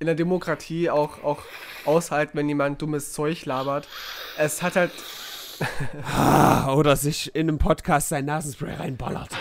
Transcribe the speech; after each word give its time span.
in 0.00 0.06
der 0.06 0.14
Demokratie 0.14 0.90
auch, 0.90 1.22
auch 1.22 1.42
aushalten, 1.84 2.36
wenn 2.36 2.48
jemand 2.48 2.80
dummes 2.82 3.12
Zeug 3.12 3.44
labert. 3.44 3.86
Es 4.38 4.62
hat 4.62 4.74
halt. 4.74 4.90
Oder 6.74 6.96
sich 6.96 7.34
in 7.34 7.48
einem 7.48 7.58
Podcast 7.58 8.08
sein 8.08 8.24
Nasenspray 8.24 8.74
reinballert. 8.74 9.28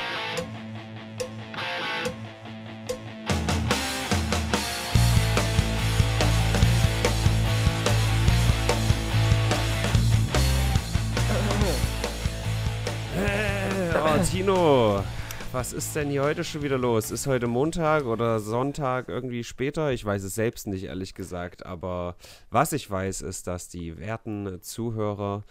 Äh, 13.19 13.97
oh, 13.97 14.23
Tino, 14.23 15.03
was 15.52 15.74
ist 15.74 15.96
denn 15.96 16.09
hier 16.09 16.23
heute 16.23 16.44
schon 16.44 16.62
wieder 16.62 16.77
los? 16.77 17.09
Ist 17.09 17.26
heute 17.26 17.48
Montag 17.48 18.05
oder 18.05 18.40
Sonntag 18.40 19.09
irgendwie 19.09 19.44
später? 19.44 19.91
Ich 19.91 20.05
weiß 20.05 20.23
es 20.23 20.36
selbst 20.36 20.68
nicht, 20.68 20.84
ehrlich 20.84 21.16
gesagt. 21.16 21.66
Aber 21.66 22.16
was 22.52 22.71
ich 22.71 22.90
weiß, 22.90 23.21
ist, 23.21 23.48
dass 23.48 23.67
die 23.67 23.98
werten 23.98 24.62
Zuhörer 24.62 25.43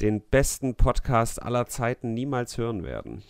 den 0.00 0.22
besten 0.22 0.74
Podcast 0.74 1.42
aller 1.42 1.66
Zeiten 1.66 2.14
niemals 2.14 2.56
hören 2.56 2.82
werden. 2.82 3.22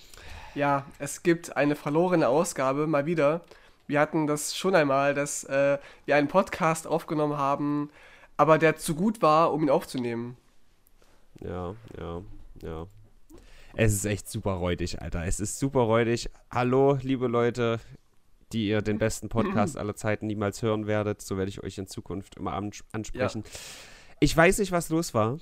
Ja, 0.55 0.87
es 0.99 1.25
gibt 1.25 1.57
eine 1.57 1.75
verlorene 1.75 2.29
Ausgabe, 2.29 2.87
mal 2.87 3.07
wieder. 3.07 3.41
Wir 3.89 3.99
hatten 3.99 4.29
das 4.29 4.57
schon 4.57 4.77
einmal, 4.77 5.15
dass 5.15 5.43
äh, 5.45 5.79
wir 6.05 6.15
einen 6.15 6.29
Podcast 6.29 6.87
aufgenommen 6.87 7.37
haben, 7.37 7.91
aber 8.37 8.59
der 8.59 8.77
zu 8.77 8.95
gut 8.95 9.23
war, 9.23 9.53
um 9.53 9.65
ihn 9.65 9.71
aufzunehmen. 9.71 10.37
Ja, 11.41 11.75
ja, 11.99 12.23
ja. 12.63 12.87
Es 13.75 13.93
ist 13.93 14.05
echt 14.05 14.29
super 14.29 14.53
räudig, 14.53 15.01
Alter. 15.01 15.25
Es 15.25 15.41
ist 15.41 15.59
super 15.59 15.81
räudig. 15.81 16.29
Hallo, 16.51 16.99
liebe 17.03 17.29
Leute, 17.29 17.81
die 18.53 18.69
ihr 18.69 18.83
den 18.83 18.99
besten 18.99 19.29
Podcast 19.29 19.77
aller 19.79 19.95
Zeiten 19.95 20.27
niemals 20.27 20.63
hören 20.63 20.87
werdet. 20.87 21.23
So 21.23 21.37
werde 21.37 21.51
ich 21.51 21.63
euch 21.63 21.79
in 21.79 21.87
Zukunft 21.87 22.37
immer 22.37 22.53
ansprechen. 22.53 23.43
Ja. 23.45 23.51
Ich 24.19 24.37
weiß 24.37 24.59
nicht, 24.59 24.73
was 24.73 24.89
los 24.89 25.15
war. 25.15 25.39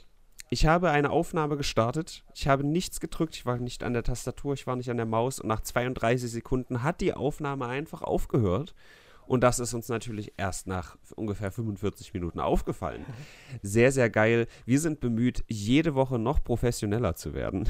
Ich 0.51 0.67
habe 0.67 0.91
eine 0.91 1.11
Aufnahme 1.11 1.57
gestartet. 1.57 2.25
Ich 2.35 2.49
habe 2.49 2.65
nichts 2.65 3.01
gedrückt. 3.01 3.35
Ich 3.35 3.45
war 3.45 3.59
nicht 3.59 3.83
an 3.83 3.93
der 3.93 4.03
Tastatur, 4.03 4.55
ich 4.55 4.67
war 4.67 4.77
nicht 4.77 4.91
an 4.91 4.97
der 4.97 5.07
Maus. 5.07 5.41
Und 5.41 5.49
nach 5.49 5.61
32 5.61 6.31
Sekunden 6.31 6.83
hat 6.83 7.01
die 7.01 7.15
Aufnahme 7.15 7.67
einfach 7.67 8.03
aufgehört. 8.03 8.75
Und 9.27 9.43
das 9.43 9.59
ist 9.59 9.75
uns 9.75 9.91
natürlich 9.91 10.33
erst 10.39 10.67
nach 10.67 10.97
ungefähr 11.15 11.53
45 11.53 12.15
Minuten 12.15 12.41
aufgefallen. 12.41 13.05
Sehr, 13.63 13.93
sehr 13.93 14.09
geil. 14.09 14.47
Wir 14.65 14.81
sind 14.81 15.01
bemüht, 15.01 15.45
jede 15.49 15.95
Woche 15.95 16.19
noch 16.19 16.43
professioneller 16.43 17.15
zu 17.15 17.35
werden. 17.35 17.69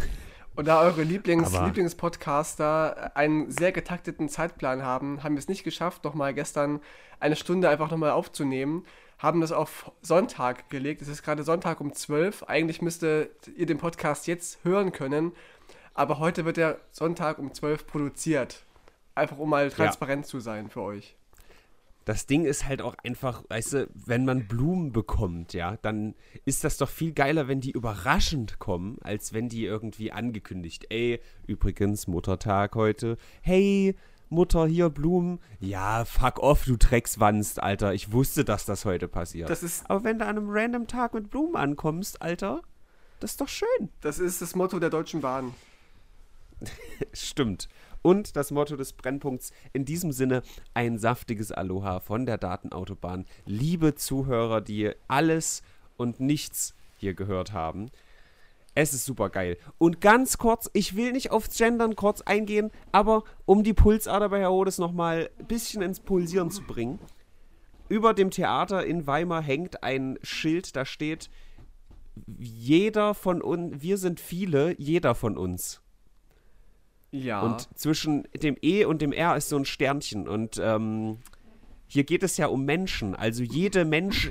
Und 0.59 0.67
da 0.67 0.81
eure 0.81 1.05
Lieblings 1.05 1.53
Lieblingspodcaster 1.53 3.13
einen 3.17 3.49
sehr 3.49 3.71
getakteten 3.71 4.29
Zeitplan 4.29 4.83
haben, 4.83 5.23
haben 5.23 5.37
wir 5.37 5.39
es 5.39 5.47
nicht 5.47 5.63
geschafft, 5.63 6.03
nochmal 6.03 6.35
gestern 6.35 6.81
eine 7.21 7.37
Stunde 7.37 7.69
einfach 7.69 7.93
nochmal 7.93 8.11
aufzunehmen. 8.11 8.85
Haben 9.21 9.41
das 9.41 9.53
auf 9.53 9.93
Sonntag 10.03 10.69
gelegt. 10.69 11.01
Es 11.01 11.07
ist 11.07 11.23
gerade 11.23 11.45
Sonntag 11.45 11.81
um 11.81 11.93
12. 11.93 12.43
Eigentlich 12.43 12.83
müsstet 12.83 13.47
ihr 13.55 13.67
den 13.67 13.79
Podcast 13.79 14.27
jetzt 14.27 14.59
hören 14.65 14.91
können. 14.91 15.31
Aber 15.95 16.19
heute 16.19 16.45
wird 16.45 16.57
der 16.57 16.81
Sonntag 16.91 17.39
um 17.39 17.55
12 17.55 17.87
produziert. 17.87 18.65
Einfach 19.15 19.39
um 19.39 19.51
mal 19.51 19.71
transparent 19.71 20.25
ja. 20.25 20.29
zu 20.29 20.41
sein 20.41 20.71
für 20.71 20.83
euch 20.83 21.18
das 22.09 22.25
Ding 22.25 22.47
ist 22.47 22.67
halt 22.67 22.81
auch 22.81 22.95
einfach, 23.05 23.45
weißt 23.51 23.73
du, 23.75 23.91
wenn 23.93 24.25
man 24.25 24.49
Blumen 24.49 24.93
bekommt, 24.93 25.53
ja, 25.53 25.77
dann 25.83 26.15
ist 26.47 26.65
das 26.65 26.79
doch 26.79 26.89
viel 26.89 27.13
geiler, 27.13 27.49
wenn 27.49 27.61
die 27.61 27.73
überraschend 27.73 28.59
kommen, 28.59 28.97
als 29.03 29.35
wenn 29.35 29.51
die 29.51 29.67
irgendwie 29.67 30.11
angekündigt. 30.11 30.87
Ey, 30.89 31.21
übrigens, 31.47 32.07
Muttertag 32.07 32.77
heute. 32.77 33.19
Hey, 33.43 33.95
Mutter, 34.31 34.67
hier 34.67 34.89
Blumen. 34.89 35.39
Ja, 35.61 36.07
fuck 36.07 36.39
off, 36.39 36.65
du 36.65 36.79
Dreckswanst, 36.79 37.63
Alter. 37.63 37.93
Ich 37.93 38.11
wusste, 38.11 38.43
dass 38.43 38.65
das 38.65 38.87
heute 38.87 39.07
passiert. 39.07 39.51
Das 39.51 39.63
ist 39.63 39.89
Aber 39.91 40.03
wenn 40.03 40.19
du 40.19 40.25
an 40.25 40.39
einem 40.39 40.49
random 40.49 40.87
Tag 40.87 41.13
mit 41.13 41.29
Blumen 41.29 41.57
ankommst, 41.57 42.23
Alter, 42.23 42.63
das 43.21 43.33
ist 43.33 43.41
doch 43.43 43.49
schön. 43.49 43.91
Das 44.01 44.19
ist 44.19 44.41
das 44.41 44.55
Motto 44.55 44.79
der 44.79 44.89
Deutschen 44.89 45.21
Bahn. 45.21 45.53
Stimmt 47.13 47.69
und 48.03 48.37
das 48.37 48.51
Motto 48.51 48.77
des 48.77 48.93
Brennpunkts. 48.93 49.53
In 49.73 49.85
diesem 49.85 50.13
Sinne 50.13 50.43
ein 50.75 50.99
saftiges 50.99 51.53
Aloha 51.53 52.01
von 52.01 52.27
der 52.27 52.39
Datenautobahn. 52.39 53.27
Liebe 53.45 53.95
Zuhörer, 53.95 54.61
die 54.61 54.93
alles 55.09 55.63
und 55.97 56.21
nichts 56.21 56.75
hier 56.97 57.15
gehört 57.15 57.53
haben. 57.53 57.91
Es 58.75 58.95
ist 58.95 59.07
super 59.07 59.29
geil. 59.29 59.57
Und 59.79 60.01
ganz 60.01 60.39
kurz, 60.39 60.71
ich 60.73 60.95
will 60.95 61.13
nicht 61.13 61.33
aufs 61.33 61.57
Gendern 61.59 61.97
kurz 61.97 62.21
eingehen, 62.21 62.71
aber 62.93 63.25
um 63.45 63.65
die 63.65 63.75
Pulsader 63.75 64.29
bei 64.29 64.39
Herodes 64.39 64.79
nochmal 64.79 65.31
ein 65.39 65.47
bisschen 65.47 65.83
ins 65.83 65.99
Pulsieren 65.99 66.51
zu 66.51 66.63
bringen. 66.63 67.01
Über 67.89 68.15
dem 68.15 68.31
Theater 68.31 68.85
in 68.85 69.07
Weimar 69.07 69.43
hängt 69.43 69.83
ein 69.83 70.19
Schild, 70.23 70.77
da 70.77 70.85
steht, 70.85 71.31
jeder 72.39 73.15
von 73.15 73.43
uns, 73.43 73.83
wir 73.83 73.97
sind 73.97 74.21
viele, 74.21 74.79
jeder 74.79 75.15
von 75.15 75.37
uns. 75.37 75.81
Ja. 77.11 77.41
Und 77.43 77.69
zwischen 77.79 78.29
dem 78.35 78.57
E 78.61 78.85
und 78.85 79.01
dem 79.01 79.13
R 79.13 79.37
ist 79.37 79.49
so 79.49 79.57
ein 79.57 79.65
Sternchen. 79.65 80.29
Und 80.29 80.61
ähm, 80.63 81.19
hier 81.87 82.05
geht 82.05 82.23
es 82.23 82.37
ja 82.37 82.47
um 82.47 82.65
Menschen. 82.65 83.15
Also 83.15 83.43
jede 83.43 83.85
Mensch, 83.85 84.31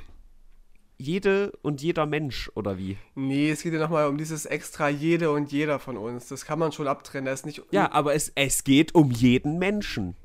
jede 0.96 1.52
und 1.62 1.82
jeder 1.82 2.06
Mensch, 2.06 2.50
oder 2.54 2.78
wie? 2.78 2.96
Nee, 3.14 3.50
es 3.50 3.62
geht 3.62 3.72
ja 3.72 3.80
nochmal 3.80 4.08
um 4.08 4.16
dieses 4.16 4.46
extra 4.46 4.88
jede 4.88 5.30
und 5.30 5.50
jeder 5.50 5.78
von 5.78 5.96
uns. 5.96 6.28
Das 6.28 6.44
kann 6.44 6.58
man 6.58 6.72
schon 6.72 6.86
abtrennen. 6.86 7.26
Das 7.26 7.40
ist 7.40 7.46
nicht. 7.46 7.62
Ja, 7.70 7.90
aber 7.92 8.14
es, 8.14 8.32
es 8.34 8.64
geht 8.64 8.94
um 8.94 9.10
jeden 9.10 9.58
Menschen. 9.58 10.16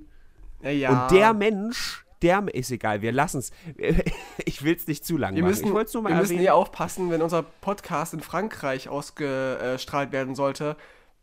Ja, 0.61 0.69
ja. 0.69 1.03
Und 1.03 1.11
der 1.11 1.33
Mensch, 1.33 2.05
der 2.21 2.45
ist 2.53 2.71
egal, 2.71 3.01
wir 3.01 3.11
lassen 3.11 3.39
es. 3.39 3.51
Ich 4.45 4.63
will 4.63 4.75
es 4.75 4.87
nicht 4.87 5.05
zu 5.05 5.17
lang 5.17 5.35
wir 5.35 5.41
machen. 5.41 5.51
Müssen, 5.51 5.65
ich 5.65 5.93
nur 5.93 6.03
mal 6.03 6.09
wir 6.09 6.15
erwähnen. 6.15 6.37
müssen 6.37 6.45
eh 6.45 6.49
aufpassen, 6.49 7.09
wenn 7.09 7.21
unser 7.21 7.43
Podcast 7.43 8.13
in 8.13 8.19
Frankreich 8.19 8.89
ausgestrahlt 8.89 10.11
werden 10.11 10.35
sollte, 10.35 10.75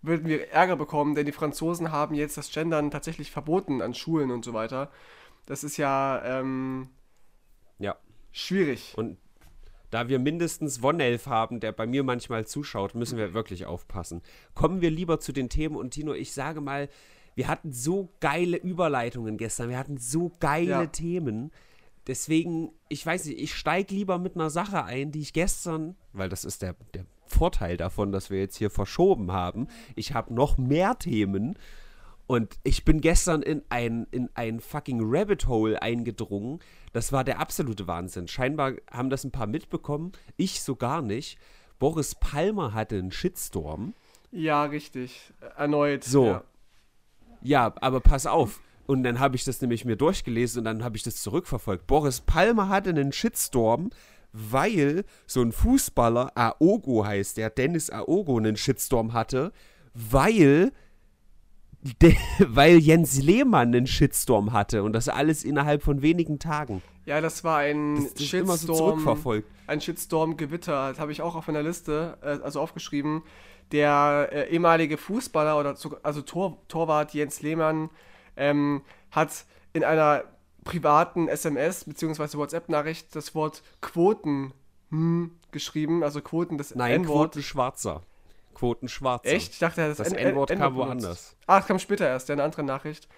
würden 0.03 0.27
wir 0.27 0.51
Ärger 0.51 0.77
bekommen, 0.77 1.15
denn 1.15 1.27
die 1.27 1.33
Franzosen 1.33 1.93
haben 1.93 2.15
jetzt 2.15 2.37
das 2.37 2.51
Gendern 2.51 2.91
tatsächlich 2.91 3.31
verboten 3.31 3.83
an 3.83 3.95
Schulen 3.95 4.31
und 4.31 4.45
so 4.45 4.53
weiter. 4.53 4.91
Das 5.47 5.65
ist 5.65 5.77
ja, 5.77 6.23
ähm, 6.25 6.89
ja. 7.79 7.97
schwierig. 8.33 8.95
Und 8.97 9.19
da 9.91 10.09
wir 10.09 10.19
mindestens 10.19 10.83
Wonelf 10.83 11.27
haben, 11.27 11.61
der 11.61 11.73
bei 11.73 11.87
mir 11.87 12.05
manchmal 12.05 12.47
zuschaut, 12.47 12.95
müssen 12.95 13.19
wir 13.19 13.35
wirklich 13.35 13.67
aufpassen. 13.67 14.23
Kommen 14.55 14.81
wir 14.81 14.91
lieber 14.91 15.21
zu 15.21 15.33
den 15.33 15.49
Themen 15.49 15.77
und 15.77 15.91
Tino, 15.91 16.15
ich 16.15 16.33
sage 16.33 16.61
mal, 16.61 16.89
wir 17.35 17.49
hatten 17.49 17.73
so 17.73 18.11
geile 18.21 18.57
Überleitungen 18.57 19.37
gestern, 19.37 19.69
wir 19.69 19.79
hatten 19.79 19.99
so 19.99 20.33
geile 20.41 20.71
ja. 20.71 20.87
Themen. 20.87 21.51
Deswegen, 22.07 22.73
ich 22.89 23.05
weiß 23.05 23.27
nicht, 23.27 23.41
ich 23.41 23.55
steige 23.55 23.95
lieber 23.95 24.19
mit 24.19 24.35
einer 24.35 24.51
Sache 24.51 24.85
ein, 24.85 25.13
die 25.13 25.21
ich 25.21 25.33
gestern, 25.33 25.97
weil 26.13 26.29
das 26.29 26.45
ist 26.45 26.63
der, 26.63 26.75
der 26.95 27.05
Vorteil 27.31 27.77
davon, 27.77 28.13
dass 28.13 28.31
wir 28.31 28.39
jetzt 28.39 28.57
hier 28.57 28.71
verschoben 28.71 29.33
haben. 29.33 29.69
Ich 29.97 30.15
habe 30.15 30.35
noch 30.35 30.59
mehr 30.59 30.99
Themen. 30.99 31.59
Und 32.27 32.61
ich 32.63 32.85
bin 32.85 33.01
gestern 33.01 33.43
in 33.43 33.63
ein, 33.71 34.07
in 34.13 34.31
ein 34.35 34.61
fucking 34.61 35.01
Rabbit 35.03 35.49
Hole 35.49 35.83
eingedrungen. 35.83 36.61
Das 36.93 37.13
war 37.13 37.25
der 37.25 37.41
absolute 37.41 37.89
Wahnsinn. 37.89 38.29
Scheinbar 38.29 38.75
haben 38.91 39.11
das 39.11 39.25
ein 39.25 39.33
paar 39.33 39.49
mitbekommen. 39.49 40.13
Ich 40.37 40.63
so 40.63 40.77
gar 40.77 41.03
nicht. 41.03 41.39
Boris 41.81 42.15
Palmer 42.15 42.73
hatte 42.73 42.99
einen 42.99 43.11
Shitstorm. 43.11 43.95
Ja, 44.31 44.65
richtig. 44.65 45.33
Erneut. 45.57 46.05
So. 46.05 46.27
Ja, 46.27 46.45
ja 47.43 47.75
aber 47.81 48.01
pass 48.01 48.27
auf. 48.27 48.61
Und 48.87 49.03
dann 49.03 49.19
habe 49.19 49.37
ich 49.37 49.45
das 49.45 49.61
nämlich 49.61 49.85
mir 49.85 49.97
durchgelesen 49.97 50.61
und 50.61 50.65
dann 50.65 50.85
habe 50.85 50.97
ich 50.97 51.03
das 51.03 51.23
zurückverfolgt. 51.23 51.87
Boris 51.87 52.21
Palmer 52.21 52.69
hatte 52.69 52.91
einen 52.91 53.13
Shitstorm, 53.13 53.91
weil 54.33 55.05
so 55.27 55.43
ein 55.43 55.53
Fußballer, 55.53 56.33
Aogo 56.37 57.05
heißt 57.05 57.37
der, 57.37 57.51
Dennis 57.51 57.91
Aogo, 57.91 58.37
einen 58.39 58.57
Shitstorm 58.57 59.13
hatte, 59.13 59.53
weil, 59.95 60.73
de, 62.03 62.15
weil 62.39 62.79
Jens 62.79 63.21
Lehmann 63.23 63.69
einen 63.69 63.87
Shitstorm 63.87 64.53
hatte 64.53 64.83
und 64.83 64.93
das 64.93 65.09
alles 65.09 65.45
innerhalb 65.45 65.83
von 65.83 66.03
wenigen 66.03 66.39
Tagen. 66.39 66.83
Ja, 67.07 67.21
das 67.21 67.43
war 67.43 67.59
ein 67.59 67.97
das, 67.97 68.15
das 68.15 68.23
Shitstorm. 68.23 68.43
Immer 68.43 68.57
so 68.57 68.75
zurückverfolgt. 68.75 69.49
Ein 69.67 69.81
Shitstorm-Gewitter, 69.81 70.91
das 70.91 71.01
habe 71.01 71.13
ich 71.13 71.23
auch 71.23 71.35
auf 71.35 71.47
meiner 71.47 71.63
Liste, 71.63 72.19
äh, 72.23 72.43
also 72.43 72.61
aufgeschrieben. 72.61 73.23
Der 73.73 74.29
äh, 74.33 74.51
ehemalige 74.53 74.97
Fußballer 74.97 75.59
oder 75.59 75.77
also 76.03 76.23
Tor, 76.23 76.59
Torwart 76.69 77.15
Jens 77.15 77.41
Lehmann 77.41 77.91
ähm, 78.37 78.83
hat 79.11 79.45
in 79.73 79.85
einer 79.85 80.25
privaten 80.65 81.29
SMS 81.29 81.85
bzw. 81.85 82.39
WhatsApp-Nachricht 82.39 83.15
das 83.15 83.35
Wort 83.35 83.63
Quoten 83.81 84.53
hm, 84.91 85.33
geschrieben, 85.53 86.03
also 86.03 86.21
Quoten 86.21 86.59
des 86.59 86.75
Nein, 86.75 87.05
Quoten 87.05 87.43
Schwarzer. 87.43 88.03
Quoten 88.55 88.89
Schwarzer. 88.89 89.27
Echt? 89.27 89.55
Ich 89.55 89.59
dachte, 89.59 89.89
das, 89.89 89.99
das 89.99 90.13
N-Wort 90.13 90.51
kam 90.51 90.75
woanders. 90.75 91.37
Ah, 91.47 91.59
es 91.61 91.67
kam 91.67 91.79
später 91.79 92.07
erst, 92.07 92.29
ja, 92.29 92.35
eine 92.35 92.43
andere 92.43 92.63
Nachricht. 92.63 93.09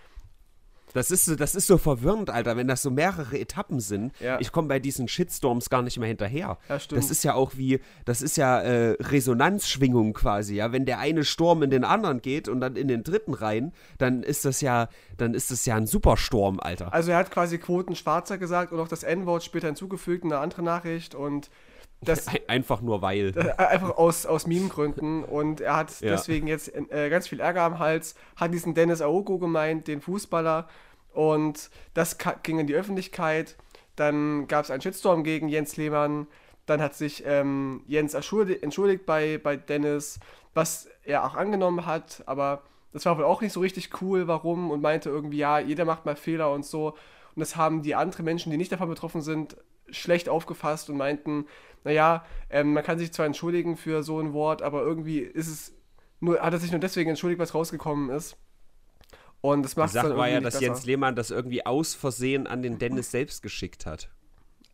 Das 0.95 1.11
ist, 1.11 1.25
so, 1.25 1.37
das 1.37 1.55
ist 1.55 1.67
so 1.67 1.79
verwirrend, 1.79 2.31
Alter, 2.31 2.57
wenn 2.57 2.69
das 2.69 2.83
so 2.83 2.91
mehrere 2.91 3.39
Etappen 3.39 3.81
sind. 3.81 4.13
Ja. 4.21 4.39
Ich 4.41 4.53
komme 4.53 4.69
bei 4.69 4.79
diesen 4.79 5.09
Shitstorms 5.09 5.71
gar 5.71 5.83
nicht 5.83 5.99
mehr 5.99 6.09
hinterher. 6.09 6.59
Ja, 6.69 6.79
stimmt. 6.79 7.03
Das 7.03 7.11
ist 7.11 7.25
ja 7.25 7.35
auch 7.35 7.53
wie, 7.57 7.81
das 8.05 8.23
ist 8.23 8.37
ja 8.37 8.61
äh, 8.61 8.97
Resonanzschwingung 9.01 10.13
quasi, 10.13 10.57
ja. 10.57 10.73
Wenn 10.73 10.85
der 10.85 10.99
eine 10.99 11.25
Sturm 11.25 11.63
in 11.63 11.71
den 11.71 11.85
anderen 11.85 12.23
geht 12.23 12.49
und 12.49 12.61
dann 12.61 12.77
in 12.77 12.89
den 12.89 13.03
dritten 13.05 13.35
rein, 13.35 13.73
dann 13.99 14.23
ist 14.23 14.45
das 14.45 14.61
ja, 14.61 14.89
dann 15.17 15.35
ist 15.35 15.51
das 15.51 15.65
ja 15.67 15.77
ein 15.77 15.87
Supersturm, 15.87 16.61
Alter. 16.61 16.93
Also 16.93 17.13
er 17.13 17.19
hat 17.19 17.31
quasi 17.31 17.59
Quoten 17.59 17.97
Schwarzer 17.97 18.39
gesagt 18.39 18.73
und 18.73 18.81
auch 18.81 18.89
das 18.89 19.03
N-Wort 19.03 19.45
später 19.45 19.67
hinzugefügt, 19.67 20.25
eine 20.25 20.39
andere 20.39 20.63
Nachricht 20.63 21.15
und 21.15 21.51
das, 22.03 22.27
einfach 22.49 22.81
nur 22.81 23.03
weil. 23.03 23.33
Einfach 23.57 23.97
aus, 23.97 24.27
aus 24.27 24.47
Meme-Gründen. 24.47 25.25
Und 25.25 25.61
er 25.61 25.77
hat 25.77 26.01
ja. 26.01 26.11
deswegen 26.11 26.47
jetzt 26.47 26.73
äh, 26.75 27.09
ganz 27.11 27.29
viel 27.29 27.41
Ärger 27.41 27.63
am 27.63 27.79
Hals, 27.79 28.15
hat 28.37 28.53
diesen 28.53 28.75
Dennis 28.75 29.01
Aogo 29.01 29.39
gemeint, 29.39 29.89
den 29.89 30.01
Fußballer. 30.01 30.69
Und 31.13 31.71
das 31.95 32.17
ging 32.43 32.59
in 32.59 32.67
die 32.67 32.75
Öffentlichkeit. 32.75 33.57
Dann 33.97 34.49
gab 34.49 34.65
es 34.65 34.71
einen 34.71 34.83
Shitstorm 34.83 35.25
gegen 35.25 35.49
Jens 35.49 35.77
Lehmann. 35.77 36.27
Dann 36.67 36.81
hat 36.81 36.95
sich 36.95 37.25
ähm, 37.27 37.83
Jens 37.87 38.15
entschuldigt 38.15 39.07
bei, 39.07 39.39
bei 39.43 39.57
Dennis, 39.57 40.21
was 40.55 40.89
er 41.05 41.25
auch 41.25 41.35
angenommen 41.35 41.87
hat. 41.87 42.23
Aber 42.27 42.63
das 42.93 43.05
war 43.05 43.19
wohl 43.19 43.25
auch 43.25 43.41
nicht 43.41 43.53
so 43.53 43.61
richtig 43.61 44.01
cool, 44.01 44.27
warum. 44.27 44.71
Und 44.71 44.81
meinte 44.81 45.11
irgendwie, 45.11 45.39
ja, 45.39 45.59
jeder 45.59 45.85
macht 45.85 46.07
mal 46.07 46.17
Fehler 46.17 46.53
und 46.53 46.65
so. 46.65 46.89
Und 47.35 47.41
das 47.41 47.57
haben 47.57 47.83
die 47.83 47.95
anderen 47.95 48.25
Menschen, 48.25 48.51
die 48.51 48.59
nicht 48.59 48.73
davon 48.73 48.89
betroffen 48.89 49.23
sind, 49.23 49.57
schlecht 49.91 50.29
aufgefasst 50.29 50.91
und 50.91 50.97
meinten, 50.97 51.47
naja, 51.85 52.25
ähm, 52.51 52.73
man 52.75 52.83
kann 52.83 52.99
sich 52.99 53.13
zwar 53.13 53.27
entschuldigen 53.27 53.77
für 53.77 54.03
so 54.03 54.21
ein 54.21 54.33
Wort, 54.33 54.63
aber 54.63 54.83
irgendwie 54.83 55.19
ist 55.19 55.49
es 55.49 55.75
nur, 56.21 56.41
hat 56.41 56.53
er 56.53 56.61
sich 56.61 56.71
nur 56.71 56.81
deswegen 56.81 57.11
entschuldigt, 57.11 57.41
was 57.41 57.55
rausgekommen 57.55 58.11
ist. 58.11 58.37
Und 59.41 59.65
das 59.65 59.75
macht 59.75 59.91
Die 59.91 59.95
Sache 59.95 60.17
war 60.17 60.29
ja, 60.29 60.41
dass 60.41 60.55
besser. 60.55 60.67
Jens 60.67 60.87
Lehmann 60.87 61.17
das 61.17 61.33
irgendwie 61.33 61.67
aus 61.67 61.95
Versehen 61.95 62.47
an 62.47 62.63
den 62.63 62.79
Dennis 62.79 63.11
selbst 63.11 63.43
geschickt 63.43 63.87
hat. 63.87 64.09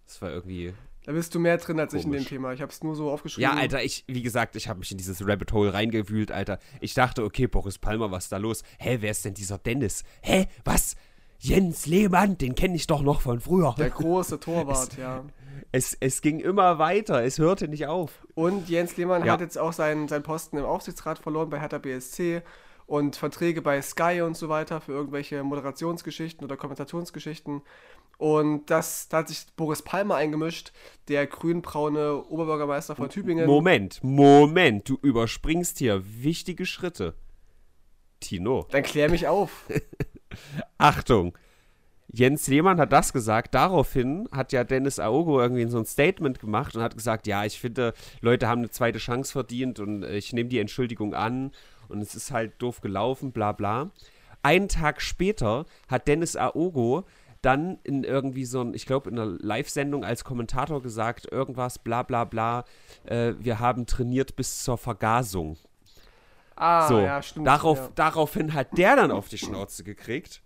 Das 0.07 0.21
war 0.21 0.31
irgendwie. 0.31 0.75
Da 1.05 1.13
bist 1.13 1.35
du 1.35 1.39
mehr 1.39 1.57
drin 1.57 1.81
als 1.81 1.93
komisch. 1.93 2.05
ich 2.05 2.13
in 2.13 2.13
dem 2.13 2.29
Thema. 2.29 2.53
Ich 2.53 2.61
habe 2.61 2.71
es 2.71 2.83
nur 2.83 2.95
so 2.95 3.11
aufgeschrieben. 3.11 3.51
Ja, 3.51 3.59
Alter, 3.59 3.83
ich, 3.83 4.05
wie 4.09 4.21
gesagt, 4.21 4.57
ich 4.57 4.69
habe 4.69 4.81
mich 4.81 4.93
in 4.93 4.99
dieses 4.99 5.27
Rabbit 5.27 5.53
Hole 5.53 5.73
reingewühlt, 5.73 6.31
Alter. 6.31 6.59
Ich 6.81 6.93
dachte, 6.93 7.25
okay, 7.25 7.47
Boris 7.47 7.79
Palmer, 7.79 8.11
was 8.11 8.25
ist 8.25 8.33
da 8.33 8.37
los? 8.37 8.63
Hä, 8.79 8.99
wer 9.01 9.13
ist 9.13 9.25
denn 9.25 9.33
dieser 9.33 9.57
Dennis? 9.57 10.05
Hä, 10.21 10.49
was? 10.65 10.97
Jens 11.39 11.87
Lehmann, 11.87 12.37
den 12.37 12.55
kenne 12.55 12.77
ich 12.77 12.87
doch 12.87 13.01
noch 13.01 13.23
von 13.23 13.41
früher. 13.41 13.75
Der 13.79 13.89
große 13.89 14.39
Torwart, 14.41 14.99
ja 14.99 15.25
es, 15.73 15.97
es 16.01 16.23
ging 16.23 16.41
immer 16.41 16.79
weiter, 16.79 17.25
es 17.25 17.39
hörte 17.39 17.69
nicht 17.69 17.87
auf. 17.87 18.27
Und 18.35 18.69
Jens 18.69 18.97
Lehmann 18.97 19.25
ja. 19.25 19.33
hat 19.33 19.41
jetzt 19.41 19.59
auch 19.59 19.73
seinen, 19.73 20.09
seinen 20.09 20.23
Posten 20.23 20.59
im 20.59 20.65
Aufsichtsrat 20.65 21.19
verloren 21.19 21.51
bei 21.51 21.61
Hertha 21.61 21.79
BSC 21.79 22.43
und 22.87 23.17
Verträge 23.17 23.61
bei 23.61 23.83
Sky 23.83 24.23
und 24.23 24.37
so 24.37 24.49
weiter 24.49 24.81
für 24.81 24.93
irgendwelche 24.93 25.43
Moderationsgeschichten 25.43 26.45
oder 26.45 26.57
Kommentationsgeschichten. 26.57 27.63
Und 28.17 28.71
das, 28.71 29.09
da 29.09 29.19
hat 29.19 29.29
sich 29.29 29.47
Boris 29.57 29.83
Palmer 29.83 30.17
eingemischt, 30.17 30.73
der 31.07 31.27
grünbraune 31.27 32.25
Oberbürgermeister 32.25 32.97
von 32.97 33.11
Tübingen. 33.11 33.47
Moment, 33.47 34.03
Moment, 34.03 34.89
du 34.89 34.99
überspringst 35.03 35.79
hier 35.79 36.03
wichtige 36.05 36.67
Schritte. 36.67 37.15
Tino. 38.21 38.67
Dann 38.71 38.83
klär 38.83 39.09
mich 39.11 39.29
auf. 39.29 39.67
Achtung, 40.79 41.37
Jens 42.11 42.49
Lehmann 42.49 42.81
hat 42.81 42.93
das 42.93 43.13
gesagt. 43.13 43.55
Daraufhin 43.55 44.29
hat 44.33 44.53
ja 44.53 44.65
Dennis 44.65 44.99
Aogo 44.99 45.41
irgendwie 45.41 45.67
so 45.67 45.79
ein 45.79 45.85
Statement 45.85 46.41
gemacht 46.41 46.75
und 46.75 46.83
hat 46.83 46.97
gesagt, 46.97 47.27
ja, 47.27 47.45
ich 47.45 47.61
finde, 47.61 47.93
Leute 48.21 48.49
haben 48.49 48.61
eine 48.61 48.71
zweite 48.71 48.99
Chance 48.99 49.33
verdient 49.33 49.79
und 49.79 50.05
ich 50.05 50.33
nehme 50.33 50.49
die 50.49 50.59
Entschuldigung 50.59 51.15
an 51.15 51.53
und 51.89 52.01
es 52.01 52.15
ist 52.15 52.31
halt 52.31 52.61
doof 52.63 52.81
gelaufen, 52.81 53.33
bla 53.33 53.53
bla. 53.53 53.91
Einen 54.43 54.69
Tag 54.69 55.03
später 55.03 55.67
hat 55.89 56.09
Dennis 56.09 56.37
Aogo 56.37 57.05
dann 57.43 57.79
in 57.85 58.05
irgendwie 58.05 58.47
so 58.47 58.63
ein, 58.63 58.75
ich 58.75 58.87
glaube, 58.87 59.11
in 59.11 59.19
einer 59.19 59.37
Live-Sendung 59.41 60.05
als 60.05 60.25
Kommentator 60.25 60.83
gesagt, 60.83 61.31
irgendwas, 61.31 61.79
bla 61.79 62.03
bla 62.03 62.25
bla, 62.25 62.65
äh, 63.05 63.35
wir 63.39 63.61
haben 63.61 63.87
trainiert 63.87 64.35
bis 64.35 64.65
zur 64.65 64.79
Vergasung. 64.79 65.57
Ah, 66.57 66.89
so, 66.89 66.99
ja, 66.99 67.23
stimmt. 67.23 67.47
Darauf, 67.47 67.79
ja. 67.79 67.91
Daraufhin 67.95 68.55
hat 68.55 68.77
der 68.77 68.97
dann 68.97 69.13
auf 69.13 69.29
die 69.29 69.39
Schnauze 69.39 69.85
gekriegt 69.85 70.43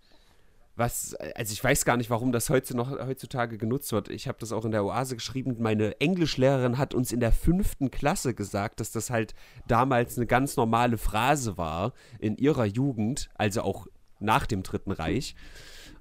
was, 0.75 1.13
also 1.35 1.53
ich 1.53 1.63
weiß 1.63 1.85
gar 1.85 1.97
nicht, 1.97 2.09
warum 2.09 2.31
das 2.31 2.49
heute 2.49 2.75
noch, 2.75 2.91
heutzutage 2.91 3.57
genutzt 3.57 3.91
wird. 3.91 4.09
Ich 4.09 4.27
habe 4.27 4.39
das 4.39 4.51
auch 4.51 4.65
in 4.65 4.71
der 4.71 4.83
Oase 4.83 5.15
geschrieben. 5.15 5.55
Meine 5.59 5.99
Englischlehrerin 6.01 6.77
hat 6.77 6.93
uns 6.95 7.11
in 7.11 7.19
der 7.19 7.31
fünften 7.31 7.91
Klasse 7.91 8.33
gesagt, 8.33 8.79
dass 8.79 8.91
das 8.91 9.09
halt 9.09 9.35
damals 9.67 10.17
eine 10.17 10.25
ganz 10.25 10.55
normale 10.55 10.97
Phrase 10.97 11.57
war 11.57 11.93
in 12.19 12.37
ihrer 12.37 12.65
Jugend, 12.65 13.29
also 13.35 13.61
auch 13.61 13.87
nach 14.19 14.47
dem 14.47 14.63
Dritten 14.63 14.91
Reich. 14.91 15.35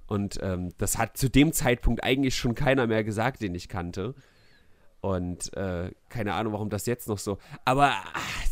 Und 0.07 0.39
ähm, 0.43 0.73
das 0.79 0.97
hat 0.97 1.17
zu 1.17 1.29
dem 1.29 1.53
Zeitpunkt 1.53 2.03
eigentlich 2.03 2.37
schon 2.37 2.55
keiner 2.55 2.87
mehr 2.87 3.05
gesagt, 3.05 3.43
den 3.43 3.55
ich 3.55 3.69
kannte. 3.69 4.15
Und 5.01 5.55
äh, 5.55 5.91
keine 6.09 6.35
Ahnung, 6.35 6.55
warum 6.55 6.71
das 6.71 6.87
jetzt 6.87 7.09
noch 7.09 7.19
so. 7.19 7.39
Aber 7.65 7.93
ach, 8.15 8.47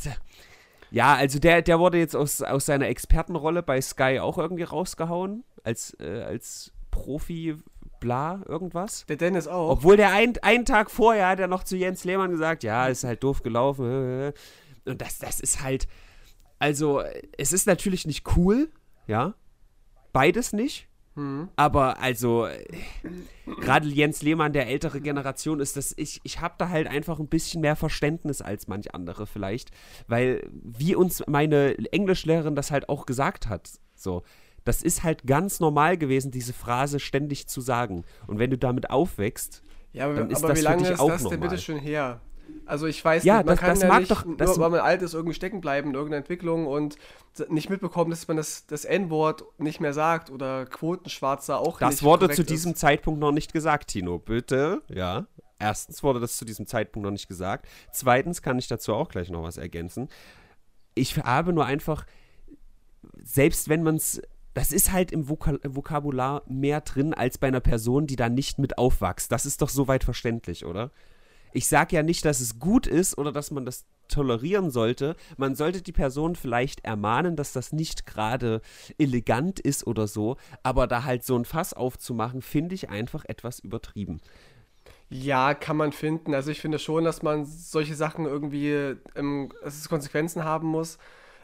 ja, 0.91 1.15
also 1.15 1.39
der, 1.39 1.63
der 1.63 1.79
wurde 1.79 1.99
jetzt 1.99 2.17
aus, 2.17 2.43
aus 2.43 2.67
seiner 2.67 2.89
Expertenrolle 2.89 3.63
bei 3.63 3.81
Sky 3.81 4.19
auch 4.21 4.39
irgendwie 4.39 4.65
rausgehauen 4.65 5.45
als, 5.63 5.97
äh, 6.01 6.23
als 6.23 6.73
Profi, 6.91 7.57
bla, 8.01 8.43
irgendwas. 8.49 9.07
Der 9.07 9.17
Dennis 9.17 9.47
auch. 9.47 9.71
Obwohl 9.71 9.97
der 9.97 10.13
ein, 10.13 10.35
einen 10.43 10.65
Tag 10.65 10.91
vorher 10.91 11.29
hat 11.29 11.41
er 11.41 11.47
noch 11.47 11.65
zu 11.65 11.77
Jens 11.77 12.05
Lehmann 12.05 12.31
gesagt, 12.31 12.65
ja, 12.65 12.87
ist 12.87 13.05
halt 13.05 13.23
doof 13.23 13.43
gelaufen. 13.43 14.33
Und 14.85 15.01
das, 15.01 15.19
das 15.19 15.41
ist 15.41 15.63
halt, 15.63 15.87
also, 16.59 17.03
es 17.39 17.53
ist 17.53 17.67
natürlich 17.67 18.07
nicht 18.07 18.37
cool, 18.37 18.71
ja. 19.07 19.35
Beides 20.13 20.53
nicht. 20.53 20.89
Mhm. 21.15 21.49
Aber 21.57 22.01
also, 22.01 22.47
gerade 23.61 23.89
Jens 23.89 24.23
Lehmann 24.23 24.53
der 24.53 24.69
ältere 24.69 25.01
Generation 25.01 25.61
ist 25.61 25.77
das, 25.77 25.93
ich, 25.97 26.21
ich 26.23 26.41
habe 26.41 26.55
da 26.59 26.69
halt 26.69 26.87
einfach 26.87 27.19
ein 27.19 27.29
bisschen 27.29 27.61
mehr 27.61 27.77
Verständnis 27.77 28.41
als 28.43 28.69
manch 28.69 28.95
andere 28.95 29.27
vielleicht, 29.27 29.71
weil 30.07 30.49
wie 30.53 30.95
uns 30.95 31.23
meine 31.27 31.77
Englischlehrerin 31.93 32.55
das 32.55 32.71
halt 32.71 32.89
auch 32.89 33.07
gesagt 33.07 33.49
hat, 33.49 33.71
so, 33.95 34.23
das 34.65 34.83
ist 34.83 35.03
halt 35.03 35.27
ganz 35.27 35.61
normal 35.61 35.97
gewesen, 35.97 36.31
diese 36.31 36.53
Phrase 36.53 37.01
ständig 37.01 37.49
zu 37.49 37.61
sagen. 37.61 38.05
Und 38.27 38.39
wenn 38.39 38.51
du 38.51 38.59
damit 38.59 38.91
aufwächst, 38.91 39.63
ja, 39.93 40.05
aber, 40.05 40.15
dann 40.15 40.31
ist 40.31 40.39
aber 40.39 40.49
das 40.49 40.59
wie 40.59 40.63
lange 40.63 40.79
für 40.79 40.85
dich 40.85 40.95
ist 40.95 41.01
auch 41.01 41.09
das 41.09 41.23
normal. 41.23 41.39
denn 41.41 41.49
bitte 41.49 41.63
schon 41.63 41.79
her? 41.79 42.21
Also 42.67 42.87
ich 42.87 43.05
weiß 43.05 43.25
ja, 43.25 43.39
nicht, 43.39 43.47
man 43.47 43.57
das, 43.57 43.61
kann 43.61 43.71
das 43.71 43.83
ja 43.83 43.99
nicht, 43.99 44.11
doch, 44.11 44.25
nur 44.25 44.59
weil 44.59 44.71
man 44.71 44.81
alt 44.81 45.03
ist, 45.03 45.15
irgendwie 45.15 45.35
stecken 45.35 45.61
bleiben 45.61 45.91
in 45.91 45.95
irgendeiner 45.95 46.19
Entwicklung 46.19 46.67
und 46.67 46.97
nicht 47.49 47.71
mitbekommen, 47.71 48.11
dass 48.11 48.29
man 48.29 48.37
das, 48.37 48.67
das 48.67 48.85
N-Wort 48.85 49.45
nicht 49.59 49.81
mehr 49.81 49.93
sagt 49.93 50.31
oder 50.31 50.67
Quotenschwarzer 50.67 51.59
auch 51.59 51.79
das 51.79 51.91
nicht 51.91 52.01
Das 52.01 52.03
wurde 52.03 52.31
zu 52.31 52.45
diesem 52.45 52.73
ist. 52.73 52.79
Zeitpunkt 52.79 53.21
noch 53.21 53.33
nicht 53.33 53.53
gesagt, 53.53 53.91
Tino. 53.91 54.19
Bitte, 54.19 54.83
ja. 54.89 55.27
Erstens 55.59 56.03
wurde 56.03 56.21
das 56.21 56.37
zu 56.37 56.45
diesem 56.45 56.67
Zeitpunkt 56.67 57.05
noch 57.05 57.13
nicht 57.13 57.29
gesagt. 57.29 57.67
Zweitens 57.93 58.41
kann 58.41 58.59
ich 58.59 58.67
dazu 58.67 58.95
auch 58.95 59.09
gleich 59.09 59.31
noch 59.31 59.43
was 59.43 59.59
ergänzen. 59.59 60.09
Ich 60.95 61.19
habe 61.19 61.53
nur 61.53 61.67
einfach, 61.67 62.07
selbst 63.23 63.69
wenn 63.69 63.83
man 63.83 63.97
es 63.97 64.23
das 64.55 64.73
ist 64.73 64.93
halt 64.93 65.13
im 65.13 65.29
Vokal 65.29 65.61
Vokabular 65.63 66.43
mehr 66.49 66.81
drin 66.81 67.15
als 67.15 67.39
bei 67.39 67.49
einer 67.49 67.61
Person, 67.61 68.07
die 68.07 68.17
da 68.17 68.29
nicht 68.29 68.59
mit 68.59 68.79
aufwächst. 68.79 69.31
Das 69.31 69.47
ist 69.47 69.63
doch 69.63 69.69
soweit 69.69 70.03
verständlich, 70.05 70.65
oder? 70.65 70.91
Ich 71.53 71.69
sage 71.69 71.97
ja 71.97 72.03
nicht, 72.03 72.25
dass 72.25 72.41
es 72.41 72.59
gut 72.59 72.87
ist 72.87 73.19
oder 73.19 73.33
dass 73.33 73.51
man 73.51 73.65
das 73.65 73.85
tolerieren 74.09 74.71
sollte. 74.71 75.17
Man 75.37 75.55
sollte 75.55 75.83
die 75.83 75.93
Person 75.93 76.35
vielleicht 76.37 76.85
ermahnen, 76.85 77.37
dass 77.37 77.53
das 77.53 77.73
nicht 77.73 78.07
gerade 78.07 78.61
elegant 78.99 79.61
ist 79.61 79.87
oder 79.87 80.07
so. 80.07 80.37
Aber 80.63 80.87
da 80.87 81.05
halt 81.05 81.25
so 81.25 81.37
ein 81.37 81.45
Fass 81.45 81.73
aufzumachen, 81.73 82.43
finde 82.43 82.75
ich 82.75 82.91
einfach 82.91 83.25
etwas 83.27 83.61
übertrieben. 83.61 84.21
Ja, 85.09 85.55
kann 85.55 85.77
man 85.77 85.93
finden. 85.93 86.35
Also 86.35 86.51
ich 86.51 86.61
finde 86.61 86.79
schon, 86.79 87.05
dass 87.05 87.23
man 87.23 87.45
solche 87.45 87.95
Sachen 87.95 88.27
irgendwie, 88.27 88.97
ähm, 89.17 89.51
dass 89.63 89.79
es 89.79 89.89
Konsequenzen 89.89 90.45
haben 90.45 90.69
muss. 90.69 90.99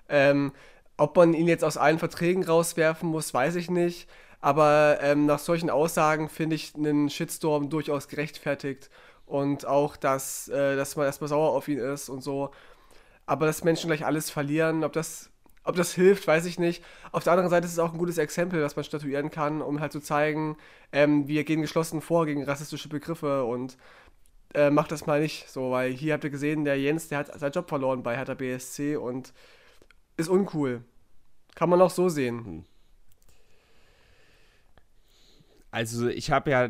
Ähm, 0.08 0.52
ob 0.96 1.16
man 1.16 1.34
ihn 1.34 1.48
jetzt 1.48 1.64
aus 1.64 1.76
allen 1.76 1.98
Verträgen 1.98 2.44
rauswerfen 2.44 3.08
muss, 3.08 3.34
weiß 3.34 3.56
ich 3.56 3.70
nicht. 3.70 4.08
Aber 4.40 4.98
ähm, 5.02 5.26
nach 5.26 5.40
solchen 5.40 5.70
Aussagen 5.70 6.28
finde 6.28 6.54
ich 6.56 6.74
einen 6.76 7.10
Shitstorm 7.10 7.68
durchaus 7.68 8.06
gerechtfertigt. 8.06 8.88
Und 9.26 9.66
auch, 9.66 9.96
dass, 9.96 10.48
äh, 10.48 10.76
dass 10.76 10.96
man 10.96 11.06
erstmal 11.06 11.28
sauer 11.28 11.50
auf 11.50 11.68
ihn 11.68 11.78
ist 11.78 12.08
und 12.08 12.22
so. 12.22 12.50
Aber 13.26 13.46
dass 13.46 13.64
Menschen 13.64 13.88
gleich 13.88 14.06
alles 14.06 14.30
verlieren, 14.30 14.84
ob 14.84 14.92
das, 14.92 15.30
ob 15.64 15.74
das 15.74 15.92
hilft, 15.92 16.26
weiß 16.26 16.46
ich 16.46 16.58
nicht. 16.58 16.84
Auf 17.10 17.24
der 17.24 17.32
anderen 17.32 17.50
Seite 17.50 17.66
ist 17.66 17.72
es 17.72 17.78
auch 17.80 17.92
ein 17.92 17.98
gutes 17.98 18.18
Exempel, 18.18 18.62
was 18.62 18.76
man 18.76 18.84
statuieren 18.84 19.30
kann, 19.30 19.62
um 19.62 19.80
halt 19.80 19.92
zu 19.92 20.00
zeigen, 20.00 20.56
ähm, 20.92 21.26
wir 21.26 21.42
gehen 21.44 21.60
geschlossen 21.62 22.00
vor 22.00 22.26
gegen 22.26 22.44
rassistische 22.44 22.88
Begriffe 22.88 23.44
und 23.44 23.76
äh, 24.54 24.70
macht 24.70 24.92
das 24.92 25.06
mal 25.06 25.20
nicht 25.20 25.50
so, 25.50 25.72
weil 25.72 25.92
hier 25.92 26.14
habt 26.14 26.24
ihr 26.24 26.30
gesehen, 26.30 26.64
der 26.64 26.78
Jens, 26.80 27.08
der 27.08 27.18
hat 27.18 27.38
seinen 27.38 27.52
Job 27.52 27.68
verloren 27.68 28.02
bei 28.02 28.16
Hertha 28.16 28.34
BSC 28.34 28.96
und 28.96 29.32
ist 30.16 30.28
uncool. 30.28 30.82
Kann 31.56 31.68
man 31.68 31.80
auch 31.80 31.90
so 31.90 32.08
sehen. 32.08 32.44
Hm. 32.44 32.64
Also 35.76 36.08
ich 36.08 36.30
habe 36.30 36.50
ja, 36.52 36.68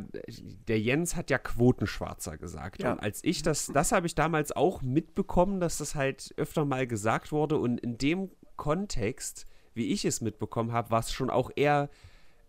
der 0.67 0.81
Jens 0.81 1.15
hat 1.15 1.31
ja 1.31 1.39
Quotenschwarzer 1.39 2.39
gesagt. 2.39 2.83
Ja. 2.83 2.91
Und 2.91 2.99
als 2.99 3.23
ich 3.23 3.41
das, 3.41 3.71
das 3.73 3.93
habe 3.93 4.09
ich 4.09 4.17
damals 4.17 4.51
auch 4.51 4.83
mitbekommen, 4.83 5.61
dass 5.61 5.79
das 5.79 5.95
halt 5.95 6.35
öfter 6.37 6.65
mal 6.65 6.89
gesagt 6.89 7.31
wurde. 7.31 7.57
Und 7.57 7.79
in 7.79 7.99
dem 7.99 8.33
Kontext, 8.57 9.47
wie 9.75 9.93
ich 9.93 10.05
es 10.05 10.23
mitbekommen 10.23 10.73
habe, 10.73 10.91
war 10.91 10.99
es 10.99 11.13
schon 11.13 11.31
auch 11.31 11.53
eher 11.55 11.89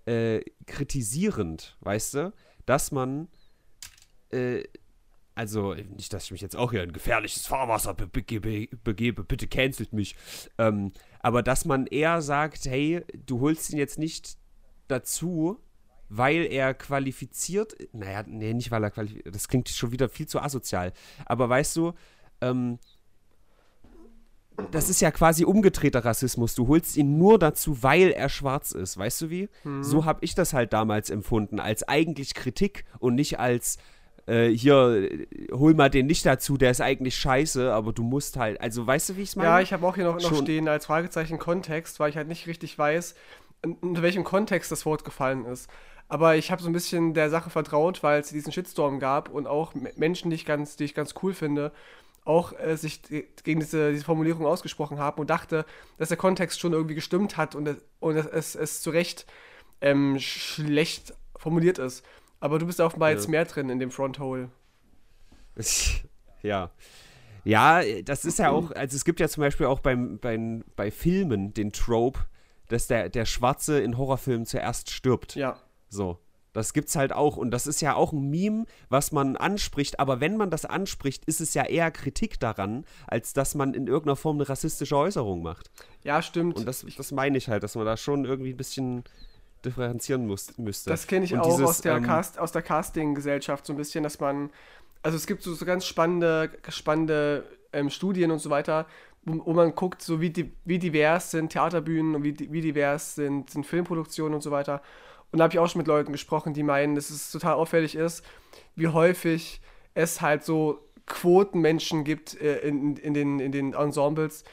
äh, 0.07 0.41
kritisierend, 0.65 1.77
weißt 1.81 2.13
du, 2.15 2.33
dass 2.65 2.91
man 2.91 3.27
äh, 4.31 4.63
also 5.35 5.75
nicht, 5.75 6.11
dass 6.11 6.23
ich 6.23 6.31
mich 6.31 6.41
jetzt 6.41 6.55
auch 6.55 6.71
hier 6.71 6.81
in 6.81 6.91
gefährliches 6.91 7.45
Fahrwasser 7.45 7.93
be 7.93 8.07
begebe, 8.07 8.67
begebe, 8.83 9.23
bitte 9.23 9.47
cancelt 9.47 9.93
mich. 9.93 10.15
Ähm, 10.57 10.91
aber 11.19 11.43
dass 11.43 11.65
man 11.65 11.85
eher 11.85 12.23
sagt, 12.23 12.65
hey, 12.65 13.05
du 13.27 13.41
holst 13.41 13.69
ihn 13.69 13.77
jetzt 13.77 13.99
nicht 13.99 14.39
dazu, 14.87 15.61
weil 16.09 16.45
er 16.45 16.73
qualifiziert, 16.73 17.75
naja, 17.91 18.23
nee, 18.25 18.53
nicht 18.53 18.71
weil 18.71 18.83
er 18.83 18.91
qualifiziert, 18.91 19.35
das 19.35 19.47
klingt 19.47 19.69
schon 19.69 19.91
wieder 19.91 20.09
viel 20.09 20.27
zu 20.27 20.39
asozial. 20.39 20.93
Aber 21.25 21.49
weißt 21.49 21.75
du, 21.75 21.93
ähm, 22.41 22.79
das 24.71 24.89
ist 24.89 25.01
ja 25.01 25.11
quasi 25.11 25.45
umgedrehter 25.45 26.03
Rassismus. 26.03 26.55
Du 26.55 26.67
holst 26.67 26.97
ihn 26.97 27.17
nur 27.17 27.37
dazu, 27.37 27.83
weil 27.83 28.09
er 28.09 28.27
schwarz 28.27 28.71
ist. 28.71 28.97
Weißt 28.97 29.21
du 29.21 29.29
wie? 29.29 29.49
Hm. 29.61 29.83
So 29.83 30.05
habe 30.05 30.19
ich 30.23 30.33
das 30.33 30.53
halt 30.53 30.73
damals 30.73 31.09
empfunden, 31.09 31.59
als 31.59 31.83
eigentlich 31.87 32.33
Kritik 32.33 32.85
und 32.99 33.15
nicht 33.15 33.39
als 33.39 33.77
äh, 34.25 34.49
hier, 34.49 35.09
hol 35.51 35.73
mal 35.73 35.89
den 35.89 36.07
nicht 36.07 36.25
dazu, 36.25 36.57
der 36.57 36.71
ist 36.71 36.81
eigentlich 36.81 37.15
scheiße, 37.15 37.71
aber 37.71 37.93
du 37.93 38.03
musst 38.03 38.35
halt, 38.35 38.59
also 38.59 38.85
weißt 38.85 39.09
du, 39.09 39.17
wie 39.17 39.21
ich 39.21 39.29
es 39.29 39.35
meine? 39.35 39.49
Ja, 39.49 39.59
ich 39.61 39.73
habe 39.73 39.87
auch 39.87 39.95
hier 39.95 40.03
noch, 40.03 40.19
noch 40.19 40.41
stehen 40.41 40.67
als 40.67 40.87
Fragezeichen 40.87 41.39
Kontext, 41.39 41.99
weil 41.99 42.09
ich 42.09 42.17
halt 42.17 42.27
nicht 42.27 42.47
richtig 42.47 42.77
weiß, 42.77 43.15
unter 43.81 44.01
welchem 44.01 44.23
Kontext 44.23 44.71
das 44.71 44.85
Wort 44.85 45.05
gefallen 45.05 45.45
ist. 45.45 45.69
Aber 46.09 46.35
ich 46.37 46.51
habe 46.51 46.61
so 46.61 46.69
ein 46.69 46.73
bisschen 46.73 47.13
der 47.13 47.29
Sache 47.29 47.49
vertraut, 47.49 48.01
weil 48.01 48.21
es 48.21 48.29
diesen 48.29 48.51
Shitstorm 48.51 48.99
gab 48.99 49.29
und 49.29 49.45
auch 49.45 49.73
Menschen, 49.95 50.29
die 50.29 50.35
ich 50.35 50.45
ganz, 50.45 50.77
die 50.77 50.85
ich 50.85 50.93
ganz 50.93 51.15
cool 51.21 51.33
finde, 51.33 51.71
auch 52.23 52.53
äh, 52.59 52.75
sich 52.77 53.01
gegen 53.43 53.59
diese, 53.59 53.91
diese 53.91 54.05
Formulierung 54.05 54.45
ausgesprochen 54.45 54.99
haben 54.99 55.19
und 55.19 55.29
dachte, 55.29 55.65
dass 55.97 56.09
der 56.09 56.17
Kontext 56.17 56.59
schon 56.59 56.73
irgendwie 56.73 56.95
gestimmt 56.95 57.37
hat 57.37 57.55
und, 57.55 57.77
und 57.99 58.15
es, 58.15 58.55
es 58.55 58.81
zu 58.81 58.89
Recht 58.89 59.25
ähm, 59.81 60.19
schlecht 60.19 61.13
formuliert 61.37 61.77
ist. 61.79 62.05
Aber 62.39 62.59
du 62.59 62.67
bist 62.67 62.79
offenbar 62.79 63.09
ja. 63.09 63.15
jetzt 63.15 63.27
mehr 63.27 63.45
drin 63.45 63.69
in 63.69 63.79
dem 63.79 63.91
Fronthole. 63.91 64.49
Ja. 66.43 66.69
Ja, 67.43 67.81
das 68.03 68.25
ist 68.25 68.39
ja 68.39 68.51
auch, 68.51 68.71
also 68.71 68.95
es 68.95 69.03
gibt 69.03 69.19
ja 69.19 69.27
zum 69.27 69.41
Beispiel 69.41 69.65
auch 69.65 69.79
beim, 69.79 70.19
beim, 70.19 70.63
bei 70.75 70.91
Filmen 70.91 71.51
den 71.51 71.71
Trope, 71.71 72.19
dass 72.67 72.87
der, 72.87 73.09
der 73.09 73.25
Schwarze 73.25 73.79
in 73.79 73.97
Horrorfilmen 73.97 74.45
zuerst 74.45 74.91
stirbt. 74.91 75.35
Ja. 75.35 75.57
So. 75.89 76.19
Das 76.53 76.73
gibt's 76.73 76.95
halt 76.95 77.13
auch. 77.13 77.37
Und 77.37 77.51
das 77.51 77.67
ist 77.67 77.81
ja 77.81 77.93
auch 77.93 78.13
ein 78.13 78.31
Meme, 78.31 78.65
was 78.89 79.11
man 79.11 79.35
anspricht. 79.35 79.99
Aber 79.99 80.19
wenn 80.19 80.37
man 80.37 80.49
das 80.49 80.65
anspricht, 80.65 81.23
ist 81.25 81.39
es 81.39 81.53
ja 81.53 81.63
eher 81.63 81.91
Kritik 81.91 82.39
daran, 82.39 82.83
als 83.05 83.33
dass 83.33 83.53
man 83.53 83.75
in 83.75 83.85
irgendeiner 83.85 84.15
Form 84.15 84.37
eine 84.37 84.49
rassistische 84.49 84.97
Äußerung 84.97 85.43
macht. 85.43 85.69
Ja, 86.01 86.21
stimmt. 86.23 86.57
Und 86.57 86.67
das, 86.67 86.83
das 86.97 87.11
meine 87.11 87.37
ich 87.37 87.47
halt, 87.47 87.61
dass 87.61 87.75
man 87.75 87.85
da 87.85 87.95
schon 87.95 88.25
irgendwie 88.25 88.53
ein 88.53 88.57
bisschen 88.57 89.03
differenzieren 89.63 90.25
muss, 90.25 90.57
müsste. 90.57 90.89
Das 90.89 91.05
kenne 91.05 91.25
ich 91.25 91.33
und 91.33 91.41
auch 91.41 91.45
dieses, 91.45 91.67
aus, 91.67 91.81
der 91.81 91.97
ähm, 91.97 92.03
Cast, 92.03 92.39
aus 92.39 92.51
der 92.51 92.61
Casting-Gesellschaft 92.61 93.65
so 93.65 93.73
ein 93.73 93.77
bisschen, 93.77 94.03
dass 94.03 94.19
man, 94.19 94.49
also 95.03 95.15
es 95.15 95.27
gibt 95.27 95.43
so, 95.43 95.53
so 95.53 95.65
ganz 95.65 95.85
spannende, 95.85 96.49
spannende 96.69 97.45
ähm, 97.73 97.89
Studien 97.89 98.31
und 98.31 98.39
so 98.39 98.49
weiter, 98.49 98.87
wo, 99.23 99.45
wo, 99.45 99.53
man 99.53 99.75
guckt, 99.75 100.01
so 100.01 100.21
wie, 100.21 100.51
wie 100.65 100.79
divers 100.79 101.31
sind 101.31 101.51
Theaterbühnen 101.51 102.15
und 102.15 102.23
wie, 102.23 102.51
wie 102.51 102.61
divers 102.61 103.15
sind, 103.15 103.49
sind 103.49 103.65
Filmproduktionen 103.65 104.33
und 104.33 104.41
so 104.41 104.51
weiter. 104.51 104.81
Und 105.31 105.39
da 105.39 105.43
habe 105.43 105.53
ich 105.53 105.59
auch 105.59 105.69
schon 105.69 105.79
mit 105.79 105.87
Leuten 105.87 106.11
gesprochen, 106.11 106.53
die 106.53 106.63
meinen, 106.63 106.95
dass 106.95 107.09
es 107.09 107.31
total 107.31 107.53
auffällig 107.53 107.95
ist, 107.95 108.23
wie 108.75 108.87
häufig 108.87 109.61
es 109.93 110.21
halt 110.21 110.43
so 110.43 110.87
Quotenmenschen 111.05 112.03
gibt 112.03 112.39
äh, 112.39 112.59
in, 112.59 112.95
in, 112.97 113.13
den, 113.13 113.39
in 113.39 113.51
den 113.51 113.73
Ensembles, 113.73 114.43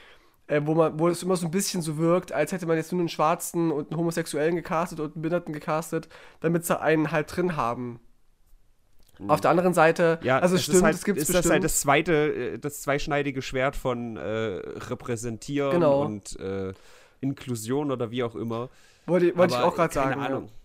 äh, 0.46 0.60
wo, 0.64 0.74
man, 0.74 0.98
wo 0.98 1.08
es 1.08 1.22
immer 1.22 1.36
so 1.36 1.46
ein 1.46 1.50
bisschen 1.50 1.82
so 1.82 1.98
wirkt, 1.98 2.32
als 2.32 2.52
hätte 2.52 2.66
man 2.66 2.76
jetzt 2.76 2.92
nur 2.92 3.00
einen 3.00 3.08
Schwarzen 3.08 3.70
und 3.70 3.90
einen 3.90 3.98
Homosexuellen 3.98 4.56
gecastet 4.56 5.00
und 5.00 5.14
einen 5.14 5.22
Behinderten 5.22 5.52
gecastet, 5.52 6.08
damit 6.40 6.64
sie 6.64 6.80
einen 6.80 7.10
halt 7.10 7.34
drin 7.34 7.56
haben. 7.56 8.00
Mhm. 9.18 9.30
Auf 9.30 9.40
der 9.40 9.50
anderen 9.50 9.74
Seite, 9.74 10.18
ja, 10.22 10.38
also 10.38 10.56
es 10.56 10.64
stimmt, 10.64 10.82
halt, 10.82 10.94
es 10.94 11.04
gibt 11.04 11.18
ist 11.18 11.28
bestimmt. 11.28 11.44
das 11.44 11.52
halt 11.52 11.64
das 11.64 11.80
zweite, 11.80 12.12
äh, 12.34 12.58
das 12.58 12.82
zweischneidige 12.82 13.42
Schwert 13.42 13.76
von 13.76 14.16
äh, 14.16 14.20
Repräsentieren 14.20 15.72
genau. 15.72 16.04
und 16.04 16.38
äh, 16.40 16.72
Inklusion 17.20 17.90
oder 17.90 18.10
wie 18.10 18.22
auch 18.22 18.34
immer. 18.34 18.70
Wollte, 19.06 19.36
wollte 19.36 19.54
ich 19.54 19.60
auch 19.60 19.74
gerade 19.74 19.94
sagen. 19.94 20.10
Keine 20.10 20.26
Ahnung. 20.26 20.44
Ja. 20.46 20.63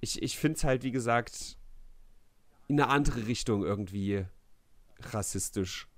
Ich, 0.00 0.22
ich 0.22 0.38
finde 0.38 0.56
es 0.56 0.64
halt, 0.64 0.82
wie 0.82 0.90
gesagt, 0.90 1.56
in 2.68 2.80
eine 2.80 2.90
andere 2.90 3.26
Richtung 3.26 3.64
irgendwie 3.64 4.24
rassistisch. 5.00 5.88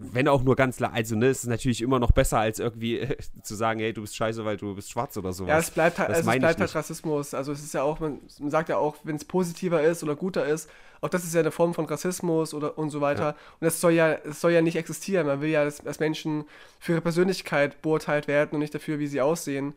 Wenn 0.00 0.26
auch 0.26 0.42
nur 0.42 0.56
ganz, 0.56 0.82
also 0.82 1.14
ne, 1.14 1.26
es 1.26 1.44
ist 1.44 1.46
natürlich 1.46 1.82
immer 1.82 2.00
noch 2.00 2.10
besser, 2.10 2.40
als 2.40 2.58
irgendwie 2.58 2.98
äh, 2.98 3.16
zu 3.42 3.54
sagen, 3.54 3.78
hey, 3.78 3.92
du 3.92 4.00
bist 4.00 4.16
scheiße, 4.16 4.44
weil 4.44 4.56
du 4.56 4.74
bist 4.74 4.90
schwarz 4.90 5.16
oder 5.16 5.32
sowas. 5.32 5.48
Ja, 5.48 5.58
es 5.58 5.70
bleibt 5.70 6.00
halt, 6.00 6.08
also 6.08 6.28
es 6.28 6.38
bleibt 6.38 6.58
halt 6.58 6.74
Rassismus. 6.74 7.32
Also 7.32 7.52
es 7.52 7.62
ist 7.62 7.74
ja 7.74 7.82
auch, 7.82 8.00
man, 8.00 8.18
man 8.40 8.50
sagt 8.50 8.70
ja 8.70 8.76
auch, 8.76 8.96
wenn 9.04 9.14
es 9.14 9.24
positiver 9.24 9.80
ist 9.80 10.02
oder 10.02 10.16
guter 10.16 10.44
ist, 10.46 10.68
auch 11.00 11.08
das 11.08 11.22
ist 11.22 11.32
ja 11.32 11.40
eine 11.40 11.52
Form 11.52 11.74
von 11.74 11.84
Rassismus 11.84 12.54
oder 12.54 12.76
und 12.76 12.90
so 12.90 13.00
weiter. 13.00 13.22
Ja. 13.22 13.30
Und 13.30 13.66
das 13.66 13.80
soll 13.80 13.92
ja, 13.92 14.14
es 14.14 14.40
soll 14.40 14.50
ja 14.50 14.62
nicht 14.62 14.74
existieren. 14.74 15.28
Man 15.28 15.40
will 15.40 15.50
ja, 15.50 15.64
dass, 15.64 15.78
dass 15.78 16.00
Menschen 16.00 16.44
für 16.80 16.92
ihre 16.92 17.00
Persönlichkeit 17.00 17.80
beurteilt 17.80 18.26
werden 18.26 18.50
und 18.54 18.58
nicht 18.58 18.74
dafür, 18.74 18.98
wie 18.98 19.06
sie 19.06 19.20
aussehen. 19.20 19.74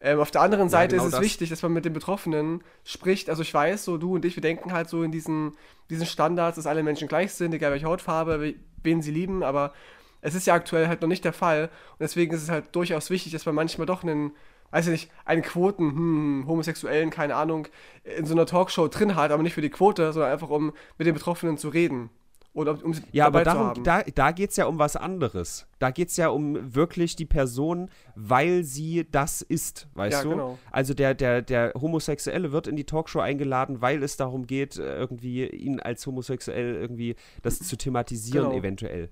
Ähm, 0.00 0.20
auf 0.20 0.30
der 0.30 0.42
anderen 0.42 0.68
Seite 0.68 0.96
ja, 0.96 1.02
genau 1.02 1.08
ist 1.08 1.14
es 1.14 1.18
das. 1.18 1.24
wichtig, 1.24 1.50
dass 1.50 1.62
man 1.62 1.72
mit 1.72 1.84
den 1.84 1.92
Betroffenen 1.92 2.62
spricht. 2.84 3.28
Also 3.28 3.42
ich 3.42 3.52
weiß, 3.52 3.84
so 3.84 3.98
du 3.98 4.14
und 4.14 4.24
ich, 4.24 4.36
wir 4.36 4.40
denken 4.40 4.72
halt 4.72 4.88
so 4.88 5.02
in 5.02 5.10
diesen, 5.10 5.56
diesen 5.90 6.06
Standards, 6.06 6.56
dass 6.56 6.66
alle 6.66 6.82
Menschen 6.82 7.08
gleich 7.08 7.32
sind, 7.32 7.52
egal 7.52 7.72
welche 7.72 7.86
Hautfarbe, 7.86 8.54
wen 8.82 9.02
sie 9.02 9.10
lieben, 9.10 9.42
aber 9.42 9.72
es 10.20 10.34
ist 10.34 10.46
ja 10.46 10.54
aktuell 10.54 10.88
halt 10.88 11.00
noch 11.00 11.08
nicht 11.08 11.24
der 11.24 11.32
Fall. 11.32 11.64
Und 11.64 12.00
deswegen 12.00 12.32
ist 12.32 12.42
es 12.42 12.48
halt 12.48 12.74
durchaus 12.74 13.10
wichtig, 13.10 13.32
dass 13.32 13.46
man 13.46 13.56
manchmal 13.56 13.86
doch 13.86 14.04
einen, 14.04 14.32
weiß 14.70 14.86
ich 14.86 14.92
nicht, 14.92 15.10
einen 15.24 15.42
Quoten, 15.42 15.90
hm, 15.90 16.44
Homosexuellen, 16.46 17.10
keine 17.10 17.34
Ahnung, 17.34 17.66
in 18.04 18.26
so 18.26 18.34
einer 18.34 18.46
Talkshow 18.46 18.88
drin 18.88 19.16
hat, 19.16 19.32
aber 19.32 19.42
nicht 19.42 19.54
für 19.54 19.62
die 19.62 19.70
Quote, 19.70 20.12
sondern 20.12 20.32
einfach 20.32 20.50
um 20.50 20.72
mit 20.96 21.06
den 21.06 21.14
Betroffenen 21.14 21.58
zu 21.58 21.68
reden. 21.70 22.10
Oder 22.58 22.84
um 22.84 22.92
ja, 23.12 23.24
aber 23.24 23.44
darum, 23.44 23.84
da, 23.84 24.02
da 24.02 24.32
geht 24.32 24.50
es 24.50 24.56
ja 24.56 24.66
um 24.66 24.80
was 24.80 24.96
anderes. 24.96 25.68
Da 25.78 25.92
geht 25.92 26.08
es 26.08 26.16
ja 26.16 26.28
um 26.28 26.74
wirklich 26.74 27.14
die 27.14 27.24
Person, 27.24 27.88
weil 28.16 28.64
sie 28.64 29.06
das 29.08 29.42
ist, 29.42 29.86
weißt 29.94 30.16
ja, 30.16 30.22
du? 30.24 30.30
Genau. 30.30 30.58
Also 30.72 30.92
der, 30.92 31.14
der, 31.14 31.40
der 31.40 31.72
Homosexuelle 31.80 32.50
wird 32.50 32.66
in 32.66 32.74
die 32.74 32.82
Talkshow 32.82 33.20
eingeladen, 33.20 33.80
weil 33.80 34.02
es 34.02 34.16
darum 34.16 34.48
geht, 34.48 34.76
äh, 34.76 34.98
irgendwie 34.98 35.46
ihn 35.46 35.78
als 35.78 36.04
homosexuell 36.04 36.74
irgendwie 36.74 37.14
das 37.42 37.60
zu 37.60 37.76
thematisieren, 37.76 38.46
genau. 38.46 38.58
eventuell. 38.58 39.10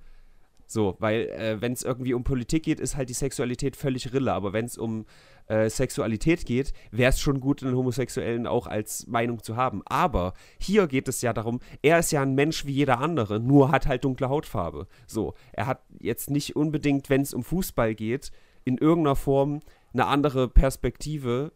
So, 0.66 0.96
weil 0.98 1.28
äh, 1.28 1.60
wenn 1.60 1.72
es 1.72 1.82
irgendwie 1.82 2.14
um 2.14 2.24
Politik 2.24 2.64
geht, 2.64 2.80
ist 2.80 2.96
halt 2.96 3.08
die 3.08 3.14
Sexualität 3.14 3.76
völlig 3.76 4.12
Rille. 4.12 4.32
Aber 4.32 4.52
wenn 4.52 4.64
es 4.64 4.76
um 4.76 5.06
äh, 5.46 5.70
Sexualität 5.70 6.44
geht, 6.44 6.72
wäre 6.90 7.10
es 7.10 7.20
schon 7.20 7.40
gut, 7.40 7.62
einen 7.62 7.76
Homosexuellen 7.76 8.46
auch 8.46 8.66
als 8.66 9.06
Meinung 9.06 9.42
zu 9.42 9.56
haben. 9.56 9.82
Aber 9.84 10.34
hier 10.58 10.86
geht 10.88 11.08
es 11.08 11.22
ja 11.22 11.32
darum, 11.32 11.60
er 11.82 12.00
ist 12.00 12.10
ja 12.10 12.22
ein 12.22 12.34
Mensch 12.34 12.66
wie 12.66 12.72
jeder 12.72 12.98
andere, 12.98 13.38
nur 13.38 13.70
hat 13.70 13.86
halt 13.86 14.04
dunkle 14.04 14.28
Hautfarbe. 14.28 14.88
So, 15.06 15.34
er 15.52 15.66
hat 15.66 15.82
jetzt 16.00 16.30
nicht 16.30 16.56
unbedingt, 16.56 17.10
wenn 17.10 17.22
es 17.22 17.32
um 17.32 17.44
Fußball 17.44 17.94
geht, 17.94 18.32
in 18.64 18.78
irgendeiner 18.78 19.16
Form 19.16 19.60
eine 19.92 20.06
andere 20.06 20.48
Perspektive, 20.48 21.52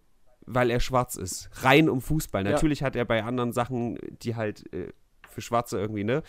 weil 0.47 0.71
er 0.71 0.81
schwarz 0.81 1.17
ist. 1.17 1.50
Rein 1.64 1.88
um 1.90 2.00
Fußball. 2.00 2.45
Ja. 2.45 2.52
Natürlich 2.52 2.83
hat 2.83 2.95
er 2.95 3.05
bei 3.05 3.25
anderen 3.25 3.52
Sachen, 3.52 3.99
die 4.23 4.37
halt 4.37 4.73
äh, 4.73 4.93
für 5.29 5.40
Schwarze 5.40 5.79
irgendwie, 5.79 6.05
ne? 6.05 6.23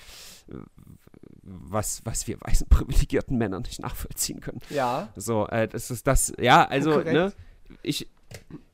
Was, 1.44 2.02
was 2.06 2.28
wir 2.28 2.40
weißen 2.40 2.68
privilegierten 2.70 3.38
Männern 3.38 3.64
nicht 3.64 3.82
nachvollziehen 3.82 4.40
können. 4.40 4.60
Ja. 4.70 5.10
So, 5.16 5.48
äh, 5.48 5.68
das 5.68 5.92
ist 5.92 6.08
das, 6.08 6.34
ja, 6.40 6.66
also, 6.66 6.92
Korrekt. 6.92 7.14
ne, 7.14 7.34
ich, 7.82 8.10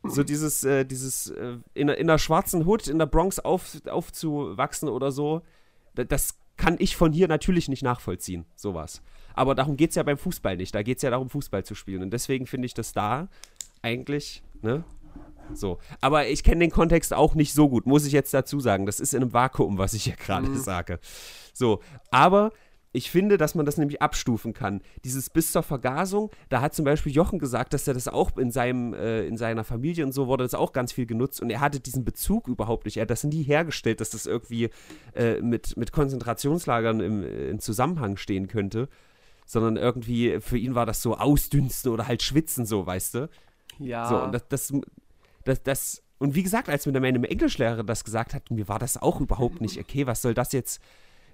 so 0.04 0.24
dieses, 0.24 0.64
äh, 0.64 0.86
dieses 0.86 1.30
äh, 1.30 1.58
in, 1.74 1.90
in 1.90 2.10
einer 2.10 2.20
schwarzen 2.20 2.66
Hut 2.66 2.88
in 2.88 3.00
der 3.00 3.06
Bronx 3.06 3.40
auf, 3.40 3.78
aufzuwachsen 3.88 4.90
oder 4.90 5.12
so, 5.12 5.42
das 5.96 6.38
kann 6.58 6.76
ich 6.80 6.96
von 6.96 7.12
hier 7.12 7.28
natürlich 7.28 7.70
nicht 7.70 7.84
nachvollziehen, 7.84 8.46
sowas. 8.56 9.02
Aber 9.34 9.54
darum 9.54 9.78
geht 9.78 9.92
es 9.92 9.96
ja 9.96 10.04
beim 10.04 10.18
Fußball 10.18 10.58
nicht. 10.58 10.74
Da 10.74 10.82
geht 10.82 10.98
es 10.98 11.04
ja 11.04 11.12
darum, 11.12 11.30
Fußball 11.30 11.64
zu 11.64 11.76
spielen. 11.76 12.02
Und 12.02 12.12
deswegen 12.12 12.48
finde 12.48 12.66
ich 12.66 12.74
das 12.74 12.92
da 12.92 13.30
eigentlich, 13.84 14.44
ne? 14.62 14.84
So. 15.54 15.80
Aber 16.02 16.28
ich 16.28 16.44
kenne 16.44 16.60
den 16.60 16.72
Kontext 16.72 17.14
auch 17.14 17.36
nicht 17.36 17.54
so 17.54 17.70
gut, 17.70 17.86
muss 17.86 18.06
ich 18.06 18.14
jetzt 18.14 18.34
dazu 18.34 18.60
sagen. 18.60 18.86
Das 18.86 19.00
ist 19.00 19.14
in 19.14 19.22
einem 19.22 19.34
Vakuum, 19.34 19.78
was 19.78 19.94
ich 19.94 20.04
hier 20.04 20.16
gerade 20.16 20.48
mhm. 20.48 20.58
sage. 20.58 21.00
So. 21.54 21.82
Aber 22.12 22.52
ich 22.94 23.12
finde, 23.12 23.38
dass 23.38 23.54
man 23.54 23.66
das 23.66 23.78
nämlich 23.78 24.02
abstufen 24.02 24.54
kann. 24.54 24.82
Dieses 25.04 25.30
bis 25.30 25.52
zur 25.52 25.62
Vergasung, 25.62 26.32
da 26.50 26.62
hat 26.62 26.74
zum 26.74 26.86
Beispiel 26.86 27.12
Jochen 27.12 27.38
gesagt, 27.38 27.74
dass 27.74 27.88
er 27.88 27.94
das 27.94 28.08
auch 28.08 28.38
in, 28.38 28.50
seinem, 28.50 28.94
äh, 28.94 29.28
in 29.28 29.38
seiner 29.38 29.64
Familie 29.64 30.06
und 30.06 30.14
so 30.14 30.28
wurde 30.28 30.44
das 30.44 30.54
auch 30.56 30.74
ganz 30.74 30.94
viel 30.94 31.06
genutzt 31.06 31.42
und 31.42 31.50
er 31.50 31.60
hatte 31.60 31.80
diesen 31.80 32.06
Bezug 32.06 32.48
überhaupt 32.48 32.86
nicht. 32.86 32.98
Er 32.98 33.02
hat 33.02 33.10
das 33.12 33.24
nie 33.24 33.44
hergestellt, 33.44 34.02
dass 34.02 34.10
das 34.10 34.26
irgendwie 34.26 34.70
äh, 35.14 35.42
mit, 35.42 35.78
mit 35.78 35.92
Konzentrationslagern 35.92 37.00
im, 37.02 37.24
äh, 37.24 37.50
im 37.50 37.60
Zusammenhang 37.60 38.18
stehen 38.18 38.48
könnte, 38.48 38.90
sondern 39.46 39.78
irgendwie 39.78 40.40
für 40.40 40.58
ihn 40.58 40.74
war 40.74 40.86
das 40.86 41.02
so 41.02 41.18
ausdünsten 41.18 41.92
oder 41.92 42.08
halt 42.08 42.24
schwitzen, 42.24 42.66
so, 42.66 42.86
weißt 42.86 43.14
du? 43.14 43.30
Ja. 43.80 44.10
So, 44.10 44.24
und 44.24 44.32
das, 44.32 44.48
das, 44.48 44.74
das, 45.48 45.64
das 45.64 46.04
und 46.20 46.36
wie 46.36 46.44
gesagt, 46.44 46.70
als 46.70 46.86
mir 46.86 47.00
meine 47.00 47.28
Englischlehrerin 47.30 47.86
das 47.86 48.04
gesagt 48.04 48.34
hat, 48.34 48.50
mir 48.52 48.68
war 48.68 48.80
das 48.80 49.02
auch 49.02 49.22
überhaupt 49.22 49.62
nicht 49.62 49.80
okay, 49.80 50.08
was 50.08 50.22
soll 50.22 50.34
das 50.34 50.52
jetzt 50.52 50.82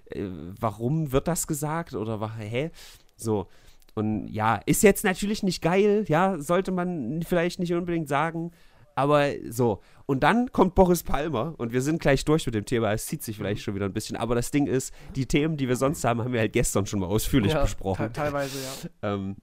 äh, 0.06 0.24
warum 0.60 1.12
wird 1.12 1.28
das 1.28 1.46
gesagt 1.46 1.94
oder 1.94 2.36
hä? 2.36 2.70
So. 3.16 3.48
Und 3.94 4.26
ja, 4.28 4.56
ist 4.66 4.82
jetzt 4.82 5.04
natürlich 5.04 5.42
nicht 5.42 5.62
geil, 5.62 6.04
ja, 6.08 6.38
sollte 6.38 6.72
man 6.72 7.22
vielleicht 7.22 7.60
nicht 7.60 7.72
unbedingt 7.72 8.08
sagen, 8.08 8.50
Aber 8.96 9.26
so. 9.48 9.80
Und 10.06 10.22
dann 10.22 10.52
kommt 10.52 10.74
Boris 10.74 11.02
Palmer 11.02 11.54
und 11.58 11.72
wir 11.72 11.82
sind 11.82 12.00
gleich 12.00 12.24
durch 12.24 12.46
mit 12.46 12.54
dem 12.54 12.64
Thema. 12.64 12.92
Es 12.92 13.06
zieht 13.06 13.22
sich 13.22 13.36
vielleicht 13.36 13.62
schon 13.62 13.74
wieder 13.74 13.86
ein 13.86 13.92
bisschen. 13.92 14.16
Aber 14.16 14.34
das 14.34 14.50
Ding 14.50 14.66
ist, 14.66 14.92
die 15.16 15.26
Themen, 15.26 15.56
die 15.56 15.66
wir 15.68 15.76
sonst 15.76 16.04
haben, 16.04 16.20
haben 16.22 16.32
wir 16.32 16.40
halt 16.40 16.52
gestern 16.52 16.86
schon 16.86 17.00
mal 17.00 17.06
ausführlich 17.06 17.52
ja, 17.52 17.62
besprochen. 17.62 18.12
Teilweise, 18.12 18.58
ja. 18.58 18.90
Ähm, 19.14 19.36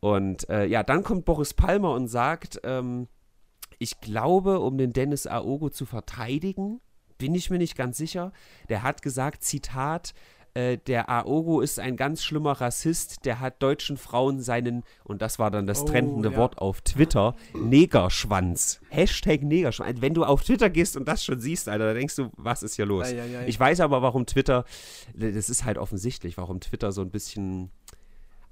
und 0.00 0.48
äh, 0.48 0.66
ja, 0.66 0.82
dann 0.82 1.02
kommt 1.02 1.24
Boris 1.24 1.52
Palmer 1.52 1.92
und 1.92 2.08
sagt, 2.08 2.60
ähm, 2.64 3.08
ich 3.80 4.00
glaube, 4.00 4.60
um 4.60 4.76
den 4.76 4.92
Dennis 4.92 5.26
Aogo 5.26 5.70
zu 5.70 5.86
verteidigen, 5.86 6.80
bin 7.16 7.34
ich 7.34 7.48
mir 7.48 7.58
nicht 7.58 7.76
ganz 7.76 7.96
sicher. 7.96 8.32
Der 8.68 8.82
hat 8.82 9.00
gesagt, 9.00 9.42
Zitat, 9.42 10.12
äh, 10.52 10.76
der 10.76 11.08
Aogo 11.08 11.62
ist 11.62 11.80
ein 11.80 11.96
ganz 11.96 12.22
schlimmer 12.22 12.60
Rassist, 12.60 13.24
der 13.24 13.40
hat 13.40 13.62
deutschen 13.62 13.96
Frauen 13.96 14.42
seinen, 14.42 14.82
und 15.02 15.22
das 15.22 15.38
war 15.38 15.50
dann 15.50 15.66
das 15.66 15.82
oh, 15.82 15.86
trendende 15.86 16.32
ja. 16.32 16.36
Wort 16.36 16.58
auf 16.58 16.82
Twitter, 16.82 17.34
Negerschwanz. 17.54 18.80
Hashtag 18.90 19.42
Negerschwanz. 19.42 20.02
Wenn 20.02 20.12
du 20.12 20.24
auf 20.24 20.42
Twitter 20.42 20.68
gehst 20.68 20.98
und 20.98 21.08
das 21.08 21.24
schon 21.24 21.40
siehst, 21.40 21.66
Alter, 21.66 21.86
da 21.86 21.94
denkst 21.94 22.16
du, 22.16 22.30
was 22.36 22.62
ist 22.62 22.76
hier 22.76 22.86
los? 22.86 23.06
Ei, 23.06 23.18
ei. 23.18 23.46
Ich 23.46 23.58
weiß 23.58 23.80
aber, 23.80 24.02
warum 24.02 24.26
Twitter, 24.26 24.66
das 25.14 25.48
ist 25.48 25.64
halt 25.64 25.78
offensichtlich, 25.78 26.36
warum 26.36 26.60
Twitter 26.60 26.92
so 26.92 27.00
ein 27.00 27.10
bisschen 27.10 27.70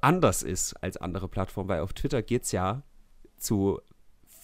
anders 0.01 0.43
ist 0.43 0.75
als 0.83 0.97
andere 0.97 1.29
Plattformen, 1.29 1.69
weil 1.69 1.81
auf 1.81 1.93
Twitter 1.93 2.23
geht 2.23 2.45
es 2.45 2.53
ja 2.53 2.83
zu 3.37 3.81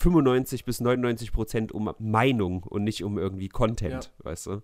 95 0.04 0.64
bis 0.64 0.80
99 0.80 1.32
Prozent 1.32 1.72
um 1.72 1.92
Meinung 1.98 2.62
und 2.62 2.84
nicht 2.84 3.02
um 3.04 3.16
irgendwie 3.18 3.48
Content, 3.48 4.10
ja. 4.18 4.24
weißt 4.24 4.46
du? 4.46 4.62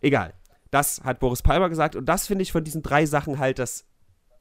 Egal. 0.00 0.34
Das 0.70 1.02
hat 1.04 1.20
Boris 1.20 1.42
Palmer 1.42 1.68
gesagt 1.68 1.94
und 1.96 2.06
das 2.06 2.26
finde 2.26 2.42
ich 2.42 2.52
von 2.52 2.64
diesen 2.64 2.82
drei 2.82 3.06
Sachen 3.06 3.38
halt 3.38 3.58
das, 3.58 3.86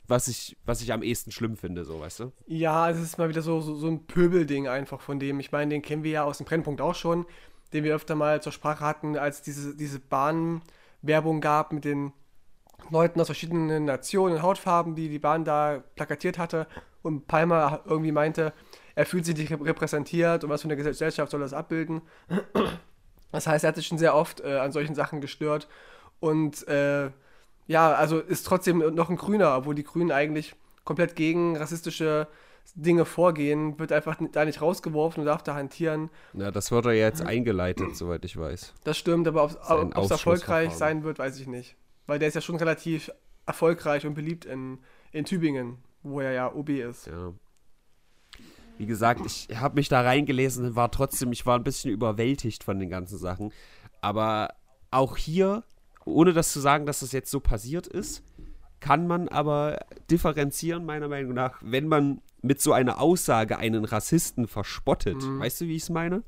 was 0.07 0.27
ich, 0.27 0.57
was 0.65 0.81
ich 0.81 0.91
am 0.91 1.03
ehesten 1.03 1.31
schlimm 1.31 1.55
finde, 1.55 1.85
so, 1.85 1.99
weißt 1.99 2.19
du? 2.21 2.31
Ja, 2.47 2.89
es 2.89 2.99
ist 2.99 3.17
mal 3.17 3.29
wieder 3.29 3.41
so, 3.41 3.61
so, 3.61 3.75
so 3.75 3.87
ein 3.87 4.07
Pöbelding 4.07 4.67
einfach 4.67 5.01
von 5.01 5.19
dem. 5.19 5.39
Ich 5.39 5.51
meine, 5.51 5.69
den 5.69 5.81
kennen 5.81 6.03
wir 6.03 6.11
ja 6.11 6.23
aus 6.23 6.39
dem 6.39 6.45
Brennpunkt 6.47 6.81
auch 6.81 6.95
schon, 6.95 7.25
den 7.73 7.83
wir 7.83 7.95
öfter 7.95 8.15
mal 8.15 8.41
zur 8.41 8.51
Sprache 8.51 8.83
hatten, 8.83 9.17
als 9.17 9.43
diese, 9.43 9.75
diese 9.75 9.99
Bahnwerbung 9.99 11.41
gab 11.41 11.71
mit 11.71 11.85
den 11.85 12.11
Leuten 12.89 13.21
aus 13.21 13.27
verschiedenen 13.27 13.85
Nationen, 13.85 14.41
Hautfarben, 14.41 14.95
die 14.95 15.09
die 15.09 15.19
Bahn 15.19 15.45
da 15.45 15.83
plakatiert 15.95 16.37
hatte 16.37 16.67
und 17.03 17.27
Palmer 17.27 17.81
irgendwie 17.85 18.11
meinte, 18.11 18.53
er 18.97 19.05
fühlt 19.05 19.25
sich 19.25 19.37
nicht 19.37 19.51
repräsentiert 19.51 20.43
und 20.43 20.49
was 20.49 20.63
für 20.63 20.67
eine 20.67 20.75
Gesellschaft 20.75 21.31
soll 21.31 21.39
das 21.39 21.53
abbilden. 21.53 22.01
Das 23.31 23.45
heißt, 23.45 23.63
er 23.63 23.67
hat 23.67 23.75
sich 23.75 23.85
schon 23.85 23.99
sehr 23.99 24.15
oft 24.15 24.39
äh, 24.39 24.57
an 24.57 24.71
solchen 24.71 24.95
Sachen 24.95 25.21
gestört 25.21 25.67
und 26.19 26.67
äh, 26.67 27.11
ja, 27.67 27.93
also 27.93 28.19
ist 28.19 28.47
trotzdem 28.47 28.79
noch 28.95 29.11
ein 29.11 29.17
Grüner, 29.17 29.55
obwohl 29.55 29.75
die 29.75 29.83
Grünen 29.83 30.11
eigentlich 30.11 30.55
komplett 30.83 31.15
gegen 31.15 31.57
rassistische 31.57 32.27
Dinge 32.73 33.05
vorgehen, 33.05 33.77
wird 33.77 33.91
einfach 33.91 34.17
da 34.31 34.45
nicht 34.45 34.63
rausgeworfen 34.63 35.21
und 35.21 35.27
darf 35.27 35.43
da 35.43 35.53
hantieren. 35.53 36.09
Ja, 36.33 36.49
das 36.49 36.71
wird 36.71 36.85
er 36.85 36.93
jetzt 36.93 37.21
eingeleitet, 37.21 37.95
soweit 37.95 38.25
ich 38.25 38.35
weiß. 38.35 38.73
Das 38.83 38.97
stimmt, 38.97 39.27
aber 39.27 39.43
ob 39.43 39.95
es 39.95 40.09
erfolgreich 40.09 40.73
sein 40.73 41.03
wird, 41.03 41.19
weiß 41.19 41.39
ich 41.39 41.45
nicht. 41.45 41.75
Weil 42.07 42.17
der 42.17 42.29
ist 42.29 42.33
ja 42.33 42.41
schon 42.41 42.55
relativ 42.55 43.11
erfolgreich 43.45 44.07
und 44.07 44.15
beliebt 44.15 44.45
in, 44.45 44.79
in 45.11 45.25
Tübingen, 45.25 45.77
wo 46.01 46.21
er 46.21 46.31
ja 46.31 46.51
OB 46.51 46.69
ist. 46.69 47.05
Ja 47.05 47.33
wie 48.77 48.85
gesagt, 48.85 49.21
ich 49.25 49.49
habe 49.59 49.75
mich 49.75 49.89
da 49.89 50.01
reingelesen 50.01 50.65
und 50.65 50.75
war 50.75 50.91
trotzdem, 50.91 51.31
ich 51.31 51.45
war 51.45 51.57
ein 51.57 51.63
bisschen 51.63 51.91
überwältigt 51.91 52.63
von 52.63 52.79
den 52.79 52.89
ganzen 52.89 53.17
Sachen. 53.17 53.51
Aber 54.01 54.53
auch 54.91 55.17
hier, 55.17 55.63
ohne 56.05 56.33
das 56.33 56.53
zu 56.53 56.59
sagen, 56.59 56.85
dass 56.85 56.99
das 56.99 57.11
jetzt 57.11 57.31
so 57.31 57.39
passiert 57.39 57.87
ist, 57.87 58.23
kann 58.79 59.07
man 59.07 59.27
aber 59.27 59.79
differenzieren, 60.09 60.85
meiner 60.85 61.07
Meinung 61.07 61.33
nach, 61.33 61.59
wenn 61.61 61.87
man 61.87 62.21
mit 62.41 62.61
so 62.61 62.73
einer 62.73 63.01
Aussage 63.01 63.57
einen 63.57 63.85
Rassisten 63.85 64.47
verspottet. 64.47 65.21
Mhm. 65.21 65.39
Weißt 65.39 65.61
du, 65.61 65.65
wie 65.65 65.75
ich 65.75 65.83
es 65.83 65.89
meine? 65.89 66.23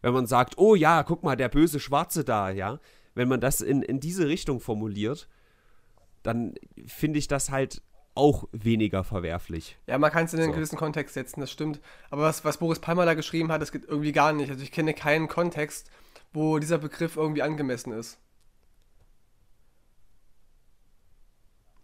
Wenn 0.00 0.14
man 0.14 0.26
sagt, 0.26 0.58
oh 0.58 0.74
ja, 0.74 1.02
guck 1.02 1.24
mal, 1.24 1.36
der 1.36 1.48
böse 1.48 1.80
Schwarze 1.80 2.24
da, 2.24 2.50
ja. 2.50 2.78
Wenn 3.14 3.28
man 3.28 3.40
das 3.40 3.60
in, 3.60 3.82
in 3.82 3.98
diese 3.98 4.28
Richtung 4.28 4.60
formuliert, 4.60 5.28
dann 6.22 6.54
finde 6.86 7.18
ich 7.18 7.26
das 7.26 7.50
halt 7.50 7.82
auch 8.18 8.48
weniger 8.52 9.04
verwerflich. 9.04 9.78
Ja, 9.86 9.98
man 9.98 10.10
kann 10.10 10.24
es 10.24 10.34
in 10.34 10.40
einen 10.40 10.50
so. 10.50 10.56
gewissen 10.56 10.76
Kontext 10.76 11.14
setzen, 11.14 11.40
das 11.40 11.50
stimmt. 11.50 11.80
Aber 12.10 12.22
was, 12.22 12.44
was 12.44 12.58
Boris 12.58 12.80
Palmer 12.80 13.06
da 13.06 13.14
geschrieben 13.14 13.50
hat, 13.50 13.62
das 13.62 13.72
geht 13.72 13.84
irgendwie 13.86 14.12
gar 14.12 14.32
nicht. 14.32 14.50
Also 14.50 14.62
ich 14.62 14.72
kenne 14.72 14.92
keinen 14.92 15.28
Kontext, 15.28 15.90
wo 16.32 16.58
dieser 16.58 16.78
Begriff 16.78 17.16
irgendwie 17.16 17.42
angemessen 17.42 17.92
ist. 17.92 18.18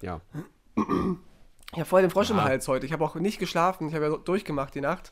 Ja. 0.03 0.21
Ich 1.73 1.81
habe 1.81 1.89
voll 1.89 2.03
den 2.03 2.11
Frosch 2.11 2.31
ja. 2.31 2.37
im 2.37 2.45
Hals 2.45 2.69
heute. 2.69 2.87
Ich 2.87 2.93
habe 2.93 3.05
auch 3.05 3.17
nicht 3.17 3.41
geschlafen. 3.41 3.89
Ich 3.89 3.97
habe 3.97 4.05
ja 4.05 4.17
durchgemacht 4.17 4.77
die 4.77 4.81
Nacht. 4.81 5.11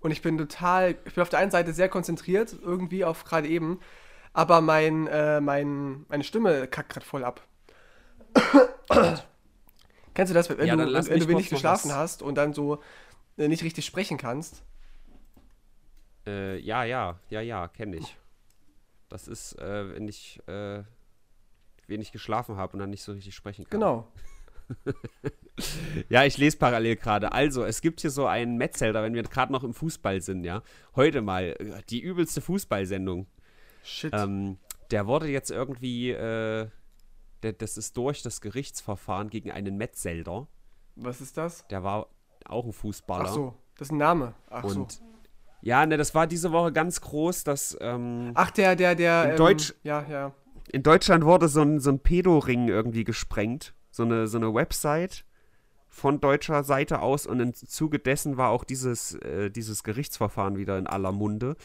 Und 0.00 0.10
ich 0.10 0.20
bin 0.20 0.36
total, 0.36 0.96
ich 1.06 1.14
bin 1.14 1.22
auf 1.22 1.30
der 1.30 1.38
einen 1.38 1.50
Seite 1.50 1.72
sehr 1.72 1.88
konzentriert, 1.88 2.54
irgendwie 2.60 3.02
auf 3.02 3.24
gerade 3.24 3.48
eben. 3.48 3.80
Aber 4.34 4.60
mein, 4.60 5.06
äh, 5.06 5.40
mein, 5.40 6.04
meine 6.08 6.24
Stimme 6.24 6.66
kackt 6.66 6.90
gerade 6.90 7.06
voll 7.06 7.24
ab. 7.24 7.40
Kennst 10.14 10.30
du 10.30 10.34
das, 10.34 10.48
wenn, 10.50 10.66
ja, 10.66 10.76
du, 10.76 10.92
wenn 10.92 11.20
du 11.20 11.28
wenig 11.28 11.48
geschlafen 11.48 11.90
was. 11.90 11.96
hast 11.96 12.22
und 12.22 12.36
dann 12.36 12.52
so 12.52 12.82
äh, 13.38 13.48
nicht 13.48 13.62
richtig 13.62 13.86
sprechen 13.86 14.18
kannst? 14.18 14.62
Äh, 16.26 16.58
ja, 16.58 16.84
ja, 16.84 17.18
ja, 17.30 17.40
ja, 17.40 17.68
kenne 17.68 17.96
ich. 17.96 18.16
Das 19.08 19.28
ist, 19.28 19.58
äh, 19.58 19.94
wenn 19.94 20.08
ich 20.08 20.40
äh, 20.46 20.82
wenig 21.86 22.12
geschlafen 22.12 22.56
habe 22.56 22.74
und 22.74 22.78
dann 22.78 22.90
nicht 22.90 23.02
so 23.02 23.12
richtig 23.12 23.34
sprechen 23.34 23.64
kann. 23.64 23.80
Genau. 23.80 24.12
ja, 26.08 26.24
ich 26.24 26.38
lese 26.38 26.56
parallel 26.56 26.96
gerade. 26.96 27.32
Also, 27.32 27.64
es 27.64 27.80
gibt 27.80 28.00
hier 28.00 28.10
so 28.10 28.26
einen 28.26 28.56
Metzelder, 28.56 29.02
wenn 29.02 29.14
wir 29.14 29.22
gerade 29.22 29.52
noch 29.52 29.64
im 29.64 29.74
Fußball 29.74 30.20
sind, 30.20 30.44
ja. 30.44 30.62
Heute 30.94 31.20
mal 31.20 31.56
äh, 31.58 31.82
die 31.90 32.00
übelste 32.00 32.40
Fußballsendung. 32.40 33.26
Shit. 33.82 34.12
Ähm, 34.14 34.58
der 34.90 35.06
wurde 35.06 35.26
jetzt 35.28 35.50
irgendwie 35.50 36.10
äh, 36.10 36.68
der, 37.42 37.52
das 37.52 37.76
ist 37.76 37.96
durch 37.96 38.22
das 38.22 38.40
Gerichtsverfahren 38.40 39.30
gegen 39.30 39.50
einen 39.50 39.76
Metzelder. 39.76 40.46
Was 40.96 41.20
ist 41.20 41.36
das? 41.36 41.66
Der 41.68 41.82
war 41.82 42.08
auch 42.44 42.64
ein 42.64 42.72
Fußballer. 42.72 43.28
Ach 43.28 43.34
so, 43.34 43.54
das 43.76 43.88
ist 43.88 43.92
ein 43.92 43.98
Name. 43.98 44.34
Ach 44.50 44.64
und, 44.64 44.92
so. 44.92 45.02
Ja, 45.62 45.86
ne, 45.86 45.96
das 45.96 46.14
war 46.14 46.26
diese 46.26 46.52
Woche 46.52 46.72
ganz 46.72 47.00
groß, 47.00 47.44
dass. 47.44 47.76
Ähm, 47.80 48.32
Ach, 48.34 48.50
der, 48.50 48.76
der, 48.76 48.94
der. 48.94 49.24
In, 49.24 49.30
ähm, 49.30 49.36
Deutsch, 49.36 49.74
ja, 49.84 50.04
ja. 50.08 50.32
in 50.72 50.82
Deutschland 50.82 51.24
wurde 51.24 51.48
so 51.48 51.62
ein, 51.62 51.78
so 51.78 51.90
ein 51.90 52.00
Pedo-Ring 52.00 52.68
irgendwie 52.68 53.04
gesprengt. 53.04 53.74
So 53.90 54.02
eine, 54.04 54.26
so 54.26 54.38
eine 54.38 54.52
Website 54.54 55.24
von 55.88 56.20
deutscher 56.20 56.64
Seite 56.64 57.00
aus 57.00 57.26
und 57.26 57.38
im 57.40 57.52
Zuge 57.52 57.98
dessen 57.98 58.38
war 58.38 58.48
auch 58.48 58.64
dieses, 58.64 59.14
äh, 59.16 59.50
dieses 59.50 59.82
Gerichtsverfahren 59.82 60.56
wieder 60.56 60.78
in 60.78 60.86
aller 60.86 61.12
Munde 61.12 61.56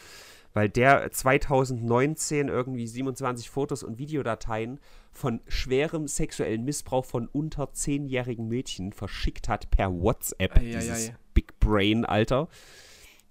weil 0.58 0.68
der 0.68 1.08
2019 1.08 2.48
irgendwie 2.48 2.88
27 2.88 3.48
Fotos 3.48 3.84
und 3.84 3.96
Videodateien 3.96 4.80
von 5.12 5.40
schwerem 5.46 6.08
sexuellen 6.08 6.64
Missbrauch 6.64 7.04
von 7.04 7.28
unter 7.28 7.66
10-jährigen 7.66 8.48
Mädchen 8.48 8.92
verschickt 8.92 9.48
hat 9.48 9.70
per 9.70 9.92
WhatsApp. 9.92 10.56
Ei, 10.56 10.64
dieses 10.64 11.10
ei, 11.10 11.12
ei. 11.12 11.16
Big 11.32 11.60
Brain, 11.60 12.04
Alter. 12.04 12.48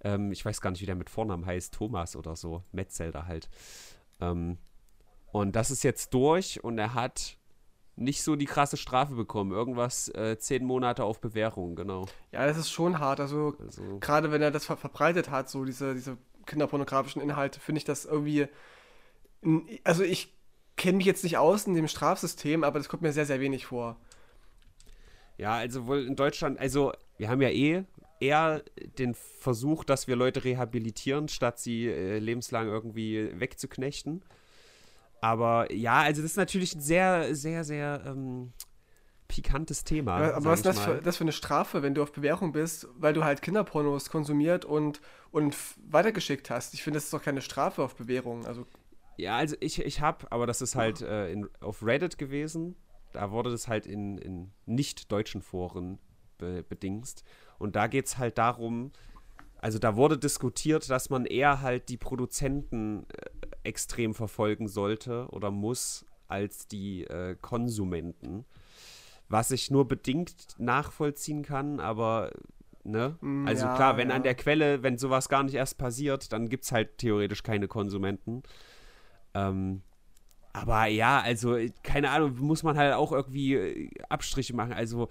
Ähm, 0.06 0.32
ich 0.32 0.46
weiß 0.46 0.62
gar 0.62 0.72
nicht, 0.72 0.80
wie 0.82 0.86
der 0.86 0.96
mit 0.96 1.10
Vornamen 1.10 1.46
heißt. 1.46 1.74
Thomas 1.74 2.16
oder 2.16 2.38
so. 2.38 2.64
Metzelder 2.72 3.28
halt. 3.28 3.50
Ähm, 4.22 4.58
und 5.34 5.54
das 5.54 5.70
ist 5.70 5.84
jetzt 5.84 6.14
durch 6.14 6.64
und 6.64 6.78
er 6.78 6.94
hat 6.94 7.38
nicht 7.98 8.24
so 8.24 8.36
die 8.36 8.46
krasse 8.46 8.78
Strafe 8.78 9.16
bekommen. 9.16 9.52
Irgendwas 9.52 10.08
äh, 10.10 10.38
zehn 10.38 10.64
Monate 10.64 11.04
auf 11.04 11.20
Bewährung, 11.20 11.76
genau. 11.76 12.06
Ja, 12.32 12.46
das 12.46 12.58
ist 12.58 12.72
schon 12.72 13.00
hart. 13.00 13.20
Also, 13.20 13.56
also 13.60 14.00
gerade 14.00 14.32
wenn 14.32 14.42
er 14.42 14.52
das 14.52 14.66
ver 14.66 14.78
verbreitet 14.78 15.30
hat, 15.30 15.50
so 15.50 15.66
diese, 15.66 15.94
diese 15.94 16.18
kinderpornografischen 16.48 17.22
Inhalte, 17.22 17.60
finde 17.60 17.78
ich 17.80 17.86
das 17.86 18.06
irgendwie. 18.06 18.48
Also 19.84 20.04
ich 20.04 20.34
kenne 20.76 20.98
mich 20.98 21.06
jetzt 21.06 21.24
nicht 21.24 21.38
aus 21.38 21.68
in 21.68 21.74
dem 21.74 21.88
Strafsystem, 21.88 22.64
aber 22.64 22.80
das 22.80 22.90
kommt 22.90 23.04
mir 23.04 23.14
sehr, 23.14 23.26
sehr 23.26 23.40
wenig 23.40 23.68
vor. 23.68 23.98
Ja, 25.38 25.56
also 25.56 25.86
wohl 25.86 26.06
in 26.06 26.16
Deutschland, 26.16 26.60
also 26.60 26.94
wir 27.18 27.30
haben 27.30 27.42
ja 27.42 27.50
eh 27.50 27.84
eher 28.20 28.64
den 28.98 29.14
Versuch, 29.14 29.84
dass 29.84 30.08
wir 30.08 30.16
Leute 30.16 30.44
rehabilitieren, 30.44 31.28
statt 31.28 31.60
sie 31.60 31.88
äh, 31.88 32.18
lebenslang 32.18 32.68
irgendwie 32.68 33.30
wegzuknechten. 33.40 34.24
Aber 35.22 35.72
ja, 35.72 36.02
also 36.02 36.22
das 36.22 36.32
ist 36.32 36.38
natürlich 36.38 36.76
ein 36.76 36.82
sehr, 36.82 37.36
sehr, 37.36 37.64
sehr 37.64 38.04
ähm, 38.06 38.54
pikantes 39.28 39.84
Thema. 39.84 40.16
Aber, 40.16 40.36
aber 40.36 40.46
was 40.46 40.60
ist 40.60 40.66
das 40.66 40.80
für, 40.80 41.02
das 41.02 41.18
für 41.18 41.24
eine 41.24 41.32
Strafe, 41.32 41.84
wenn 41.84 41.94
du 41.94 42.04
auf 42.04 42.12
Bewährung 42.12 42.52
bist, 42.52 42.88
weil 42.98 43.14
du 43.14 43.24
halt 43.24 43.42
Kinderpornos 43.42 44.10
konsumiert 44.10 44.66
und, 44.66 45.02
und 45.32 45.56
weitergeschickt 45.90 46.50
hast? 46.50 46.74
Ich 46.74 46.84
finde, 46.84 46.98
das 46.98 47.06
ist 47.06 47.14
doch 47.14 47.24
keine 47.24 47.42
Strafe 47.42 47.84
auf 47.84 47.96
Bewährung. 47.96 48.46
Also 48.46 48.66
ja, 49.18 49.36
also 49.38 49.56
ich, 49.60 49.80
ich 49.80 50.02
habe, 50.02 50.32
aber 50.32 50.46
das 50.46 50.62
ist 50.62 50.76
halt 50.76 51.02
äh, 51.02 51.32
in, 51.32 51.50
auf 51.60 51.84
Reddit 51.84 52.18
gewesen. 52.18 52.76
Da 53.14 53.32
wurde 53.32 53.50
das 53.50 53.68
halt 53.68 53.88
in, 53.88 54.18
in 54.18 54.52
nicht-deutschen 54.66 55.42
Foren 55.42 56.00
be 56.38 56.64
bedingst. 56.64 57.24
Und 57.58 57.76
da 57.76 57.88
geht 57.88 58.06
es 58.06 58.18
halt 58.20 58.38
darum, 58.38 58.92
also 59.60 59.80
da 59.80 59.96
wurde 59.96 60.20
diskutiert, 60.20 60.88
dass 60.90 61.10
man 61.10 61.26
eher 61.26 61.62
halt 61.62 61.90
die 61.90 61.98
Produzenten 61.98 63.08
äh, 63.10 63.48
extrem 63.64 64.14
verfolgen 64.14 64.68
sollte 64.68 65.28
oder 65.32 65.50
muss 65.50 66.06
als 66.28 66.68
die 66.68 67.04
äh, 67.06 67.36
Konsumenten 67.42 68.46
was 69.30 69.52
ich 69.52 69.72
nur 69.72 69.88
bedingt 69.88 70.56
nachvollziehen 70.58 71.44
kann, 71.44 71.80
aber 71.80 72.32
ne? 72.84 73.18
Mm, 73.22 73.48
also 73.48 73.66
ja, 73.66 73.76
klar, 73.76 73.98
wenn 73.98 74.10
ja. 74.10 74.16
an 74.16 74.24
der 74.24 74.36
Quelle, 74.36 74.84
wenn 74.84 74.98
sowas 74.98 75.30
gar 75.30 75.44
nicht 75.44 75.56
erst 75.56 75.78
passiert, 75.78 76.32
dann 76.32 76.50
gibt 76.50 76.64
es 76.64 76.72
halt 76.72 76.98
theoretisch 76.98 77.44
keine 77.44 77.68
Konsumenten. 77.68 78.44
Ähm, 79.34 79.82
aber 80.54 80.86
ja, 80.88 81.20
also, 81.20 81.58
keine 81.84 82.10
Ahnung, 82.10 82.38
muss 82.40 82.64
man 82.64 82.78
halt 82.78 82.94
auch 82.94 83.12
irgendwie 83.12 83.54
äh, 83.54 83.90
Abstriche 84.10 84.56
machen. 84.56 84.74
Also, 84.74 85.10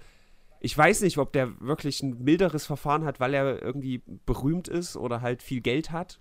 ich 0.59 0.77
weiß 0.77 1.01
nicht, 1.01 1.17
ob 1.19 1.31
der 1.33 1.59
wirklich 1.61 2.01
ein 2.01 2.23
milderes 2.23 2.65
Verfahren 2.65 3.05
hat, 3.05 3.19
weil 3.19 3.33
er 3.33 3.61
irgendwie 3.61 4.01
berühmt 4.25 4.67
ist 4.67 4.97
oder 4.97 5.21
halt 5.21 5.43
viel 5.43 5.61
Geld 5.61 5.91
hat. 5.91 6.19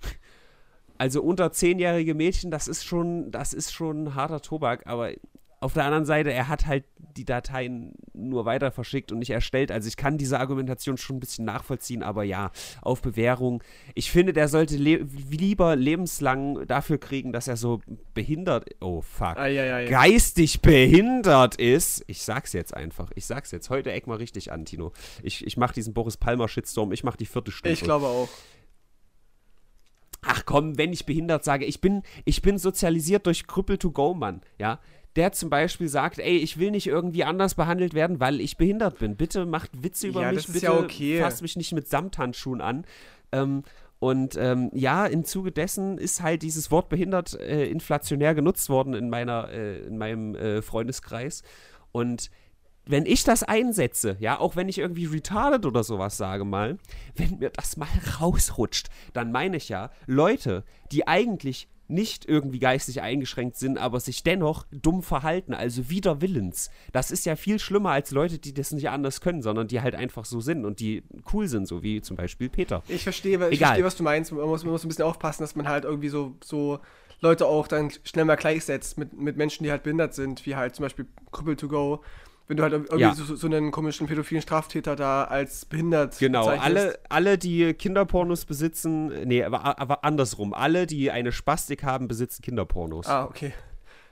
Also 0.98 1.22
unter 1.22 1.52
zehnjährige 1.52 2.14
Mädchen, 2.14 2.50
das 2.50 2.68
ist 2.68 2.84
schon, 2.84 3.30
das 3.30 3.52
ist 3.52 3.72
schon 3.72 4.14
harter 4.14 4.40
Tobak, 4.40 4.86
aber 4.86 5.12
auf 5.66 5.72
der 5.72 5.84
anderen 5.84 6.04
Seite, 6.04 6.32
er 6.32 6.46
hat 6.46 6.66
halt 6.66 6.84
die 7.16 7.24
Dateien 7.24 7.92
nur 8.14 8.44
weiter 8.44 8.70
verschickt 8.70 9.10
und 9.10 9.18
nicht 9.18 9.30
erstellt. 9.30 9.72
Also 9.72 9.88
ich 9.88 9.96
kann 9.96 10.16
diese 10.16 10.38
Argumentation 10.38 10.96
schon 10.96 11.16
ein 11.16 11.20
bisschen 11.20 11.44
nachvollziehen, 11.44 12.04
aber 12.04 12.22
ja, 12.22 12.52
auf 12.82 13.02
Bewährung. 13.02 13.64
Ich 13.96 14.12
finde, 14.12 14.32
der 14.32 14.46
sollte 14.46 14.76
le 14.76 15.08
lieber 15.28 15.74
lebenslang 15.74 16.68
dafür 16.68 16.98
kriegen, 16.98 17.32
dass 17.32 17.48
er 17.48 17.56
so 17.56 17.80
behindert, 18.14 18.76
oh 18.80 19.00
fuck, 19.00 19.36
ah, 19.36 19.48
ja, 19.48 19.64
ja, 19.64 19.80
ja. 19.80 19.90
geistig 19.90 20.60
behindert 20.62 21.56
ist. 21.56 22.04
Ich 22.06 22.22
sag's 22.22 22.52
jetzt 22.52 22.72
einfach. 22.72 23.10
Ich 23.16 23.26
sag's 23.26 23.50
jetzt. 23.50 23.68
Heute 23.68 23.90
eck 23.90 24.06
mal 24.06 24.18
richtig 24.18 24.52
an, 24.52 24.66
Tino. 24.66 24.92
Ich, 25.24 25.44
ich 25.44 25.56
mach 25.56 25.72
diesen 25.72 25.94
Boris 25.94 26.16
Palmer 26.16 26.46
Shitstorm. 26.46 26.92
Ich 26.92 27.02
mach 27.02 27.16
die 27.16 27.26
vierte 27.26 27.50
Stunde. 27.50 27.72
Ich 27.72 27.80
glaube 27.80 28.06
auch 28.06 28.28
ach 30.28 30.44
komm, 30.44 30.76
wenn 30.76 30.92
ich 30.92 31.06
behindert 31.06 31.44
sage, 31.44 31.64
ich 31.64 31.80
bin, 31.80 32.02
ich 32.24 32.42
bin 32.42 32.58
sozialisiert 32.58 33.26
durch 33.26 33.46
Krüppel 33.46 33.78
to 33.78 33.92
go, 33.92 34.12
Mann, 34.12 34.40
ja 34.58 34.80
der 35.16 35.32
zum 35.32 35.50
Beispiel 35.50 35.88
sagt, 35.88 36.18
ey, 36.18 36.36
ich 36.36 36.58
will 36.58 36.70
nicht 36.70 36.86
irgendwie 36.86 37.24
anders 37.24 37.54
behandelt 37.54 37.94
werden, 37.94 38.20
weil 38.20 38.40
ich 38.40 38.56
behindert 38.56 38.98
bin. 38.98 39.16
Bitte 39.16 39.46
macht 39.46 39.82
Witze 39.82 40.08
über 40.08 40.22
ja, 40.22 40.32
mich, 40.32 40.46
bitte 40.46 40.66
ja 40.66 40.78
okay. 40.78 41.20
fasst 41.20 41.42
mich 41.42 41.56
nicht 41.56 41.72
mit 41.72 41.88
Samthandschuhen 41.88 42.60
an. 42.60 42.84
Ähm, 43.32 43.62
und 43.98 44.36
ähm, 44.36 44.70
ja, 44.74 45.06
im 45.06 45.24
Zuge 45.24 45.52
dessen 45.52 45.96
ist 45.96 46.22
halt 46.22 46.42
dieses 46.42 46.70
Wort 46.70 46.90
behindert 46.90 47.34
äh, 47.40 47.66
inflationär 47.66 48.34
genutzt 48.34 48.68
worden 48.68 48.92
in 48.92 49.08
meiner, 49.08 49.48
äh, 49.48 49.78
in 49.86 49.96
meinem 49.96 50.34
äh, 50.34 50.60
Freundeskreis. 50.60 51.42
Und 51.92 52.30
wenn 52.84 53.06
ich 53.06 53.24
das 53.24 53.42
einsetze, 53.42 54.16
ja, 54.20 54.38
auch 54.38 54.54
wenn 54.54 54.68
ich 54.68 54.78
irgendwie 54.78 55.06
retarded 55.06 55.64
oder 55.64 55.82
sowas 55.82 56.16
sage 56.16 56.44
mal, 56.44 56.78
wenn 57.16 57.38
mir 57.38 57.50
das 57.50 57.76
mal 57.76 57.88
rausrutscht, 58.20 58.88
dann 59.14 59.32
meine 59.32 59.56
ich 59.56 59.68
ja, 59.68 59.90
Leute, 60.06 60.64
die 60.92 61.08
eigentlich 61.08 61.68
nicht 61.88 62.26
irgendwie 62.26 62.58
geistig 62.58 63.02
eingeschränkt 63.02 63.56
sind, 63.56 63.78
aber 63.78 64.00
sich 64.00 64.22
dennoch 64.22 64.66
dumm 64.70 65.02
verhalten, 65.02 65.54
also 65.54 65.88
wider 65.90 66.20
Willens. 66.20 66.70
Das 66.92 67.10
ist 67.10 67.26
ja 67.26 67.36
viel 67.36 67.58
schlimmer 67.58 67.90
als 67.90 68.10
Leute, 68.10 68.38
die 68.38 68.54
das 68.54 68.72
nicht 68.72 68.88
anders 68.88 69.20
können, 69.20 69.42
sondern 69.42 69.68
die 69.68 69.80
halt 69.80 69.94
einfach 69.94 70.24
so 70.24 70.40
sind 70.40 70.64
und 70.64 70.80
die 70.80 71.02
cool 71.32 71.48
sind, 71.48 71.66
so 71.66 71.82
wie 71.82 72.00
zum 72.00 72.16
Beispiel 72.16 72.48
Peter. 72.48 72.82
Ich 72.88 73.02
verstehe, 73.02 73.34
ich 73.50 73.58
verstehe 73.58 73.84
was 73.84 73.96
du 73.96 74.02
meinst. 74.02 74.32
Man 74.32 74.46
muss, 74.46 74.64
man 74.64 74.72
muss 74.72 74.84
ein 74.84 74.88
bisschen 74.88 75.04
aufpassen, 75.04 75.42
dass 75.42 75.54
man 75.56 75.68
halt 75.68 75.84
irgendwie 75.84 76.08
so, 76.08 76.36
so 76.42 76.80
Leute 77.20 77.46
auch 77.46 77.68
dann 77.68 77.90
schnell 78.04 78.24
mal 78.24 78.36
gleichsetzt 78.36 78.98
mit, 78.98 79.12
mit 79.12 79.36
Menschen, 79.36 79.64
die 79.64 79.70
halt 79.70 79.82
behindert 79.82 80.14
sind, 80.14 80.44
wie 80.46 80.56
halt 80.56 80.74
zum 80.74 80.82
Beispiel 80.84 81.06
Cripple 81.32 81.56
to 81.56 81.68
Go 81.68 82.02
wenn 82.48 82.56
du 82.56 82.62
halt 82.62 82.72
irgendwie 82.72 82.98
ja. 82.98 83.14
so, 83.14 83.34
so, 83.34 83.46
einen 83.46 83.70
komischen 83.70 84.06
pädophilen 84.06 84.42
Straftäter 84.42 84.94
da 84.94 85.24
als 85.24 85.64
behindert 85.64 86.18
Genau, 86.18 86.46
alle, 86.46 86.98
alle, 87.08 87.38
die 87.38 87.74
Kinderpornos 87.74 88.44
besitzen, 88.44 89.08
nee, 89.26 89.42
aber, 89.42 89.78
aber 89.80 90.04
andersrum, 90.04 90.54
alle, 90.54 90.86
die 90.86 91.10
eine 91.10 91.32
Spastik 91.32 91.82
haben, 91.82 92.06
besitzen 92.06 92.42
Kinderpornos. 92.42 93.06
Ah, 93.06 93.24
okay. 93.24 93.52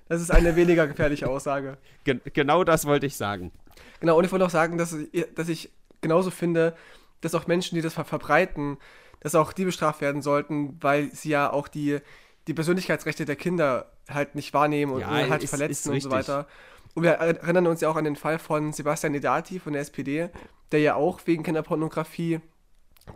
Das 0.09 0.20
ist 0.20 0.31
eine 0.31 0.57
weniger 0.57 0.87
gefährliche 0.87 1.29
Aussage. 1.29 1.79
Gen 2.05 2.20
genau 2.33 2.64
das 2.64 2.87
wollte 2.87 3.07
ich 3.07 3.16
sagen. 3.16 3.53
Genau, 4.01 4.18
und 4.18 4.25
ich 4.25 4.33
wollte 4.33 4.44
auch 4.44 4.51
sagen, 4.51 4.79
dass, 4.79 4.94
dass 5.35 5.49
ich 5.49 5.70
genauso 6.01 6.31
finde, 6.31 6.75
dass 7.20 7.35
auch 7.35 7.47
Menschen, 7.47 7.77
die 7.77 7.83
das 7.83 7.94
ver 7.94 8.05
verbreiten, 8.05 8.77
dass 9.20 9.35
auch 9.35 9.53
die 9.53 9.64
bestraft 9.64 10.01
werden 10.01 10.20
sollten, 10.20 10.77
weil 10.81 11.11
sie 11.12 11.31
ja 11.31 11.51
auch 11.51 11.68
die, 11.68 12.01
die 12.47 12.55
Persönlichkeitsrechte 12.55 13.25
der 13.25 13.37
Kinder 13.37 13.90
halt 14.09 14.35
nicht 14.35 14.53
wahrnehmen 14.53 14.92
und, 14.92 15.01
ja, 15.01 15.09
halt 15.09 15.42
ist, 15.42 15.51
verletzen 15.51 15.94
ist 15.94 16.05
und 16.05 16.11
so 16.11 16.11
weiter. 16.11 16.47
Und 16.94 17.02
wir 17.02 17.12
erinnern 17.12 17.66
uns 17.66 17.80
ja 17.80 17.88
auch 17.88 17.96
an 17.96 18.04
den 18.04 18.16
Fall 18.16 18.38
von 18.38 18.72
Sebastian 18.72 19.14
Edati 19.14 19.59
von 19.59 19.72
der 19.72 19.83
SPD, 19.83 20.30
der 20.72 20.80
ja 20.80 20.94
auch 20.94 21.20
wegen 21.26 21.42
Kinderpornografie 21.42 22.40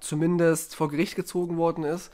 zumindest 0.01 0.75
vor 0.77 0.89
Gericht 0.89 1.17
gezogen 1.17 1.57
worden 1.57 1.85
ist. 1.85 2.13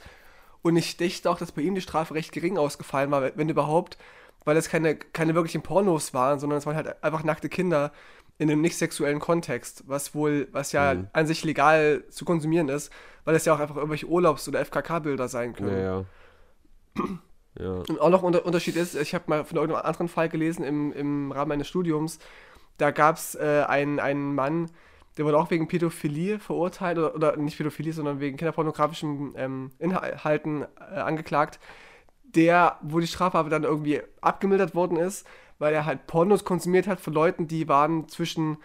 Und 0.62 0.76
ich 0.76 0.96
dachte 0.96 1.30
auch, 1.30 1.38
dass 1.38 1.52
bei 1.52 1.62
ihm 1.62 1.74
die 1.74 1.80
Strafe 1.80 2.14
recht 2.14 2.32
gering 2.32 2.58
ausgefallen 2.58 3.10
war, 3.10 3.36
wenn 3.36 3.48
überhaupt, 3.48 3.98
weil 4.44 4.56
es 4.56 4.68
keine, 4.68 4.96
keine 4.96 5.34
wirklichen 5.34 5.62
Pornos 5.62 6.14
waren, 6.14 6.38
sondern 6.38 6.58
es 6.58 6.66
waren 6.66 6.76
halt 6.76 7.02
einfach 7.02 7.24
nackte 7.24 7.48
Kinder 7.48 7.92
in 8.38 8.50
einem 8.50 8.60
nicht 8.60 8.76
sexuellen 8.76 9.20
Kontext, 9.20 9.84
was 9.86 10.14
wohl, 10.14 10.48
was 10.52 10.72
ja 10.72 10.94
mhm. 10.94 11.08
an 11.12 11.26
sich 11.26 11.44
legal 11.44 12.04
zu 12.08 12.24
konsumieren 12.24 12.68
ist, 12.68 12.92
weil 13.24 13.34
es 13.34 13.44
ja 13.44 13.54
auch 13.54 13.60
einfach 13.60 13.76
irgendwelche 13.76 14.06
Urlaubs- 14.06 14.48
oder 14.48 14.60
FKK-Bilder 14.64 15.28
sein 15.28 15.54
können. 15.54 15.78
Ja, 15.78 16.04
ja. 16.96 17.04
Ja. 17.58 17.82
Und 17.88 18.00
auch 18.00 18.10
noch 18.10 18.22
ein 18.22 18.26
Unter 18.26 18.46
Unterschied 18.46 18.76
ist, 18.76 18.94
ich 18.94 19.14
habe 19.14 19.24
mal 19.28 19.44
von 19.44 19.56
irgendeinem 19.56 19.86
anderen 19.86 20.08
Fall 20.08 20.28
gelesen 20.28 20.64
im, 20.64 20.92
im 20.92 21.32
Rahmen 21.32 21.50
meines 21.50 21.68
Studiums, 21.68 22.18
da 22.78 22.90
gab 22.90 23.16
es 23.16 23.36
äh, 23.36 23.64
einen, 23.68 24.00
einen 24.00 24.34
Mann, 24.34 24.70
der 25.16 25.24
wurde 25.24 25.38
auch 25.38 25.50
wegen 25.50 25.68
Pädophilie 25.68 26.40
verurteilt, 26.40 26.98
oder, 26.98 27.14
oder 27.14 27.36
nicht 27.36 27.56
Pädophilie, 27.56 27.92
sondern 27.92 28.18
wegen 28.18 28.36
kinderpornografischen 28.36 29.34
ähm, 29.36 29.70
Inhalten 29.78 30.62
äh, 30.62 30.98
angeklagt, 30.98 31.60
der, 32.24 32.78
wo 32.82 32.98
die 32.98 33.06
Strafe 33.06 33.38
aber 33.38 33.50
dann 33.50 33.62
irgendwie 33.62 34.02
abgemildert 34.20 34.74
worden 34.74 34.96
ist, 34.96 35.24
weil 35.58 35.72
er 35.72 35.86
halt 35.86 36.08
Pornos 36.08 36.44
konsumiert 36.44 36.88
hat 36.88 37.00
von 37.00 37.12
Leuten, 37.12 37.46
die 37.46 37.68
waren 37.68 38.08
zwischen 38.08 38.58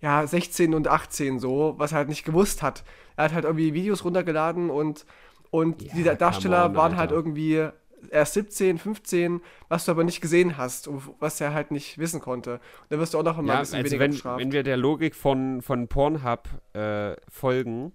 ja, 0.00 0.26
16 0.26 0.74
und 0.74 0.86
18 0.86 1.38
so, 1.38 1.74
was 1.78 1.92
er 1.92 1.98
halt 1.98 2.08
nicht 2.08 2.24
gewusst 2.24 2.62
hat. 2.62 2.84
Er 3.16 3.24
hat 3.24 3.32
halt 3.32 3.44
irgendwie 3.44 3.72
Videos 3.72 4.04
runtergeladen 4.04 4.68
und, 4.68 5.06
und 5.50 5.82
ja, 5.82 5.94
die 5.94 6.04
Darsteller 6.04 6.66
on, 6.66 6.76
waren 6.76 6.96
halt 6.96 7.10
irgendwie 7.10 7.68
erst 8.10 8.34
17, 8.34 8.78
15, 8.78 9.40
was 9.68 9.84
du 9.84 9.92
aber 9.92 10.04
nicht 10.04 10.20
gesehen 10.20 10.56
hast, 10.56 10.88
was 11.18 11.40
er 11.40 11.54
halt 11.54 11.70
nicht 11.70 11.98
wissen 11.98 12.20
konnte. 12.20 12.54
Und 12.54 12.90
da 12.90 12.98
wirst 12.98 13.14
du 13.14 13.18
auch 13.18 13.22
noch 13.22 13.36
mal 13.36 13.46
ja, 13.46 13.54
ein 13.54 13.60
bisschen 13.60 13.76
also 13.76 13.86
weniger 13.86 14.00
wenn, 14.00 14.10
bestraft. 14.12 14.40
Wenn 14.40 14.52
wir 14.52 14.62
der 14.62 14.76
Logik 14.76 15.14
von, 15.14 15.62
von 15.62 15.88
Pornhub 15.88 16.48
äh, 16.74 17.16
folgen, 17.28 17.92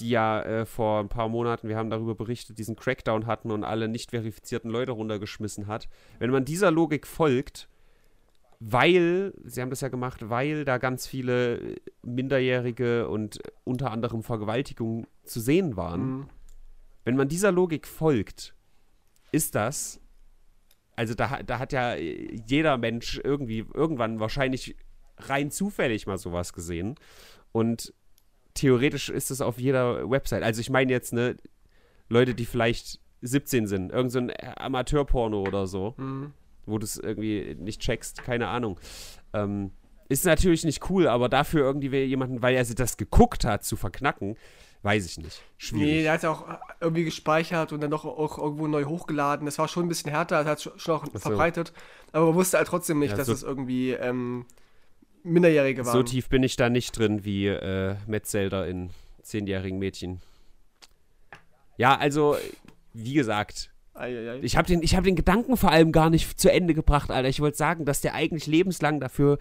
die 0.00 0.10
ja 0.10 0.42
äh, 0.42 0.66
vor 0.66 1.00
ein 1.00 1.08
paar 1.08 1.28
Monaten, 1.28 1.68
wir 1.68 1.76
haben 1.76 1.90
darüber 1.90 2.14
berichtet, 2.14 2.58
diesen 2.58 2.76
Crackdown 2.76 3.26
hatten 3.26 3.50
und 3.50 3.64
alle 3.64 3.88
nicht 3.88 4.10
verifizierten 4.10 4.70
Leute 4.70 4.92
runtergeschmissen 4.92 5.66
hat. 5.66 5.88
Wenn 6.18 6.30
man 6.30 6.44
dieser 6.44 6.70
Logik 6.70 7.06
folgt, 7.06 7.68
weil, 8.60 9.34
sie 9.44 9.60
haben 9.60 9.70
das 9.70 9.82
ja 9.82 9.88
gemacht, 9.88 10.30
weil 10.30 10.64
da 10.64 10.78
ganz 10.78 11.06
viele 11.06 11.76
Minderjährige 12.02 13.08
und 13.08 13.40
unter 13.64 13.90
anderem 13.90 14.22
Vergewaltigungen 14.22 15.06
zu 15.24 15.40
sehen 15.40 15.76
waren. 15.76 16.00
Mhm. 16.00 16.26
Wenn 17.04 17.16
man 17.16 17.28
dieser 17.28 17.52
Logik 17.52 17.86
folgt, 17.86 18.54
ist 19.34 19.54
das, 19.54 20.00
also 20.96 21.14
da, 21.14 21.42
da 21.42 21.58
hat 21.58 21.72
ja 21.72 21.96
jeder 21.96 22.78
Mensch 22.78 23.20
irgendwie 23.22 23.66
irgendwann 23.74 24.20
wahrscheinlich 24.20 24.76
rein 25.18 25.50
zufällig 25.50 26.06
mal 26.06 26.18
sowas 26.18 26.52
gesehen. 26.52 26.94
Und 27.52 27.92
theoretisch 28.54 29.08
ist 29.08 29.30
es 29.30 29.40
auf 29.40 29.58
jeder 29.58 30.08
Website. 30.08 30.42
Also 30.42 30.60
ich 30.60 30.70
meine 30.70 30.92
jetzt, 30.92 31.12
ne, 31.12 31.36
Leute, 32.08 32.34
die 32.34 32.46
vielleicht 32.46 33.00
17 33.22 33.66
sind, 33.66 33.90
irgend 33.90 34.12
so 34.12 34.20
ein 34.20 34.32
Amateurporno 34.56 35.42
oder 35.42 35.66
so, 35.66 35.94
mhm. 35.96 36.32
wo 36.66 36.78
du 36.78 36.84
es 36.84 36.96
irgendwie 36.96 37.56
nicht 37.58 37.80
checkst, 37.80 38.22
keine 38.22 38.48
Ahnung. 38.48 38.78
Ähm, 39.32 39.72
ist 40.08 40.26
natürlich 40.26 40.64
nicht 40.64 40.88
cool, 40.90 41.08
aber 41.08 41.28
dafür 41.28 41.62
irgendwie 41.62 41.96
jemanden, 42.04 42.42
weil 42.42 42.54
er 42.54 42.64
das 42.64 42.96
geguckt 42.96 43.44
hat, 43.44 43.64
zu 43.64 43.76
verknacken, 43.76 44.36
Weiß 44.84 45.06
ich 45.06 45.16
nicht. 45.16 45.42
Schwierig. 45.56 45.86
Nee, 45.86 46.02
der 46.02 46.12
hat 46.12 46.22
ja 46.24 46.30
auch 46.30 46.44
irgendwie 46.78 47.04
gespeichert 47.04 47.72
und 47.72 47.80
dann 47.80 47.90
doch 47.90 48.04
auch 48.04 48.36
irgendwo 48.36 48.66
neu 48.66 48.84
hochgeladen. 48.84 49.46
Das 49.46 49.58
war 49.58 49.66
schon 49.66 49.86
ein 49.86 49.88
bisschen 49.88 50.10
härter, 50.10 50.44
das 50.44 50.66
hat 50.66 50.78
schon 50.78 50.96
auch 50.96 51.06
so. 51.10 51.18
verbreitet. 51.18 51.72
Aber 52.12 52.26
man 52.26 52.34
wusste 52.34 52.58
halt 52.58 52.68
trotzdem 52.68 52.98
nicht, 52.98 53.12
ja, 53.12 53.16
dass 53.16 53.28
so 53.28 53.32
es 53.32 53.42
irgendwie 53.42 53.92
ähm, 53.92 54.44
Minderjährige 55.22 55.86
waren. 55.86 55.92
So 55.94 56.02
tief 56.02 56.28
bin 56.28 56.42
ich 56.42 56.56
da 56.56 56.68
nicht 56.68 56.98
drin 56.98 57.24
wie 57.24 57.46
äh, 57.46 57.96
Metzelder 58.06 58.68
in 58.68 58.90
zehnjährigen 59.22 59.78
Mädchen. 59.78 60.20
Ja, 61.78 61.96
also, 61.96 62.36
wie 62.92 63.14
gesagt, 63.14 63.70
Eieiei. 63.94 64.40
Ich 64.42 64.56
habe 64.56 64.66
den, 64.66 64.82
hab 64.82 65.04
den 65.04 65.14
Gedanken 65.14 65.56
vor 65.56 65.70
allem 65.70 65.92
gar 65.92 66.10
nicht 66.10 66.38
zu 66.38 66.50
Ende 66.50 66.74
gebracht, 66.74 67.10
Alter. 67.10 67.28
Ich 67.28 67.40
wollte 67.40 67.56
sagen, 67.56 67.84
dass 67.84 68.00
der 68.00 68.14
eigentlich 68.14 68.46
lebenslang 68.46 68.98
dafür 68.98 69.38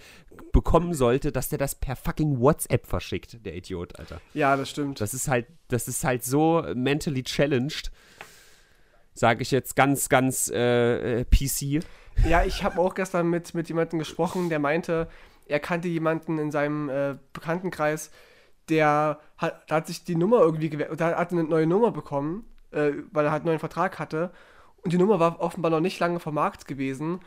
bekommen 0.51 0.93
sollte, 0.93 1.31
dass 1.31 1.49
der 1.49 1.57
das 1.57 1.75
per 1.75 1.95
fucking 1.95 2.39
WhatsApp 2.39 2.85
verschickt, 2.85 3.43
der 3.45 3.55
Idiot, 3.55 3.97
Alter. 3.99 4.21
Ja, 4.33 4.55
das 4.55 4.69
stimmt. 4.69 5.01
Das 5.01 5.13
ist 5.13 5.27
halt, 5.27 5.47
das 5.69 5.87
ist 5.87 6.03
halt 6.03 6.23
so 6.23 6.63
mentally 6.75 7.23
challenged, 7.23 7.91
sage 9.13 9.41
ich 9.41 9.51
jetzt 9.51 9.75
ganz, 9.75 10.07
ganz 10.07 10.49
äh, 10.53 11.21
äh 11.21 11.25
PC. 11.25 11.83
Ja, 12.27 12.45
ich 12.45 12.63
habe 12.63 12.79
auch 12.79 12.93
gestern 12.93 13.29
mit, 13.29 13.55
mit 13.55 13.67
jemandem 13.69 13.97
gesprochen, 13.97 14.49
der 14.49 14.59
meinte, 14.59 15.07
er 15.47 15.59
kannte 15.59 15.87
jemanden 15.87 16.37
in 16.37 16.51
seinem 16.51 16.89
äh, 16.89 17.15
Bekanntenkreis, 17.33 18.11
der 18.69 19.19
hat, 19.37 19.65
hat 19.69 19.87
sich 19.87 20.03
die 20.03 20.15
Nummer 20.15 20.39
irgendwie 20.39 20.69
gewählt, 20.69 21.01
hat 21.01 21.31
eine 21.31 21.43
neue 21.43 21.65
Nummer 21.65 21.91
bekommen 21.91 22.45
äh, 22.73 23.03
weil 23.12 23.25
er 23.25 23.31
halt 23.31 23.41
einen 23.41 23.47
neuen 23.47 23.59
Vertrag 23.59 23.99
hatte. 23.99 24.31
Und 24.81 24.93
die 24.93 24.97
Nummer 24.97 25.19
war 25.19 25.39
offenbar 25.39 25.71
noch 25.71 25.79
nicht 25.79 25.99
lange 25.99 26.19
vom 26.19 26.36
Markt 26.36 26.67
gewesen. 26.67 27.19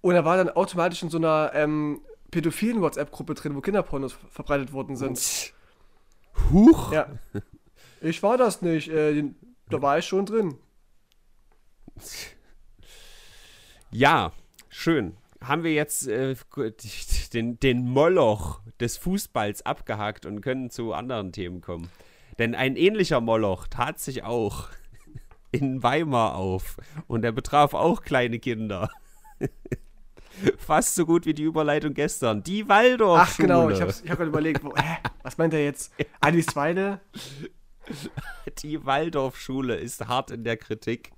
Und 0.00 0.14
er 0.14 0.24
war 0.24 0.36
dann 0.36 0.50
automatisch 0.50 1.02
in 1.02 1.10
so 1.10 1.18
einer 1.18 1.52
ähm, 1.54 2.00
pädophilen 2.30 2.80
WhatsApp-Gruppe 2.80 3.34
drin, 3.34 3.54
wo 3.54 3.60
Kinderpornos 3.60 4.16
verbreitet 4.30 4.72
worden 4.72 4.96
sind. 4.96 5.52
Huch! 6.50 6.92
Ja. 6.92 7.08
Ich 8.00 8.22
war 8.22 8.36
das 8.36 8.62
nicht. 8.62 8.88
Äh, 8.88 9.24
da 9.68 9.82
war 9.82 9.98
ich 9.98 10.06
schon 10.06 10.26
drin. 10.26 10.58
Ja, 13.90 14.32
schön. 14.68 15.16
Haben 15.42 15.62
wir 15.64 15.72
jetzt 15.72 16.06
äh, 16.08 16.34
den, 17.32 17.58
den 17.60 17.88
Moloch 17.88 18.60
des 18.80 18.96
Fußballs 18.96 19.64
abgehakt 19.64 20.26
und 20.26 20.40
können 20.40 20.70
zu 20.70 20.92
anderen 20.92 21.32
Themen 21.32 21.60
kommen. 21.60 21.88
Denn 22.38 22.54
ein 22.54 22.76
ähnlicher 22.76 23.20
Moloch 23.20 23.66
tat 23.66 23.98
sich 23.98 24.24
auch 24.24 24.68
in 25.60 25.82
Weimar 25.82 26.34
auf 26.36 26.76
und 27.06 27.24
er 27.24 27.32
betraf 27.32 27.74
auch 27.74 28.02
kleine 28.02 28.38
Kinder. 28.38 28.90
Fast 30.58 30.94
so 30.94 31.06
gut 31.06 31.24
wie 31.24 31.34
die 31.34 31.44
Überleitung 31.44 31.94
gestern. 31.94 32.42
Die 32.42 32.68
Waldorf. 32.68 33.20
Ach 33.22 33.36
genau, 33.36 33.70
ich 33.70 33.80
habe 33.80 33.90
ich 33.90 34.10
hab 34.10 34.18
gerade 34.18 34.28
überlegt, 34.28 34.62
wo, 34.62 34.74
hä, 34.76 34.98
was 35.22 35.38
meint 35.38 35.54
er 35.54 35.64
jetzt? 35.64 35.92
Alice 36.20 36.54
Weide? 36.54 37.00
Die 38.62 38.84
Waldorfschule 38.84 39.76
ist 39.76 40.06
hart 40.08 40.30
in 40.30 40.44
der 40.44 40.56
Kritik. 40.56 41.12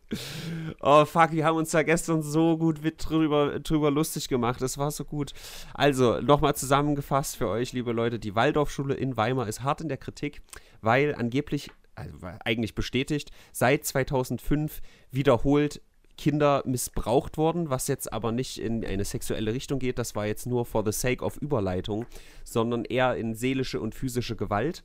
Oh 0.81 1.05
fuck, 1.05 1.33
wir 1.33 1.45
haben 1.45 1.57
uns 1.57 1.71
da 1.71 1.83
gestern 1.83 2.23
so 2.23 2.57
gut 2.57 2.81
drüber, 2.99 3.59
drüber 3.61 3.91
lustig 3.91 4.29
gemacht. 4.29 4.61
Das 4.61 4.79
war 4.79 4.91
so 4.91 5.05
gut. 5.05 5.33
Also, 5.75 6.21
nochmal 6.21 6.55
zusammengefasst 6.55 7.37
für 7.37 7.49
euch, 7.49 7.73
liebe 7.73 7.93
Leute: 7.93 8.19
Die 8.19 8.35
Waldorfschule 8.35 8.95
in 8.95 9.17
Weimar 9.17 9.49
ist 9.49 9.63
hart 9.63 9.81
in 9.81 9.89
der 9.89 9.99
Kritik, 9.99 10.43
weil 10.81 11.15
angeblich, 11.15 11.71
also 11.99 12.19
eigentlich 12.45 12.75
bestätigt, 12.75 13.31
seit 13.53 13.85
2005 13.85 14.81
wiederholt 15.11 15.81
Kinder 16.19 16.63
missbraucht 16.67 17.39
wurden, 17.39 17.71
was 17.71 17.87
jetzt 17.87 18.13
aber 18.13 18.33
nicht 18.33 18.59
in 18.59 18.85
eine 18.85 19.05
sexuelle 19.05 19.55
Richtung 19.55 19.79
geht. 19.79 19.99
Das 19.99 20.17
war 20.17 20.27
jetzt 20.27 20.47
nur 20.47 20.67
for 20.67 20.85
the 20.85 20.93
sake 20.93 21.25
of 21.25 21.37
Überleitung, 21.37 22.07
sondern 22.45 22.85
eher 22.85 23.17
in 23.17 23.35
seelische 23.35 23.81
und 23.81 23.95
physische 23.95 24.35
Gewalt. 24.35 24.83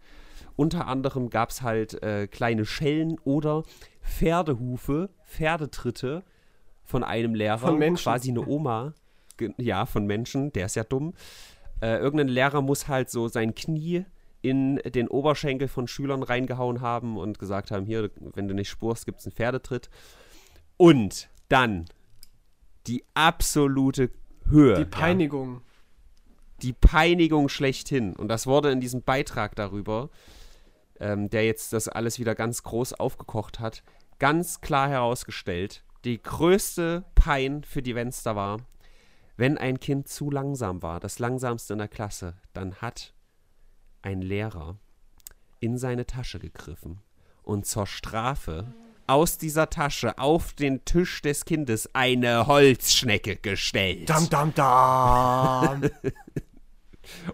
Unter 0.55 0.87
anderem 0.87 1.31
gab 1.31 1.49
es 1.49 1.63
halt 1.63 2.01
äh, 2.03 2.27
kleine 2.27 2.65
Schellen 2.65 3.19
oder 3.23 3.63
Pferdehufe, 4.03 5.09
Pferdetritte 5.25 6.23
von 6.83 7.03
einem 7.03 7.33
Lehrer, 7.33 7.57
von 7.57 7.79
Menschen. 7.79 8.03
quasi 8.03 8.29
eine 8.29 8.45
Oma. 8.45 8.93
Ja, 9.57 9.87
von 9.87 10.05
Menschen, 10.05 10.53
der 10.53 10.67
ist 10.67 10.75
ja 10.75 10.83
dumm. 10.83 11.13
Äh, 11.81 11.97
irgendein 11.97 12.27
Lehrer 12.27 12.61
muss 12.61 12.87
halt 12.87 13.09
so 13.09 13.27
sein 13.27 13.55
Knie 13.55 14.05
in 14.43 14.75
den 14.75 15.07
Oberschenkel 15.07 15.67
von 15.67 15.87
Schülern 15.87 16.21
reingehauen 16.21 16.81
haben 16.81 17.17
und 17.17 17.39
gesagt 17.39 17.71
haben: 17.71 17.87
Hier, 17.87 18.11
wenn 18.35 18.47
du 18.47 18.53
nicht 18.53 18.69
spurst, 18.69 19.07
gibt 19.07 19.19
es 19.19 19.25
einen 19.25 19.33
Pferdetritt. 19.35 19.89
Und 20.77 21.29
dann 21.49 21.85
die 22.85 23.03
absolute 23.15 24.11
Höhe. 24.45 24.75
Die 24.75 24.85
Peinigung. 24.85 25.55
Ja. 25.55 25.61
Die 26.61 26.73
Peinigung 26.73 27.49
schlechthin. 27.49 28.15
Und 28.15 28.27
das 28.27 28.45
wurde 28.45 28.71
in 28.71 28.79
diesem 28.79 29.01
Beitrag 29.01 29.55
darüber 29.55 30.09
ähm, 30.99 31.29
der 31.29 31.45
jetzt 31.45 31.73
das 31.73 31.87
alles 31.87 32.17
wieder 32.17 32.33
ganz 32.33 32.63
groß 32.63 32.93
aufgekocht 32.93 33.59
hat, 33.59 33.83
ganz 34.19 34.61
klar 34.61 34.89
herausgestellt, 34.89 35.83
die 36.05 36.21
größte 36.21 37.03
Pein 37.13 37.63
für 37.63 37.81
die 37.81 37.95
Wenster 37.95 38.35
war, 38.35 38.59
wenn 39.35 39.57
ein 39.57 39.79
Kind 39.79 40.07
zu 40.07 40.29
langsam 40.29 40.81
war, 40.81 40.99
das 40.99 41.19
langsamste 41.19 41.73
in 41.73 41.79
der 41.79 41.87
Klasse, 41.87 42.35
dann 42.53 42.75
hat 42.75 43.13
ein 44.03 44.21
Lehrer 44.21 44.77
in 45.59 45.77
seine 45.77 46.05
Tasche 46.05 46.39
gegriffen 46.39 46.99
und 47.41 47.65
zur 47.65 47.87
Strafe 47.87 48.73
aus 49.07 49.37
dieser 49.37 49.69
Tasche 49.69 50.17
auf 50.17 50.53
den 50.53 50.85
Tisch 50.85 51.21
des 51.21 51.45
Kindes 51.45 51.89
eine 51.93 52.47
Holzschnecke 52.47 53.37
gestellt. 53.37 54.09
Dam, 54.09 54.29
dam, 54.29 54.53
dam. 54.53 55.81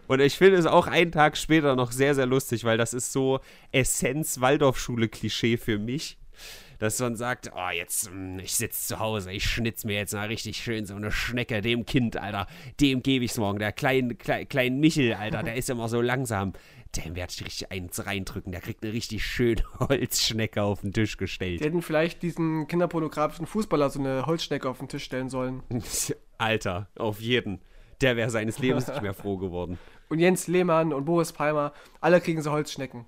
Und 0.08 0.20
ich 0.20 0.36
finde 0.36 0.58
es 0.58 0.66
auch 0.66 0.88
einen 0.88 1.12
Tag 1.12 1.38
später 1.38 1.76
noch 1.76 1.92
sehr, 1.92 2.16
sehr 2.16 2.26
lustig, 2.26 2.64
weil 2.64 2.78
das 2.78 2.96
ist 2.96 3.12
so 3.12 3.40
Essenz-Waldorfschule-Klischee 3.72 5.58
für 5.58 5.78
mich. 5.78 6.18
Dass 6.80 7.00
man 7.00 7.16
sagt, 7.16 7.52
oh, 7.56 7.70
jetzt, 7.74 8.10
hm, 8.10 8.40
ich 8.40 8.56
sitze 8.56 8.88
zu 8.88 9.00
Hause, 9.00 9.32
ich 9.32 9.46
schnitz 9.46 9.84
mir 9.84 9.96
jetzt 9.96 10.14
mal 10.14 10.28
richtig 10.28 10.58
schön 10.58 10.86
so 10.86 10.96
eine 10.96 11.12
Schnecke 11.12 11.62
dem 11.62 11.86
Kind, 11.86 12.18
Alter. 12.18 12.48
Dem 12.80 13.04
gebe 13.04 13.26
ich's 13.26 13.38
morgen. 13.38 13.60
Der 13.60 13.72
kleine 13.72 14.16
klein, 14.16 14.48
klein 14.48 14.80
Michel, 14.80 15.14
Alter, 15.14 15.44
der 15.44 15.56
ist 15.56 15.70
immer 15.70 15.90
so 15.90 16.02
langsam. 16.02 16.54
Dem 16.96 17.16
werde 17.16 17.32
ich 17.36 17.46
richtig 17.46 17.72
eins 17.72 18.04
reindrücken. 18.06 18.52
Der 18.52 18.62
kriegt 18.62 18.84
eine 18.84 18.94
richtig 18.94 19.24
schöne 19.24 19.62
Holzschnecke 19.80 20.64
auf 20.64 20.82
den 20.82 20.92
Tisch 20.92 21.18
gestellt. 21.18 21.60
Die 21.60 21.66
hätten 21.66 21.82
vielleicht 21.82 22.24
diesen 22.24 22.68
kinderpornografischen 22.68 23.46
Fußballer 23.46 23.90
so 23.90 24.00
eine 24.00 24.26
Holzschnecke 24.26 24.68
auf 24.68 24.80
den 24.80 24.88
Tisch 24.88 25.04
stellen 25.04 25.30
sollen. 25.30 25.62
Alter, 26.40 26.88
auf 26.96 27.20
jeden 27.20 27.62
der 28.02 28.16
wäre 28.16 28.30
seines 28.30 28.60
Lebens 28.60 28.88
nicht 28.88 29.02
mehr 29.02 29.14
froh 29.14 29.38
geworden. 29.38 29.78
Und 30.10 30.20
Jens 30.20 30.48
Lehmann 30.48 30.94
und 30.94 31.06
Boris 31.06 31.34
Palmer, 31.34 31.74
alle 32.02 32.22
kriegen 32.22 32.42
so 32.42 32.52
Holzschnecken. 32.52 33.06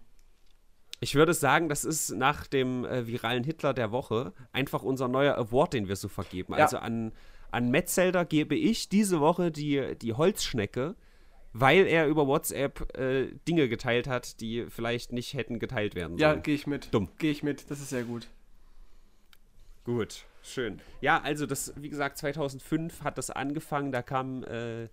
Ich 1.03 1.15
würde 1.15 1.33
sagen, 1.33 1.67
das 1.67 1.83
ist 1.83 2.11
nach 2.11 2.45
dem 2.45 2.85
äh, 2.85 3.07
viralen 3.07 3.43
Hitler 3.43 3.73
der 3.73 3.91
Woche 3.91 4.33
einfach 4.53 4.83
unser 4.83 5.07
neuer 5.07 5.35
Award, 5.35 5.73
den 5.73 5.87
wir 5.87 5.95
so 5.95 6.07
vergeben. 6.07 6.53
Ja. 6.53 6.59
Also 6.59 6.77
an, 6.77 7.11
an 7.49 7.71
Metzelder 7.71 8.23
gebe 8.23 8.55
ich 8.55 8.87
diese 8.87 9.19
Woche 9.19 9.51
die, 9.51 9.95
die 9.99 10.13
Holzschnecke, 10.13 10.95
weil 11.53 11.87
er 11.87 12.07
über 12.07 12.27
WhatsApp 12.27 12.95
äh, 12.95 13.31
Dinge 13.47 13.67
geteilt 13.67 14.07
hat, 14.07 14.39
die 14.41 14.67
vielleicht 14.69 15.11
nicht 15.11 15.33
hätten 15.33 15.57
geteilt 15.57 15.95
werden 15.95 16.19
sollen. 16.19 16.35
Ja, 16.35 16.35
gehe 16.35 16.53
ich 16.53 16.67
mit. 16.67 16.93
Dumm. 16.93 17.09
Gehe 17.17 17.31
ich 17.31 17.41
mit, 17.41 17.71
das 17.71 17.79
ist 17.81 17.89
sehr 17.89 18.03
gut. 18.03 18.27
Gut. 19.83 20.25
Schön. 20.43 20.81
Ja, 21.01 21.21
also 21.21 21.45
das, 21.47 21.73
wie 21.77 21.89
gesagt, 21.89 22.17
2005 22.19 23.03
hat 23.03 23.17
das 23.17 23.31
angefangen. 23.31 23.91
Da 23.91 24.01
kam 24.01 24.43
äh, 24.43 24.87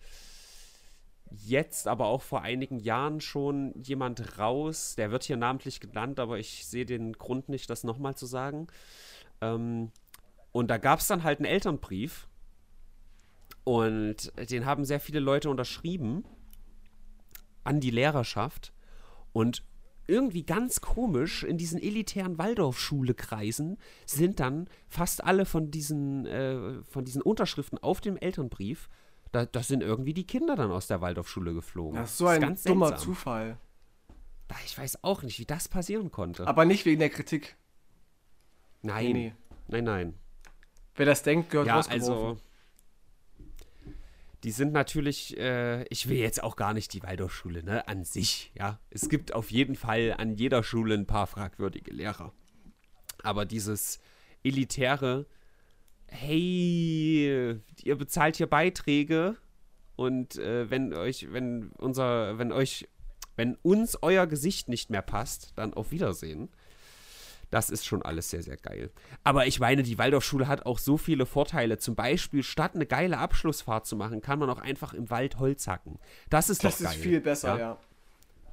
jetzt, 1.30 1.88
aber 1.88 2.06
auch 2.06 2.22
vor 2.22 2.42
einigen 2.42 2.78
Jahren 2.78 3.20
schon 3.20 3.74
jemand 3.82 4.38
raus. 4.38 4.94
Der 4.96 5.10
wird 5.10 5.24
hier 5.24 5.36
namentlich 5.36 5.80
genannt, 5.80 6.18
aber 6.20 6.38
ich 6.38 6.66
sehe 6.66 6.86
den 6.86 7.12
Grund 7.12 7.48
nicht, 7.48 7.68
das 7.70 7.84
nochmal 7.84 8.16
zu 8.16 8.26
sagen. 8.26 8.66
Ähm, 9.40 9.90
und 10.52 10.68
da 10.68 10.78
gab 10.78 11.00
es 11.00 11.06
dann 11.06 11.22
halt 11.22 11.38
einen 11.38 11.46
Elternbrief. 11.46 12.28
Und 13.64 14.32
den 14.50 14.64
haben 14.64 14.84
sehr 14.84 15.00
viele 15.00 15.20
Leute 15.20 15.50
unterschrieben 15.50 16.24
an 17.64 17.80
die 17.80 17.90
Lehrerschaft. 17.90 18.72
Und 19.32 19.62
irgendwie 20.06 20.42
ganz 20.42 20.80
komisch, 20.80 21.44
in 21.44 21.58
diesen 21.58 21.80
elitären 21.80 22.38
Waldorfschule-Kreisen 22.38 23.76
sind 24.06 24.40
dann 24.40 24.68
fast 24.88 25.22
alle 25.22 25.44
von 25.44 25.70
diesen, 25.70 26.24
äh, 26.24 26.82
von 26.84 27.04
diesen 27.04 27.20
Unterschriften 27.20 27.78
auf 27.78 28.00
dem 28.00 28.16
Elternbrief, 28.16 28.88
da, 29.32 29.46
das 29.46 29.68
sind 29.68 29.82
irgendwie 29.82 30.14
die 30.14 30.26
Kinder 30.26 30.56
dann 30.56 30.70
aus 30.70 30.86
der 30.86 31.00
Waldorfschule 31.00 31.54
geflogen. 31.54 32.00
Das 32.00 32.12
ist 32.12 32.18
so 32.18 32.26
ein 32.26 32.54
ist 32.54 32.68
dummer 32.68 32.88
seltsam. 32.88 33.06
Zufall. 33.06 33.58
Ich 34.64 34.78
weiß 34.78 35.04
auch 35.04 35.22
nicht, 35.22 35.38
wie 35.38 35.44
das 35.44 35.68
passieren 35.68 36.10
konnte. 36.10 36.46
Aber 36.46 36.64
nicht 36.64 36.86
wegen 36.86 37.00
der 37.00 37.10
Kritik. 37.10 37.56
Nein. 38.82 39.12
Nee. 39.12 39.32
Nein, 39.68 39.84
nein. 39.84 40.14
Wer 40.94 41.06
das 41.06 41.22
denkt, 41.22 41.50
gehört 41.50 41.66
ja, 41.68 41.80
also 41.80 42.38
die 44.44 44.50
sind 44.52 44.72
natürlich, 44.72 45.36
äh, 45.36 45.82
ich 45.84 46.08
will 46.08 46.16
jetzt 46.16 46.42
auch 46.42 46.56
gar 46.56 46.72
nicht 46.72 46.92
die 46.92 47.02
Waldorfschule, 47.02 47.64
ne, 47.64 47.86
an 47.88 48.04
sich, 48.04 48.52
ja. 48.54 48.78
Es 48.90 49.08
gibt 49.08 49.34
auf 49.34 49.50
jeden 49.50 49.74
Fall 49.74 50.14
an 50.16 50.34
jeder 50.34 50.62
Schule 50.62 50.94
ein 50.94 51.06
paar 51.06 51.26
fragwürdige 51.26 51.92
Lehrer. 51.92 52.32
Aber 53.22 53.44
dieses 53.44 53.98
elitäre, 54.44 55.26
hey, 56.10 57.58
ihr 57.82 57.96
bezahlt 57.96 58.36
hier 58.36 58.46
Beiträge 58.46 59.36
und 59.96 60.36
äh, 60.36 60.70
wenn 60.70 60.94
euch, 60.94 61.26
wenn 61.32 61.70
unser, 61.78 62.38
wenn 62.38 62.52
euch, 62.52 62.88
wenn 63.36 63.56
uns 63.62 63.98
euer 64.02 64.26
Gesicht 64.26 64.68
nicht 64.68 64.90
mehr 64.90 65.02
passt, 65.02 65.52
dann 65.56 65.74
auf 65.74 65.90
Wiedersehen. 65.90 66.48
Das 67.50 67.70
ist 67.70 67.86
schon 67.86 68.02
alles 68.02 68.28
sehr, 68.28 68.42
sehr 68.42 68.58
geil. 68.58 68.90
Aber 69.24 69.46
ich 69.46 69.58
meine, 69.58 69.82
die 69.82 69.96
Waldorfschule 69.96 70.48
hat 70.48 70.66
auch 70.66 70.78
so 70.78 70.98
viele 70.98 71.24
Vorteile. 71.24 71.78
Zum 71.78 71.94
Beispiel, 71.94 72.42
statt 72.42 72.74
eine 72.74 72.84
geile 72.84 73.16
Abschlussfahrt 73.16 73.86
zu 73.86 73.96
machen, 73.96 74.20
kann 74.20 74.38
man 74.38 74.50
auch 74.50 74.58
einfach 74.58 74.92
im 74.92 75.08
Wald 75.08 75.38
Holz 75.38 75.66
hacken. 75.66 75.98
Das 76.28 76.50
ist 76.50 76.62
das 76.62 76.74
doch 76.74 76.84
geil. 76.84 76.88
Das 76.88 76.96
ist 76.96 77.02
viel 77.02 77.20
besser, 77.20 77.48
ja? 77.48 77.58
ja. 77.58 77.78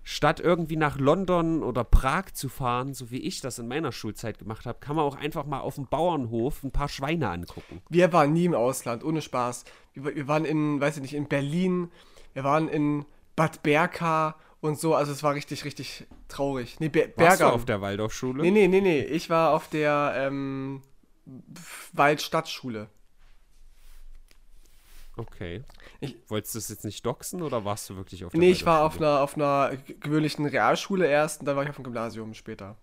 Statt 0.07 0.39
irgendwie 0.39 0.75
nach 0.75 0.99
London 0.99 1.63
oder 1.63 1.83
Prag 1.83 2.25
zu 2.33 2.47
fahren, 2.47 2.93
so 2.93 3.09
wie 3.09 3.17
ich 3.17 3.41
das 3.41 3.57
in 3.57 3.67
meiner 3.67 3.91
Schulzeit 3.91 4.37
gemacht 4.37 4.67
habe, 4.67 4.77
kann 4.79 4.95
man 4.95 5.03
auch 5.03 5.15
einfach 5.15 5.47
mal 5.47 5.61
auf 5.61 5.75
dem 5.75 5.87
Bauernhof 5.87 6.63
ein 6.63 6.69
paar 6.69 6.89
Schweine 6.89 7.27
angucken. 7.27 7.81
Wir 7.89 8.13
waren 8.13 8.31
nie 8.31 8.45
im 8.45 8.53
Ausland, 8.53 9.03
ohne 9.03 9.23
Spaß. 9.23 9.65
Wir, 9.93 10.15
wir 10.15 10.27
waren 10.27 10.45
in, 10.45 10.79
weiß 10.79 10.97
ich 10.97 11.01
nicht, 11.01 11.15
in 11.15 11.27
Berlin, 11.27 11.89
wir 12.33 12.43
waren 12.43 12.67
in 12.67 13.05
Bad 13.35 13.63
Berka 13.63 14.35
und 14.61 14.79
so. 14.79 14.93
Also 14.93 15.11
es 15.11 15.23
war 15.23 15.33
richtig, 15.33 15.65
richtig 15.65 16.05
traurig. 16.27 16.79
Nee, 16.79 16.89
Be 16.89 17.11
Warst 17.15 17.41
du 17.41 17.45
auf 17.45 17.65
der 17.65 17.81
Waldorfschule? 17.81 18.43
Nee, 18.43 18.51
nee, 18.51 18.67
nee, 18.67 18.81
nee. 18.81 19.01
Ich 19.01 19.31
war 19.31 19.53
auf 19.53 19.69
der 19.69 20.13
ähm, 20.15 20.83
Waldstadtschule. 21.93 22.89
Okay. 25.17 25.63
Ich, 26.01 26.17
Wolltest 26.27 26.55
du 26.55 26.59
das 26.59 26.69
jetzt 26.69 26.85
nicht 26.85 27.05
doxen 27.05 27.41
oder 27.41 27.63
warst 27.63 27.89
du 27.89 27.95
wirklich 27.95 28.25
auf 28.25 28.31
der 28.31 28.39
Nee, 28.39 28.51
ich 28.51 28.65
war 28.65 28.83
auf 28.83 28.97
einer, 28.97 29.21
auf 29.21 29.35
einer 29.35 29.71
gewöhnlichen 29.99 30.45
Realschule 30.45 31.07
erst 31.07 31.39
und 31.39 31.45
dann 31.45 31.55
war 31.55 31.63
ich 31.63 31.69
auf 31.69 31.75
dem 31.75 31.83
Gymnasium 31.83 32.33
später. 32.33 32.77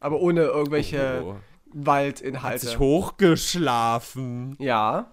Aber 0.00 0.20
ohne 0.20 0.42
irgendwelche 0.42 1.22
oh. 1.24 1.36
Waldinhalte. 1.72 2.54
Hat 2.54 2.60
sich 2.60 2.78
hochgeschlafen. 2.78 4.56
Ja, 4.58 5.12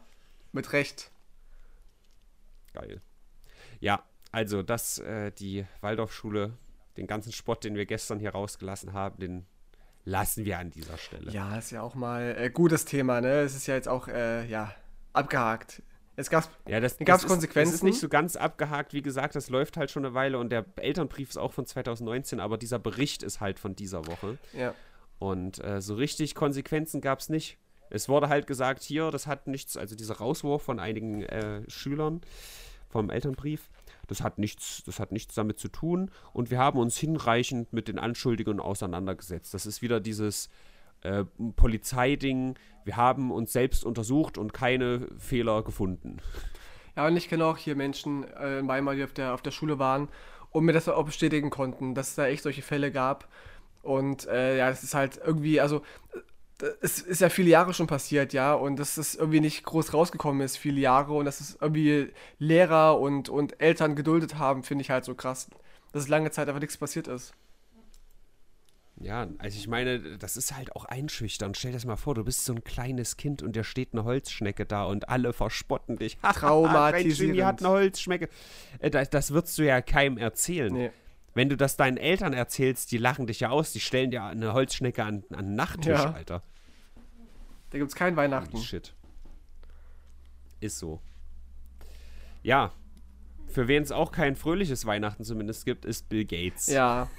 mit 0.51 0.71
Recht. 0.73 1.11
Geil. 2.73 3.01
Ja, 3.79 4.03
also, 4.31 4.61
das, 4.61 4.99
äh, 4.99 5.31
die 5.31 5.65
Waldorfschule 5.81 6.53
den 6.97 7.07
ganzen 7.07 7.31
Spott, 7.31 7.63
den 7.63 7.75
wir 7.75 7.85
gestern 7.85 8.19
hier 8.19 8.31
rausgelassen 8.31 8.93
haben, 8.93 9.19
den 9.19 9.45
lassen 10.03 10.45
wir 10.45 10.59
an 10.59 10.71
dieser 10.71 10.97
Stelle. 10.97 11.31
Ja, 11.31 11.57
ist 11.57 11.71
ja 11.71 11.81
auch 11.81 11.95
mal 11.95 12.35
äh, 12.37 12.49
gutes 12.49 12.85
Thema, 12.85 13.21
ne? 13.21 13.41
Es 13.41 13.55
ist 13.55 13.67
ja 13.67 13.75
jetzt 13.75 13.87
auch, 13.87 14.07
äh, 14.07 14.45
ja, 14.47 14.73
abgehakt. 15.13 15.81
Es 16.15 16.29
gab 16.29 16.49
ja, 16.67 16.79
das, 16.79 16.97
das 16.97 17.25
Konsequenzen. 17.25 17.69
Es 17.69 17.75
ist 17.75 17.83
nicht 17.83 17.99
so 17.99 18.09
ganz 18.09 18.35
abgehakt, 18.35 18.93
wie 18.93 19.01
gesagt, 19.01 19.35
das 19.35 19.49
läuft 19.49 19.77
halt 19.77 19.91
schon 19.91 20.05
eine 20.05 20.13
Weile 20.13 20.39
und 20.39 20.49
der 20.49 20.65
Elternbrief 20.75 21.29
ist 21.29 21.37
auch 21.37 21.53
von 21.53 21.65
2019, 21.65 22.39
aber 22.39 22.57
dieser 22.57 22.79
Bericht 22.79 23.23
ist 23.23 23.39
halt 23.39 23.59
von 23.59 23.75
dieser 23.75 24.05
Woche. 24.07 24.37
Ja. 24.53 24.75
Und 25.19 25.63
äh, 25.63 25.81
so 25.81 25.95
richtig 25.95 26.35
Konsequenzen 26.35 26.99
gab 26.99 27.19
es 27.19 27.29
nicht. 27.29 27.57
Es 27.89 28.09
wurde 28.09 28.29
halt 28.29 28.47
gesagt, 28.47 28.83
hier, 28.83 29.11
das 29.11 29.27
hat 29.27 29.47
nichts, 29.47 29.77
also 29.77 29.95
dieser 29.95 30.15
Rauswurf 30.15 30.63
von 30.63 30.79
einigen 30.79 31.23
äh, 31.23 31.61
Schülern 31.69 32.21
vom 32.89 33.09
Elternbrief, 33.09 33.69
das 34.07 34.21
hat 34.21 34.37
nichts, 34.37 34.83
das 34.85 34.99
hat 34.99 35.11
nichts 35.11 35.35
damit 35.35 35.59
zu 35.59 35.69
tun 35.69 36.11
und 36.33 36.51
wir 36.51 36.57
haben 36.57 36.79
uns 36.79 36.97
hinreichend 36.97 37.71
mit 37.71 37.87
den 37.87 37.99
Anschuldigungen 37.99 38.59
auseinandergesetzt. 38.59 39.53
Das 39.53 39.65
ist 39.65 39.81
wieder 39.81 39.99
dieses 39.99 40.49
äh, 41.01 41.25
Polizeiding, 41.55 42.55
wir 42.83 42.95
haben 42.95 43.31
uns 43.31 43.53
selbst 43.53 43.85
untersucht 43.85 44.37
und 44.37 44.53
keine 44.53 45.07
Fehler 45.17 45.63
gefunden. 45.63 46.17
Ja, 46.95 47.07
und 47.07 47.15
ich 47.15 47.29
kenne 47.29 47.45
auch 47.45 47.57
hier 47.57 47.75
Menschen 47.75 48.25
äh, 48.33 48.59
in 48.59 48.67
Weimar, 48.67 48.95
die 48.95 49.03
auf 49.03 49.13
der, 49.13 49.33
auf 49.33 49.41
der 49.41 49.51
Schule 49.51 49.79
waren 49.79 50.09
und 50.51 50.65
mir 50.65 50.73
das 50.73 50.89
auch 50.89 51.05
bestätigen 51.05 51.49
konnten, 51.49 51.95
dass 51.95 52.09
es 52.09 52.15
da 52.15 52.27
echt 52.27 52.43
solche 52.43 52.61
Fälle 52.61 52.91
gab. 52.91 53.27
Und 53.81 54.27
äh, 54.27 54.57
ja, 54.57 54.69
es 54.69 54.83
ist 54.83 54.93
halt 54.93 55.19
irgendwie, 55.23 55.59
also 55.59 55.81
es 56.81 56.99
ist 56.99 57.21
ja 57.21 57.29
viele 57.29 57.49
Jahre 57.49 57.73
schon 57.73 57.87
passiert, 57.87 58.33
ja, 58.33 58.53
und 58.53 58.77
dass 58.77 58.97
es 58.97 59.15
irgendwie 59.15 59.39
nicht 59.39 59.63
groß 59.63 59.93
rausgekommen 59.93 60.41
ist, 60.41 60.57
viele 60.57 60.79
Jahre, 60.79 61.13
und 61.13 61.25
dass 61.25 61.39
es 61.39 61.57
irgendwie 61.59 62.11
Lehrer 62.37 62.99
und, 62.99 63.29
und 63.29 63.59
Eltern 63.59 63.95
geduldet 63.95 64.37
haben, 64.37 64.63
finde 64.63 64.83
ich 64.83 64.91
halt 64.91 65.05
so 65.05 65.15
krass, 65.15 65.49
dass 65.91 66.03
es 66.03 66.09
lange 66.09 66.31
Zeit 66.31 66.47
einfach 66.47 66.61
nichts 66.61 66.77
passiert 66.77 67.07
ist. 67.07 67.33
Ja, 69.03 69.27
also 69.39 69.57
ich 69.57 69.67
meine, 69.67 70.17
das 70.17 70.37
ist 70.37 70.55
halt 70.55 70.75
auch 70.75 70.85
einschüchternd. 70.85 71.57
Stell 71.57 71.71
dir 71.71 71.77
das 71.77 71.85
mal 71.85 71.95
vor, 71.95 72.15
du 72.15 72.23
bist 72.23 72.45
so 72.45 72.53
ein 72.53 72.63
kleines 72.63 73.17
Kind 73.17 73.41
und 73.41 73.55
da 73.55 73.63
steht 73.63 73.93
eine 73.93 74.03
Holzschnecke 74.03 74.65
da 74.65 74.83
und 74.83 75.09
alle 75.09 75.33
verspotten 75.33 75.97
dich. 75.97 76.17
Traumatisierend. 76.21 77.35
Die 77.35 77.43
hat 77.43 77.59
eine 77.59 77.69
Holzschnecke. 77.69 78.29
Äh, 78.79 78.91
das, 78.91 79.09
das 79.09 79.31
würdest 79.31 79.57
du 79.57 79.63
ja 79.63 79.81
keinem 79.81 80.17
erzählen. 80.17 80.71
Nee. 80.71 80.91
Wenn 81.33 81.49
du 81.49 81.57
das 81.57 81.77
deinen 81.77 81.97
Eltern 81.97 82.33
erzählst, 82.33 82.91
die 82.91 82.97
lachen 82.97 83.25
dich 83.25 83.39
ja 83.39 83.49
aus, 83.49 83.71
die 83.71 83.79
stellen 83.79 84.11
dir 84.11 84.23
eine 84.23 84.53
Holzschnecke 84.53 85.03
an, 85.03 85.23
an 85.31 85.45
den 85.45 85.55
Nachttisch, 85.55 85.99
ja. 85.99 86.11
Alter. 86.11 86.43
Da 87.69 87.77
gibt's 87.77 87.95
kein 87.95 88.15
Weihnachten. 88.17 88.53
Holy 88.53 88.65
shit. 88.65 88.93
Ist 90.59 90.77
so. 90.77 90.99
Ja. 92.43 92.71
Für 93.47 93.67
wen 93.67 93.81
es 93.81 93.91
auch 93.91 94.11
kein 94.11 94.35
fröhliches 94.35 94.85
Weihnachten 94.85 95.23
zumindest 95.23 95.65
gibt, 95.65 95.85
ist 95.85 96.09
Bill 96.09 96.25
Gates. 96.25 96.67
Ja. 96.67 97.09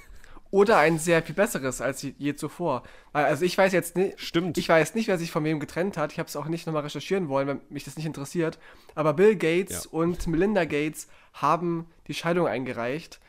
Oder 0.53 0.77
ein 0.77 0.99
sehr 0.99 1.23
viel 1.23 1.33
besseres 1.33 1.81
als 1.81 2.03
je 2.03 2.35
zuvor. 2.35 2.83
Also 3.11 3.43
ich 3.43 3.57
weiß 3.57 3.73
jetzt 3.73 3.95
nicht. 3.97 4.19
Stimmt. 4.19 4.55
Ich 4.59 4.69
weiß 4.69 4.93
nicht, 4.93 5.07
wer 5.07 5.17
sich 5.17 5.31
von 5.31 5.43
wem 5.43 5.59
getrennt 5.59 5.97
hat. 5.97 6.11
Ich 6.11 6.19
habe 6.19 6.29
es 6.29 6.35
auch 6.35 6.45
nicht 6.45 6.67
nochmal 6.67 6.83
recherchieren 6.83 7.27
wollen, 7.27 7.47
weil 7.47 7.61
mich 7.71 7.85
das 7.85 7.95
nicht 7.97 8.05
interessiert. 8.05 8.59
Aber 8.93 9.13
Bill 9.13 9.35
Gates 9.35 9.85
ja. 9.85 9.89
und 9.89 10.27
Melinda 10.27 10.65
Gates 10.65 11.07
haben 11.33 11.87
die 12.07 12.13
Scheidung 12.13 12.45
eingereicht. 12.45 13.19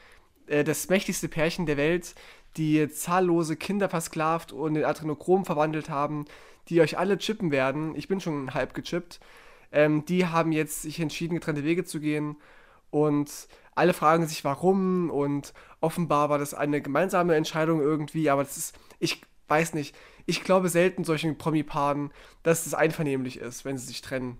Äh, 0.48 0.64
das 0.64 0.90
mächtigste 0.90 1.28
Pärchen 1.28 1.64
der 1.64 1.78
Welt, 1.78 2.14
die 2.58 2.90
zahllose 2.90 3.56
Kinder 3.56 3.88
versklavt 3.88 4.52
und 4.52 4.76
in 4.76 4.84
Adrenochrom 4.84 5.46
verwandelt 5.46 5.88
haben, 5.88 6.26
die 6.68 6.82
euch 6.82 6.98
alle 6.98 7.16
chippen 7.16 7.50
werden. 7.50 7.96
Ich 7.96 8.06
bin 8.06 8.20
schon 8.20 8.52
halb 8.52 8.74
gechippt. 8.74 9.18
Ähm, 9.72 10.04
die 10.04 10.26
haben 10.26 10.52
jetzt 10.52 10.82
sich 10.82 11.00
entschieden, 11.00 11.36
getrennte 11.36 11.64
Wege 11.64 11.84
zu 11.84 12.00
gehen. 12.00 12.36
Und 12.90 13.48
alle 13.74 13.94
fragen 13.94 14.26
sich, 14.26 14.44
warum. 14.44 15.10
Und 15.10 15.52
offenbar 15.80 16.30
war 16.30 16.38
das 16.38 16.54
eine 16.54 16.80
gemeinsame 16.80 17.34
Entscheidung 17.34 17.80
irgendwie. 17.80 18.30
Aber 18.30 18.44
das 18.44 18.56
ist, 18.56 18.78
ich 18.98 19.22
weiß 19.48 19.74
nicht. 19.74 19.94
Ich 20.26 20.42
glaube 20.42 20.68
selten 20.68 21.04
solchen 21.04 21.36
Promi-Paaren, 21.36 22.12
dass 22.42 22.66
es 22.66 22.74
einvernehmlich 22.74 23.38
ist, 23.38 23.64
wenn 23.64 23.76
sie 23.76 23.86
sich 23.86 24.00
trennen. 24.00 24.38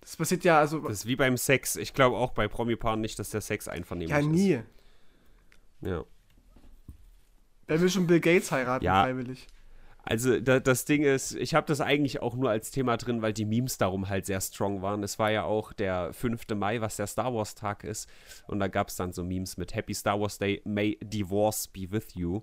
Das 0.00 0.16
passiert 0.16 0.44
ja 0.44 0.58
also. 0.58 0.80
Das 0.80 1.00
ist 1.00 1.06
wie 1.06 1.16
beim 1.16 1.36
Sex. 1.36 1.76
Ich 1.76 1.94
glaube 1.94 2.16
auch 2.16 2.32
bei 2.32 2.48
Promi-Paaren 2.48 3.00
nicht, 3.00 3.18
dass 3.18 3.30
der 3.30 3.40
Sex 3.40 3.68
einvernehmlich 3.68 4.16
ist. 4.16 4.24
Ja, 4.24 4.30
nie. 4.30 4.52
Ist. 4.54 4.64
Ja. 5.80 6.04
Wer 7.66 7.80
will 7.80 7.90
schon 7.90 8.06
Bill 8.06 8.20
Gates 8.20 8.50
heiraten, 8.50 8.84
ja. 8.84 9.02
freiwillig? 9.02 9.46
Also 10.10 10.40
da, 10.40 10.58
das 10.58 10.86
Ding 10.86 11.02
ist, 11.02 11.34
ich 11.34 11.54
habe 11.54 11.66
das 11.66 11.82
eigentlich 11.82 12.22
auch 12.22 12.34
nur 12.34 12.48
als 12.48 12.70
Thema 12.70 12.96
drin, 12.96 13.20
weil 13.20 13.34
die 13.34 13.44
Memes 13.44 13.76
darum 13.76 14.08
halt 14.08 14.24
sehr 14.24 14.40
strong 14.40 14.80
waren. 14.80 15.02
Es 15.02 15.18
war 15.18 15.30
ja 15.30 15.42
auch 15.42 15.74
der 15.74 16.14
5. 16.14 16.48
Mai, 16.56 16.80
was 16.80 16.96
der 16.96 17.06
Star 17.06 17.34
Wars 17.34 17.54
Tag 17.54 17.84
ist. 17.84 18.08
Und 18.46 18.58
da 18.58 18.68
gab 18.68 18.88
es 18.88 18.96
dann 18.96 19.12
so 19.12 19.22
Memes 19.22 19.58
mit 19.58 19.74
Happy 19.74 19.92
Star 19.92 20.18
Wars 20.18 20.38
Day, 20.38 20.62
May 20.64 20.98
Divorce 21.02 21.68
be 21.68 21.92
with 21.92 22.14
you. 22.14 22.40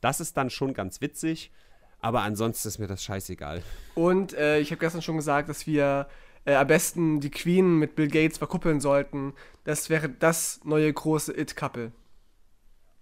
Das 0.00 0.20
ist 0.20 0.36
dann 0.36 0.48
schon 0.48 0.74
ganz 0.74 1.00
witzig, 1.00 1.50
aber 1.98 2.22
ansonsten 2.22 2.68
ist 2.68 2.78
mir 2.78 2.86
das 2.86 3.02
scheißegal. 3.02 3.64
Und 3.96 4.34
äh, 4.34 4.60
ich 4.60 4.70
habe 4.70 4.78
gestern 4.78 5.02
schon 5.02 5.16
gesagt, 5.16 5.48
dass 5.48 5.66
wir 5.66 6.06
äh, 6.44 6.54
am 6.54 6.68
besten 6.68 7.18
die 7.18 7.32
Queen 7.32 7.80
mit 7.80 7.96
Bill 7.96 8.06
Gates 8.06 8.38
verkuppeln 8.38 8.78
sollten. 8.78 9.34
Das 9.64 9.90
wäre 9.90 10.08
das 10.08 10.60
neue 10.62 10.92
große 10.92 11.36
It-Couple. 11.36 11.90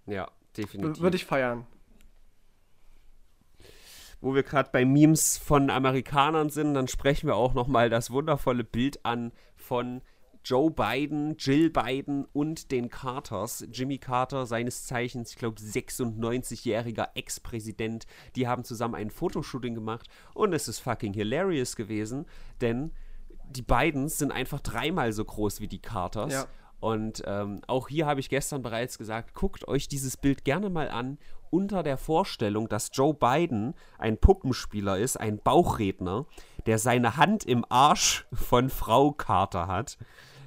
Ja, 0.07 0.27
definitiv. 0.57 1.03
Würde 1.03 1.17
ich 1.17 1.25
feiern. 1.25 1.67
Wo 4.19 4.33
wir 4.33 4.43
gerade 4.43 4.69
bei 4.71 4.83
Memes 4.83 5.37
von 5.37 5.69
Amerikanern 5.69 6.49
sind, 6.49 6.73
dann 6.73 6.87
sprechen 6.87 7.27
wir 7.27 7.35
auch 7.35 7.53
nochmal 7.53 7.89
das 7.89 8.11
wundervolle 8.11 8.63
Bild 8.63 9.05
an 9.05 9.31
von 9.55 10.01
Joe 10.43 10.71
Biden, 10.71 11.35
Jill 11.37 11.69
Biden 11.69 12.25
und 12.31 12.71
den 12.71 12.89
Carters. 12.89 13.67
Jimmy 13.69 13.97
Carter, 13.97 14.45
seines 14.45 14.85
Zeichens, 14.85 15.31
ich 15.31 15.35
glaube, 15.35 15.59
96-jähriger 15.59 17.09
Ex-Präsident, 17.15 18.07
die 18.37 18.47
haben 18.47 18.63
zusammen 18.63 18.95
ein 18.95 19.09
Fotoshooting 19.09 19.75
gemacht 19.75 20.07
und 20.33 20.53
es 20.53 20.69
ist 20.69 20.79
fucking 20.79 21.13
hilarious 21.13 21.75
gewesen, 21.75 22.25
denn 22.61 22.91
die 23.49 23.61
Bidens 23.61 24.17
sind 24.17 24.31
einfach 24.31 24.61
dreimal 24.61 25.11
so 25.11 25.25
groß 25.25 25.59
wie 25.59 25.67
die 25.67 25.81
Carters. 25.81 26.33
Ja. 26.33 26.45
Und 26.79 27.23
ähm, 27.25 27.61
auch 27.67 27.87
hier 27.87 28.05
habe 28.05 28.19
ich 28.19 28.29
gestern 28.29 28.61
bereits 28.61 28.97
gesagt, 28.97 29.33
guckt 29.33 29.67
euch 29.67 29.87
dieses 29.87 30.17
Bild 30.17 30.45
gerne 30.45 30.69
mal 30.69 30.89
an 30.89 31.17
unter 31.49 31.83
der 31.83 31.97
Vorstellung, 31.97 32.67
dass 32.69 32.91
Joe 32.93 33.13
Biden 33.13 33.73
ein 33.97 34.17
Puppenspieler 34.17 34.97
ist, 34.97 35.17
ein 35.17 35.39
Bauchredner, 35.39 36.25
der 36.65 36.77
seine 36.77 37.17
Hand 37.17 37.45
im 37.45 37.65
Arsch 37.69 38.27
von 38.33 38.69
Frau 38.69 39.11
Carter 39.11 39.67
hat. 39.67 39.97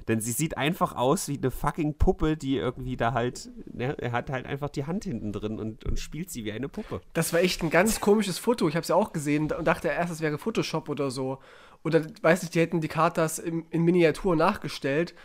Denn 0.07 0.19
sie 0.19 0.31
sieht 0.31 0.57
einfach 0.57 0.95
aus 0.95 1.27
wie 1.27 1.37
eine 1.37 1.51
fucking 1.51 1.97
Puppe, 1.97 2.35
die 2.35 2.57
irgendwie 2.57 2.97
da 2.97 3.13
halt, 3.13 3.49
ne, 3.71 3.95
er 3.99 4.11
hat 4.11 4.29
halt 4.29 4.45
einfach 4.45 4.69
die 4.69 4.85
Hand 4.85 5.03
hinten 5.03 5.31
drin 5.31 5.59
und, 5.59 5.85
und 5.85 5.99
spielt 5.99 6.29
sie 6.29 6.43
wie 6.43 6.51
eine 6.51 6.69
Puppe. 6.69 7.01
Das 7.13 7.33
war 7.33 7.39
echt 7.39 7.61
ein 7.61 7.69
ganz 7.69 7.99
komisches 7.99 8.37
Foto. 8.37 8.67
Ich 8.67 8.75
habe 8.75 8.81
es 8.81 8.87
ja 8.87 8.95
auch 8.95 9.13
gesehen 9.13 9.51
und 9.51 9.65
dachte 9.65 9.89
erst, 9.89 10.11
es 10.11 10.21
wäre 10.21 10.37
Photoshop 10.37 10.89
oder 10.89 11.11
so. 11.11 11.39
Oder 11.83 12.05
weiß 12.21 12.41
nicht, 12.41 12.55
die 12.55 12.59
hätten 12.59 12.81
die 12.81 12.87
Carters 12.87 13.39
in, 13.39 13.65
in 13.69 13.83
Miniatur 13.83 14.35
nachgestellt 14.35 15.15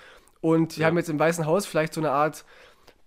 und 0.46 0.76
die 0.76 0.80
ja. 0.82 0.86
haben 0.86 0.96
jetzt 0.96 1.08
im 1.08 1.18
Weißen 1.18 1.44
Haus 1.44 1.66
vielleicht 1.66 1.92
so 1.92 2.00
eine 2.00 2.12
Art 2.12 2.44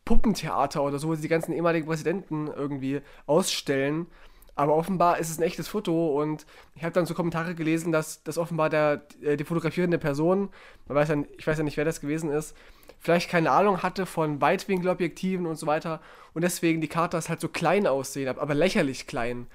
Puppentheater 0.04 0.84
oder 0.84 1.00
so, 1.00 1.08
wo 1.08 1.16
sie 1.16 1.22
die 1.22 1.30
ganzen 1.30 1.54
ehemaligen 1.54 1.88
Präsidenten 1.88 2.48
irgendwie 2.48 3.02
ausstellen. 3.28 4.08
Aber 4.56 4.76
offenbar 4.76 5.20
ist 5.20 5.30
es 5.30 5.38
ein 5.38 5.44
echtes 5.44 5.70
Foto 5.70 6.20
und 6.22 6.46
ich 6.76 6.84
habe 6.84 6.92
dann 6.92 7.06
so 7.06 7.14
Kommentare 7.14 7.56
gelesen, 7.56 7.94
dass, 7.94 8.24
dass 8.24 8.38
offenbar 8.38 8.70
der, 8.70 9.04
äh, 9.22 9.38
die 9.38 9.46
fotografierende 9.46 9.98
Person, 9.98 10.50
man 10.90 10.98
weiß 10.98 11.08
ja, 11.08 11.16
ich 11.38 11.48
weiß 11.48 11.60
ja 11.60 11.64
nicht, 11.64 11.78
wer 11.78 11.86
das 11.86 12.02
gewesen 12.02 12.30
ist, 12.30 12.58
vielleicht 13.00 13.30
keine 13.30 13.52
Ahnung 13.52 13.84
hatte 13.84 14.06
von 14.06 14.42
Weitwinkelobjektiven 14.42 15.46
und 15.46 15.56
so 15.56 15.66
weiter 15.66 16.02
und 16.34 16.42
deswegen 16.42 16.82
die 16.82 16.90
Katas 16.90 17.30
halt 17.30 17.40
so 17.40 17.48
klein 17.48 17.88
aussehen, 17.88 18.28
aber 18.28 18.54
lächerlich 18.54 19.08
klein. 19.08 19.48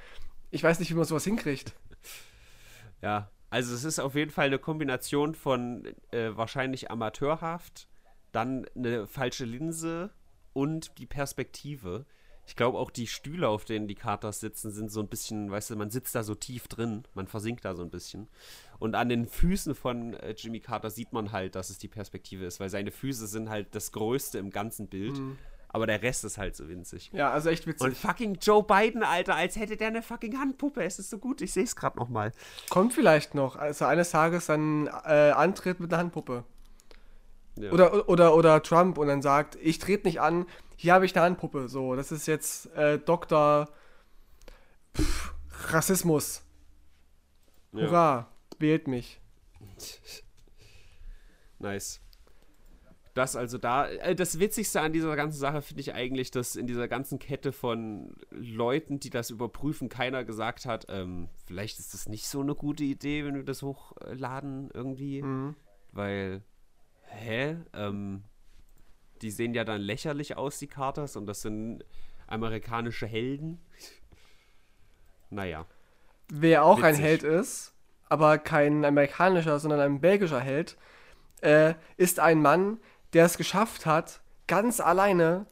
Ich 0.51 0.65
weiß 0.65 0.79
nicht, 0.79 0.91
wie 0.91 0.95
man 0.95 1.05
sowas 1.05 1.25
hinkriegt. 1.25 1.75
Ja, 3.03 3.29
also 3.55 3.73
es 3.73 3.85
ist 3.85 4.01
auf 4.01 4.17
jeden 4.17 4.33
Fall 4.33 4.47
eine 4.47 4.59
Kombination 4.59 5.37
von 5.37 5.87
äh, 6.11 6.31
wahrscheinlich 6.37 6.91
amateurhaft, 6.91 7.87
dann 8.33 8.67
eine 8.75 9.07
falsche 9.07 9.45
Linse 9.45 10.11
und 10.53 10.99
die 10.99 11.07
Perspektive. 11.07 12.05
Ich 12.49 12.57
glaube 12.57 12.79
auch 12.79 12.91
die 12.91 13.07
Stühle, 13.07 13.49
auf 13.49 13.65
denen 13.65 13.87
die 13.87 13.95
Katers 13.95 14.41
sitzen, 14.41 14.73
sind 14.73 14.91
so 14.91 14.99
ein 14.99 15.07
bisschen, 15.07 15.53
weißt 15.53 15.71
du, 15.71 15.77
man 15.77 15.91
sitzt 15.91 16.17
da 16.17 16.25
so 16.25 16.35
tief 16.35 16.67
drin, 16.67 17.05
man 17.15 17.29
versinkt 17.29 17.65
da 17.65 17.77
so 17.77 17.83
ein 17.83 17.91
bisschen. 17.91 18.27
Und 18.81 18.97
an 18.97 19.09
den 19.09 19.29
Füßen 19.29 19.77
von 19.77 20.15
äh, 20.15 20.35
Jimmy 20.37 20.59
Carter 20.59 20.91
sieht 20.91 21.13
man 21.13 21.31
halt, 21.31 21.55
dass 21.55 21.71
es 21.71 21.79
die 21.79 21.87
Perspektive 21.87 22.47
ist, 22.47 22.59
weil 22.59 22.71
seine 22.71 22.91
Füße 22.91 23.29
sind 23.29 23.51
halt 23.51 23.73
das 23.77 23.93
Größte 23.93 24.37
im 24.39 24.51
ganzen 24.51 24.89
Bild. 24.89 25.17
Mhm 25.17 25.39
aber 25.75 25.89
der 25.89 26.03
Rest 26.03 26.25
ist 26.25 26.39
halt 26.39 26.55
so 26.55 26.69
winzig. 26.69 27.11
Ja, 27.13 27.33
also 27.33 27.51
echt 27.51 27.67
witzig. 27.67 27.85
Und 27.85 27.97
fucking 27.97 28.39
Joe 28.41 28.63
Biden, 28.63 29.03
Alter, 29.03 29.35
als 29.35 29.57
hätte 29.57 29.77
der 29.77 29.89
eine 29.89 30.03
fucking 30.03 30.39
Handpuppe. 30.39 30.85
Es 30.85 31.01
ist 31.01 31.11
so 31.11 31.19
gut, 31.19 31.41
ich 31.41 31.53
sehe 31.53 31.65
es 31.65 31.75
gerade 31.75 31.99
nochmal. 31.99 32.31
Kommt 32.71 32.93
vielleicht 32.93 33.35
noch, 33.35 33.57
also 33.57 33.85
eines 33.85 34.13
Tages 34.13 34.47
dann 34.47 34.87
äh, 34.87 35.33
antritt 35.33 35.81
mit 35.81 35.93
einer 35.93 35.99
Handpuppe. 35.99 36.45
Ja. 37.59 37.73
Oder, 37.73 38.09
oder, 38.09 38.37
oder 38.37 38.63
Trump 38.63 38.99
und 38.99 39.09
dann 39.09 39.21
sagt, 39.21 39.59
ich 39.61 39.81
trete 39.81 40.07
nicht 40.07 40.21
an, 40.21 40.47
hier 40.77 40.95
habe 40.95 41.07
ich 41.07 41.17
eine 41.17 41.25
Handpuppe. 41.25 41.67
So, 41.67 41.97
das 41.97 42.13
ist 42.13 42.29
jetzt 42.29 42.73
äh, 42.77 43.01
Dr. 43.01 43.69
Pff, 44.97 45.35
Rassismus. 45.71 46.43
Ja. 47.73 47.81
Hurra, 47.81 48.29
wählt 48.61 48.87
mich. 48.87 49.21
Nice. 51.59 52.04
Das 53.15 53.37
also 53.37 53.59
da, 53.59 53.87
äh, 53.89 54.15
das 54.15 54.41
Witzigste 54.41 54.81
an 54.81 54.93
dieser 54.93 55.15
ganzen 55.15 55.39
Sache 55.39 55.63
finde 55.63 55.81
ich 55.81 55.95
eigentlich, 55.95 56.33
dass 56.33 56.57
in 56.57 56.67
dieser 56.67 56.89
ganzen 56.89 57.21
Kette 57.21 57.53
von 57.53 58.13
Leuten, 58.31 58.99
die 58.99 59.11
das 59.11 59.31
überprüfen, 59.31 59.89
keiner 59.89 60.25
gesagt 60.25 60.67
hat, 60.67 60.87
ähm, 60.89 61.29
vielleicht 61.47 61.79
ist 61.79 61.95
das 61.95 62.09
nicht 62.09 62.27
so 62.27 62.41
eine 62.41 62.57
gute 62.57 62.83
Idee, 62.83 63.25
wenn 63.25 63.37
wir 63.37 63.45
das 63.45 63.63
hochladen 63.63 64.71
irgendwie, 64.75 65.23
mhm. 65.23 65.55
weil, 65.93 66.43
hä, 67.05 67.57
ähm, 67.73 68.25
die 69.23 69.31
sehen 69.31 69.55
ja 69.55 69.65
dann 69.65 69.81
lächerlich 69.81 70.37
aus, 70.37 70.59
die 70.59 70.67
Carters, 70.67 71.17
und 71.17 71.27
das 71.27 71.41
sind 71.41 71.85
amerikanische 72.27 73.07
Helden. 73.07 73.61
naja. 75.31 75.67
Wer 76.29 76.65
auch 76.65 76.79
Witzig. 76.79 76.89
ein 76.89 76.97
Held 76.97 77.23
ist, 77.23 77.75
aber 78.09 78.39
kein 78.39 78.85
amerikanischer, 78.85 79.61
sondern 79.61 79.79
ein 79.79 80.01
belgischer 80.01 80.41
Held, 80.41 80.77
äh, 81.43 81.75
ist 81.97 82.19
ein 82.19 82.43
Mann, 82.43 82.79
der 83.15 83.25
es 83.25 83.39
geschafft 83.39 83.87
hat, 83.87 84.21
ganz 84.47 84.81
alleine 84.81 85.47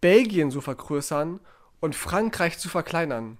Belgien 0.00 0.50
zu 0.50 0.60
vergrößern 0.60 1.40
und 1.80 1.94
Frankreich 1.94 2.58
zu 2.58 2.68
verkleinern. 2.68 3.38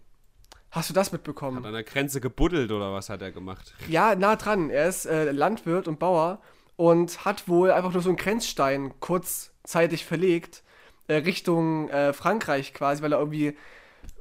Hast 0.70 0.90
du 0.90 0.94
das 0.94 1.11
mitbekommen? 1.11 1.59
Hat 1.59 1.66
an 1.66 1.72
der 1.72 1.84
Grenze 1.84 2.20
gebuddelt 2.20 2.70
oder 2.70 2.92
was 2.92 3.09
hat 3.09 3.22
er 3.22 3.32
gemacht? 3.32 3.74
Ja, 3.88 4.14
nah 4.14 4.36
dran. 4.36 4.68
Er 4.68 4.88
ist 4.88 5.07
äh, 5.07 5.32
Landwirt 5.32 5.88
und 5.88 5.98
Bauer 5.98 6.40
und 6.76 7.24
hat 7.24 7.48
wohl 7.48 7.70
einfach 7.70 7.92
nur 7.92 8.02
so 8.02 8.11
einen 8.11 8.18
Grenzstein 8.18 8.92
kurzzeitig 9.00 10.04
verlegt 10.04 10.62
äh, 11.09 11.14
Richtung 11.14 11.88
äh, 11.88 12.12
Frankreich 12.12 12.74
quasi, 12.74 13.02
weil 13.02 13.12
er 13.12 13.18
irgendwie 13.18 13.57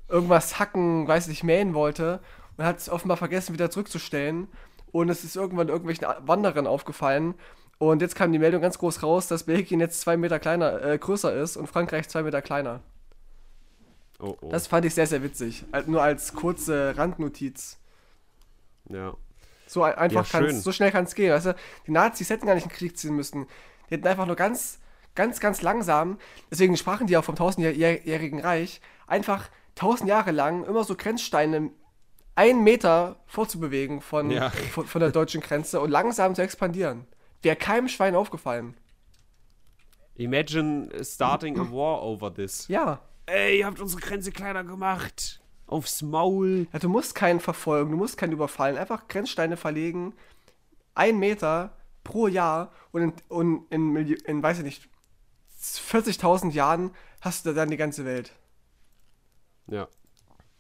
irgendwas 0.07 0.59
hacken, 0.59 1.07
weiß 1.07 1.27
nicht, 1.27 1.43
mähen 1.43 1.73
wollte 1.73 2.21
und 2.57 2.65
hat 2.65 2.77
es 2.77 2.89
offenbar 2.89 3.17
vergessen 3.17 3.53
wieder 3.53 3.71
zurückzustellen 3.71 4.47
und 4.91 5.09
es 5.09 5.23
ist 5.23 5.35
irgendwann 5.35 5.67
irgendwelchen 5.67 6.07
Wanderern 6.25 6.67
aufgefallen 6.67 7.35
und 7.77 8.01
jetzt 8.01 8.15
kam 8.15 8.31
die 8.31 8.39
Meldung 8.39 8.61
ganz 8.61 8.77
groß 8.77 9.03
raus, 9.03 9.27
dass 9.27 9.43
Belgien 9.43 9.79
jetzt 9.79 10.01
zwei 10.01 10.17
Meter 10.17 10.39
kleiner, 10.39 10.81
äh, 10.81 10.97
größer 10.97 11.33
ist 11.33 11.57
und 11.57 11.67
Frankreich 11.67 12.07
zwei 12.07 12.23
Meter 12.23 12.41
kleiner. 12.41 12.81
Oh, 14.19 14.37
oh. 14.41 14.49
Das 14.49 14.67
fand 14.67 14.85
ich 14.85 14.93
sehr, 14.93 15.07
sehr 15.07 15.23
witzig. 15.23 15.65
Nur 15.87 16.01
als 16.01 16.33
kurze 16.33 16.97
Randnotiz. 16.97 17.77
Ja. 18.89 19.15
So 19.67 19.83
einfach 19.83 20.31
ja, 20.31 20.53
so 20.53 20.71
schnell 20.71 20.91
kann 20.91 21.05
es 21.05 21.15
gehen. 21.15 21.33
Weißt 21.33 21.47
du, 21.47 21.55
die 21.87 21.91
Nazis 21.91 22.29
hätten 22.29 22.45
gar 22.45 22.55
nicht 22.55 22.65
in 22.65 22.69
den 22.69 22.77
Krieg 22.77 22.97
ziehen 22.97 23.15
müssen. 23.15 23.47
Die 23.89 23.95
hätten 23.95 24.07
einfach 24.07 24.25
nur 24.25 24.35
ganz, 24.35 24.79
ganz, 25.15 25.39
ganz 25.39 25.61
langsam, 25.61 26.19
deswegen 26.51 26.77
sprachen 26.77 27.07
die 27.07 27.17
auch 27.17 27.23
vom 27.23 27.35
tausendjährigen 27.35 28.39
Reich, 28.39 28.81
einfach 29.07 29.49
tausend 29.73 30.09
Jahre 30.09 30.31
lang 30.31 30.63
immer 30.65 30.83
so 30.83 30.95
Grenzsteine 30.95 31.71
einen 32.35 32.63
Meter 32.63 33.17
vorzubewegen 33.27 34.01
von, 34.01 34.29
ja. 34.29 34.49
von, 34.49 34.85
von 34.85 35.01
der 35.01 35.11
deutschen 35.11 35.41
Grenze 35.41 35.79
und 35.79 35.89
langsam 35.89 36.35
zu 36.35 36.41
expandieren. 36.41 37.07
Wäre 37.45 37.55
keinem 37.55 37.87
Schwein 37.87 38.15
aufgefallen. 38.15 38.75
Imagine 40.15 40.89
starting 41.03 41.59
a 41.59 41.71
war 41.71 42.01
over 42.01 42.33
this. 42.33 42.67
Ja. 42.69 43.01
Ey, 43.27 43.59
ihr 43.59 43.67
habt 43.67 43.79
unsere 43.79 44.01
Grenze 44.01 44.31
kleiner 44.31 44.63
gemacht. 44.63 45.41
Aufs 45.67 46.01
Maul. 46.01 46.67
Ja, 46.73 46.79
du 46.79 46.89
musst 46.89 47.13
keinen 47.13 47.39
verfolgen, 47.39 47.91
du 47.91 47.97
musst 47.97 48.17
keinen 48.17 48.31
überfallen. 48.31 48.77
Einfach 48.77 49.07
Grenzsteine 49.07 49.57
verlegen. 49.57 50.13
Ein 50.95 51.19
Meter 51.19 51.77
pro 52.03 52.27
Jahr 52.27 52.71
und 52.91 53.01
in, 53.03 53.13
und 53.29 53.67
in, 53.69 53.95
in, 53.95 54.13
in 54.13 54.41
weiß 54.41 54.57
ich 54.59 54.63
nicht, 54.63 54.89
40.000 55.61 56.51
Jahren 56.51 56.95
hast 57.21 57.45
du 57.45 57.53
dann 57.53 57.69
die 57.69 57.77
ganze 57.77 58.05
Welt. 58.05 58.31
Ja. 59.67 59.87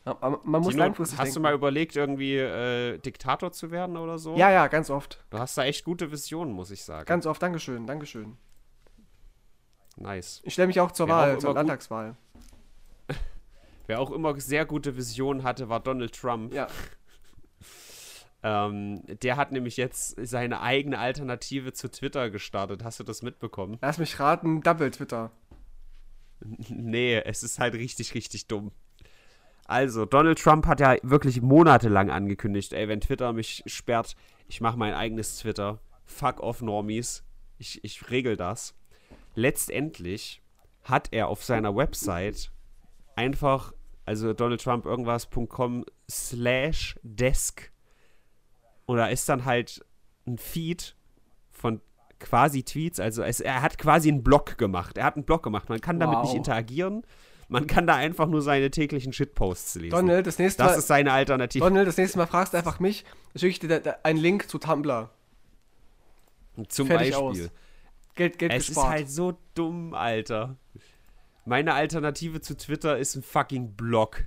Aber 0.05 0.39
man 0.43 0.61
muss 0.61 0.73
Tino, 0.73 0.83
langfristig 0.83 1.17
Hast 1.17 1.25
denken. 1.25 1.35
du 1.35 1.41
mal 1.41 1.53
überlegt, 1.55 1.95
irgendwie 1.95 2.37
äh, 2.37 2.99
Diktator 2.99 3.51
zu 3.51 3.71
werden 3.71 3.97
oder 3.97 4.19
so? 4.19 4.35
Ja, 4.35 4.51
ja, 4.51 4.67
ganz 4.67 4.91
oft. 4.91 5.25
Du 5.31 5.39
hast 5.39 5.57
da 5.57 5.65
echt 5.65 5.83
gute 5.83 6.11
Visionen, 6.11 6.53
muss 6.53 6.69
ich 6.69 6.83
sagen. 6.83 7.05
Ganz 7.05 7.25
oft, 7.25 7.41
Dankeschön, 7.41 7.87
Dankeschön. 7.87 8.37
Nice. 9.97 10.41
Ich 10.43 10.53
stelle 10.53 10.67
mich 10.67 10.79
auch 10.79 10.91
zur 10.91 11.07
Wer 11.07 11.15
Wahl, 11.15 11.39
zur 11.39 11.55
Landtagswahl. 11.55 12.15
Wer 13.87 13.99
auch 13.99 14.11
immer 14.11 14.39
sehr 14.39 14.65
gute 14.65 14.95
Visionen 14.95 15.43
hatte, 15.43 15.69
war 15.69 15.79
Donald 15.79 16.13
Trump. 16.13 16.53
Ja. 16.53 16.67
ähm, 18.43 19.01
der 19.07 19.37
hat 19.37 19.51
nämlich 19.51 19.75
jetzt 19.75 20.17
seine 20.21 20.61
eigene 20.61 20.99
Alternative 20.99 21.73
zu 21.73 21.89
Twitter 21.89 22.29
gestartet. 22.29 22.83
Hast 22.83 22.99
du 22.99 23.03
das 23.03 23.23
mitbekommen? 23.23 23.79
Lass 23.81 23.97
mich 23.97 24.19
raten, 24.19 24.61
Double 24.61 24.91
Twitter. 24.91 25.31
nee, 26.69 27.17
es 27.17 27.41
ist 27.41 27.57
halt 27.57 27.73
richtig, 27.73 28.13
richtig 28.13 28.45
dumm. 28.45 28.71
Also, 29.65 30.05
Donald 30.05 30.39
Trump 30.39 30.67
hat 30.67 30.79
ja 30.79 30.95
wirklich 31.01 31.41
monatelang 31.41 32.09
angekündigt, 32.09 32.73
ey, 32.73 32.87
wenn 32.87 33.01
Twitter 33.01 33.33
mich 33.33 33.63
sperrt, 33.65 34.15
ich 34.47 34.61
mache 34.61 34.77
mein 34.77 34.93
eigenes 34.93 35.39
Twitter. 35.39 35.79
Fuck 36.05 36.39
off, 36.39 36.61
Normies. 36.61 37.23
Ich, 37.57 37.83
ich 37.83 38.09
regel 38.11 38.37
das. 38.37 38.75
Letztendlich 39.33 40.41
hat 40.83 41.09
er 41.11 41.27
auf 41.27 41.43
seiner 41.43 41.75
Website 41.75 42.51
einfach, 43.15 43.73
also 44.05 44.33
Donald 44.33 44.61
Trump 44.61 44.85
irgendwas.com 44.85 45.85
slash 46.09 46.99
desk 47.01 47.71
und 48.85 48.97
da 48.97 49.07
ist 49.07 49.27
dann 49.29 49.45
halt 49.45 49.83
ein 50.27 50.37
Feed 50.37 50.95
von 51.51 51.81
quasi 52.19 52.63
Tweets, 52.63 52.99
also 52.99 53.23
es, 53.23 53.39
er 53.39 53.61
hat 53.61 53.77
quasi 53.77 54.09
einen 54.09 54.23
Blog 54.23 54.57
gemacht. 54.57 54.97
Er 54.97 55.05
hat 55.05 55.15
einen 55.15 55.25
Blog 55.25 55.43
gemacht. 55.43 55.69
Man 55.69 55.81
kann 55.81 55.99
damit 55.99 56.17
wow. 56.17 56.23
nicht 56.23 56.35
interagieren. 56.35 57.03
Man 57.47 57.67
kann 57.67 57.85
da 57.85 57.95
einfach 57.95 58.27
nur 58.27 58.41
seine 58.41 58.71
täglichen 58.71 59.13
Shitposts 59.13 59.75
lesen. 59.75 59.91
Donald, 59.91 60.25
das 60.25 60.39
nächste 60.39 60.63
Mal. 60.63 60.69
Das 60.69 60.77
ist 60.79 60.87
seine 60.87 61.11
Alternative. 61.11 61.63
Donald, 61.63 61.87
das 61.87 61.97
nächste 61.97 62.17
Mal 62.17 62.25
fragst 62.25 62.53
du 62.53 62.57
einfach 62.57 62.79
mich, 62.79 63.05
schicke 63.35 63.47
ich 63.47 63.59
dir 63.59 63.99
einen 64.03 64.19
Link 64.19 64.49
zu 64.49 64.57
Tumblr. 64.57 65.09
Zum 66.69 66.87
Fertig 66.87 67.11
Beispiel. 67.11 67.45
Aus. 67.45 67.51
Geld, 68.15 68.39
Geld 68.39 68.53
es 68.53 68.67
gespart. 68.67 68.85
ist 68.85 68.91
halt 68.91 69.09
so 69.09 69.37
dumm, 69.53 69.93
Alter. 69.93 70.55
Meine 71.45 71.73
Alternative 71.73 72.41
zu 72.41 72.57
Twitter 72.57 72.97
ist 72.97 73.15
ein 73.15 73.23
fucking 73.23 73.73
Blog. 73.73 74.23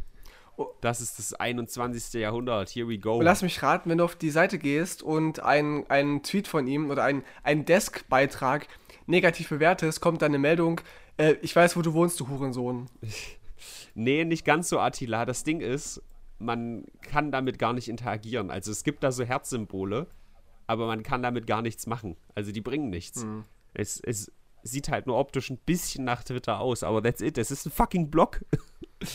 Oh. 0.56 0.68
Das 0.80 1.00
ist 1.00 1.18
das 1.18 1.34
21. 1.34 2.20
Jahrhundert. 2.20 2.68
Here 2.70 2.88
we 2.88 2.98
go. 2.98 3.18
Und 3.18 3.24
lass 3.24 3.42
mich 3.42 3.62
raten, 3.62 3.88
wenn 3.90 3.98
du 3.98 4.04
auf 4.04 4.16
die 4.16 4.30
Seite 4.30 4.58
gehst 4.58 5.02
und 5.02 5.40
einen, 5.40 5.88
einen 5.88 6.22
Tweet 6.22 6.48
von 6.48 6.66
ihm 6.66 6.90
oder 6.90 7.04
einen, 7.04 7.24
einen 7.42 7.64
Desk-Beitrag 7.64 8.68
negativ 9.06 9.48
bewertest, 9.48 10.00
kommt 10.00 10.20
dann 10.20 10.32
eine 10.32 10.38
Meldung, 10.38 10.80
äh, 11.18 11.34
ich 11.42 11.54
weiß, 11.54 11.76
wo 11.76 11.82
du 11.82 11.92
wohnst, 11.92 12.18
du 12.20 12.28
Hurensohn. 12.28 12.86
nee, 13.94 14.24
nicht 14.24 14.44
ganz 14.44 14.68
so, 14.68 14.80
Attila. 14.80 15.26
Das 15.26 15.44
Ding 15.44 15.60
ist, 15.60 16.02
man 16.38 16.84
kann 17.02 17.30
damit 17.30 17.58
gar 17.58 17.72
nicht 17.72 17.88
interagieren. 17.88 18.50
Also 18.50 18.70
es 18.70 18.84
gibt 18.84 19.02
da 19.02 19.12
so 19.12 19.24
Herzsymbole, 19.24 20.06
aber 20.66 20.86
man 20.86 21.02
kann 21.02 21.22
damit 21.22 21.46
gar 21.46 21.62
nichts 21.62 21.86
machen. 21.86 22.16
Also 22.34 22.52
die 22.52 22.60
bringen 22.60 22.90
nichts. 22.90 23.24
Mhm. 23.24 23.44
Es, 23.74 24.00
es 24.00 24.32
sieht 24.62 24.88
halt 24.88 25.06
nur 25.06 25.18
optisch 25.18 25.50
ein 25.50 25.58
bisschen 25.58 26.04
nach 26.04 26.24
Twitter 26.24 26.60
aus, 26.60 26.82
aber 26.82 27.02
that's 27.02 27.20
it. 27.20 27.38
Es 27.38 27.50
ist 27.50 27.66
ein 27.66 27.72
fucking 27.72 28.10
Blog. 28.10 28.44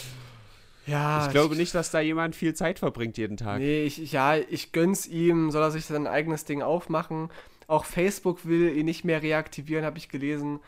Ja. 0.86 1.26
Ich 1.26 1.32
glaube 1.32 1.56
nicht, 1.56 1.74
dass 1.74 1.92
da 1.92 2.02
jemand 2.02 2.36
viel 2.36 2.54
Zeit 2.54 2.80
verbringt 2.80 3.18
jeden 3.18 3.38
Tag. 3.38 3.60
Nee, 3.60 3.84
ich, 3.84 4.12
ja, 4.12 4.36
ich 4.36 4.74
gönn's 4.74 5.08
ihm, 5.08 5.50
soll 5.50 5.64
er 5.64 5.72
sich 5.72 5.86
sein 5.86 6.08
eigenes 6.08 6.44
Ding 6.44 6.62
aufmachen. 6.62 7.30
Auch 7.68 7.86
Facebook 7.86 8.46
will 8.46 8.76
ihn 8.76 8.86
nicht 8.86 9.06
mehr 9.06 9.22
reaktivieren, 9.22 9.86
habe 9.86 9.98
ich 9.98 10.10
gelesen. 10.10 10.60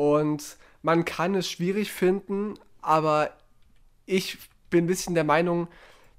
Und 0.00 0.56
man 0.80 1.04
kann 1.04 1.34
es 1.34 1.46
schwierig 1.46 1.92
finden, 1.92 2.54
aber 2.80 3.32
ich 4.06 4.38
bin 4.70 4.84
ein 4.84 4.86
bisschen 4.86 5.14
der 5.14 5.24
Meinung, 5.24 5.68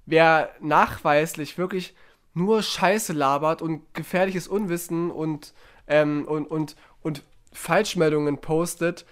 wer 0.05 0.51
nachweislich 0.59 1.57
wirklich 1.57 1.95
nur 2.35 2.61
Scheiße 2.61 3.11
labert 3.11 3.63
und 3.63 3.91
gefährliches 3.95 4.47
Unwissen 4.47 5.09
und, 5.09 5.55
ähm, 5.87 6.25
und, 6.27 6.45
und, 6.45 6.75
und 7.01 7.23
Falschmeldungen 7.53 8.37
postet, 8.37 9.07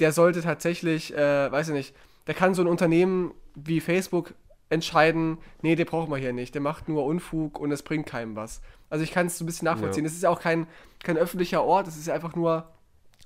der 0.00 0.12
sollte 0.12 0.42
tatsächlich, 0.42 1.16
äh, 1.16 1.50
weiß 1.50 1.68
ich 1.68 1.74
nicht, 1.74 1.96
der 2.26 2.34
kann 2.34 2.52
so 2.52 2.60
ein 2.60 2.68
Unternehmen 2.68 3.32
wie 3.54 3.80
Facebook 3.80 4.34
entscheiden, 4.68 5.38
nee, 5.62 5.76
den 5.76 5.86
brauchen 5.86 6.10
wir 6.10 6.18
hier 6.18 6.34
nicht, 6.34 6.54
der 6.54 6.60
macht 6.60 6.90
nur 6.90 7.06
Unfug 7.06 7.58
und 7.58 7.72
es 7.72 7.82
bringt 7.82 8.04
keinem 8.04 8.36
was. 8.36 8.60
Also 8.90 9.02
ich 9.02 9.12
kann 9.12 9.28
es 9.28 9.38
so 9.38 9.44
ein 9.44 9.46
bisschen 9.46 9.64
nachvollziehen. 9.64 10.04
Es 10.04 10.12
ja. 10.12 10.16
ist 10.16 10.22
ja 10.24 10.28
auch 10.28 10.40
kein, 10.40 10.66
kein 11.02 11.16
öffentlicher 11.16 11.64
Ort, 11.64 11.88
es 11.88 11.96
ist 11.96 12.06
ja 12.06 12.12
einfach 12.12 12.36
nur 12.36 12.68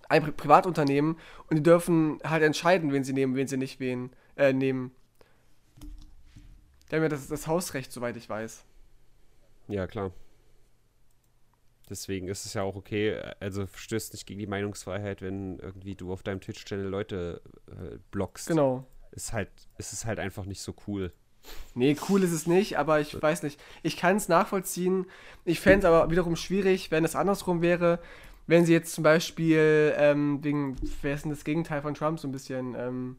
ein 0.08 0.22
Pri 0.22 0.32
Privatunternehmen 0.32 1.18
und 1.48 1.56
die 1.56 1.62
dürfen 1.62 2.20
halt 2.24 2.42
entscheiden, 2.42 2.92
wen 2.92 3.04
sie 3.04 3.12
nehmen, 3.12 3.36
wen 3.36 3.48
sie 3.48 3.56
nicht 3.56 3.80
wen, 3.80 4.10
äh, 4.36 4.52
nehmen. 4.52 4.92
Die 6.90 6.96
haben 6.96 7.02
ja 7.02 7.08
das, 7.08 7.28
das 7.28 7.46
Hausrecht, 7.46 7.92
soweit 7.92 8.16
ich 8.16 8.28
weiß. 8.28 8.64
Ja, 9.68 9.86
klar. 9.86 10.12
Deswegen 11.88 12.28
ist 12.28 12.46
es 12.46 12.54
ja 12.54 12.62
auch 12.62 12.76
okay, 12.76 13.20
also 13.40 13.66
stößt 13.66 14.14
nicht 14.14 14.26
gegen 14.26 14.40
die 14.40 14.46
Meinungsfreiheit, 14.46 15.20
wenn 15.20 15.58
irgendwie 15.58 15.94
du 15.94 16.12
auf 16.12 16.22
deinem 16.22 16.40
Twitch-Channel 16.40 16.86
Leute 16.86 17.42
äh, 17.68 17.98
blockst. 18.10 18.48
Genau. 18.48 18.86
Ist 19.12 19.32
halt, 19.32 19.50
ist 19.76 19.92
es 19.92 20.06
halt 20.06 20.18
einfach 20.18 20.46
nicht 20.46 20.62
so 20.62 20.74
cool. 20.86 21.12
Nee, 21.74 21.96
cool 22.08 22.22
ist 22.22 22.32
es 22.32 22.46
nicht, 22.46 22.78
aber 22.78 23.00
ich 23.00 23.20
weiß 23.20 23.42
nicht. 23.42 23.60
Ich 23.82 23.98
kann 23.98 24.16
es 24.16 24.28
nachvollziehen. 24.28 25.06
Ich 25.44 25.60
fände 25.60 25.80
es 25.80 25.84
aber 25.84 26.10
wiederum 26.10 26.36
schwierig, 26.36 26.90
wenn 26.90 27.04
es 27.04 27.14
andersrum 27.14 27.60
wäre, 27.60 28.00
wenn 28.46 28.64
sie 28.64 28.72
jetzt 28.72 28.94
zum 28.94 29.04
Beispiel 29.04 29.94
ähm, 29.96 30.42
wegen, 30.42 30.76
wer 31.02 31.14
ist 31.14 31.24
denn 31.24 31.30
das 31.30 31.44
Gegenteil 31.44 31.82
von 31.82 31.94
Trump 31.94 32.18
so 32.18 32.28
ein 32.28 32.32
bisschen? 32.32 32.74
Ähm, 32.76 33.16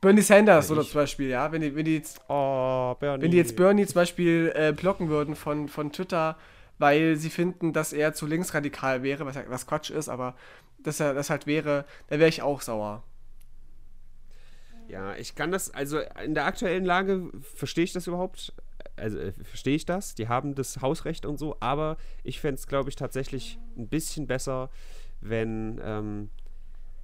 Bernie 0.00 0.22
Sanders 0.22 0.70
oder 0.70 0.82
zum 0.82 0.94
Beispiel, 0.94 1.28
ja, 1.28 1.50
wenn 1.50 1.60
die, 1.60 1.74
wenn 1.74 1.84
die 1.84 1.96
jetzt, 1.96 2.20
oh, 2.28 2.94
Bernie. 3.00 3.22
wenn 3.22 3.30
die 3.30 3.36
jetzt 3.36 3.56
Bernie 3.56 3.84
zum 3.84 3.94
Beispiel 3.94 4.52
äh, 4.54 4.72
blocken 4.72 5.08
würden 5.08 5.34
von, 5.34 5.68
von 5.68 5.90
Twitter, 5.90 6.36
weil 6.78 7.16
sie 7.16 7.30
finden, 7.30 7.72
dass 7.72 7.92
er 7.92 8.12
zu 8.12 8.26
linksradikal 8.26 9.02
wäre, 9.02 9.26
was, 9.26 9.36
was 9.48 9.66
Quatsch 9.66 9.90
ist, 9.90 10.08
aber 10.08 10.36
dass 10.78 11.00
er 11.00 11.14
das 11.14 11.30
halt 11.30 11.46
wäre, 11.46 11.84
da 12.06 12.18
wäre 12.20 12.28
ich 12.28 12.42
auch 12.42 12.60
sauer. 12.60 13.02
Ja, 14.86 15.16
ich 15.16 15.34
kann 15.34 15.50
das, 15.50 15.74
also 15.74 15.98
in 16.24 16.34
der 16.34 16.46
aktuellen 16.46 16.84
Lage 16.84 17.30
verstehe 17.54 17.84
ich 17.84 17.92
das 17.92 18.06
überhaupt. 18.06 18.54
Also 18.98 19.18
äh, 19.18 19.32
verstehe 19.32 19.76
ich 19.76 19.84
das. 19.84 20.14
Die 20.14 20.28
haben 20.28 20.54
das 20.54 20.80
Hausrecht 20.80 21.26
und 21.26 21.38
so, 21.38 21.56
aber 21.60 21.96
ich 22.24 22.40
fände 22.40 22.54
es, 22.54 22.66
glaube 22.66 22.90
ich, 22.90 22.96
tatsächlich 22.96 23.58
ein 23.76 23.88
bisschen 23.88 24.26
besser, 24.26 24.70
wenn, 25.20 25.80
ähm, 25.82 26.30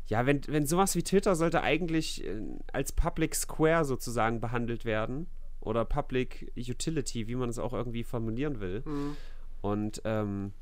ja, 0.07 0.27
wenn, 0.27 0.41
wenn 0.47 0.67
sowas 0.67 0.97
wie 0.97 1.03
Twitter 1.03 1.35
sollte 1.35 1.63
eigentlich 1.63 2.25
äh, 2.25 2.41
als 2.73 2.93
Public 2.93 3.35
Square 3.35 3.85
sozusagen 3.85 4.41
behandelt 4.41 4.85
werden. 4.85 5.27
Oder 5.61 5.87
Public 5.87 6.53
Utility, 6.59 7.27
wie 7.27 7.37
man 7.37 7.49
es 7.49 7.59
auch 7.59 7.73
irgendwie 7.73 8.05
formulieren 8.05 8.61
will. 8.61 8.83
Mhm. 8.85 9.17
Und 9.63 10.03
ähm, 10.05 10.53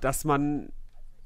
dass 0.00 0.24
man 0.24 0.70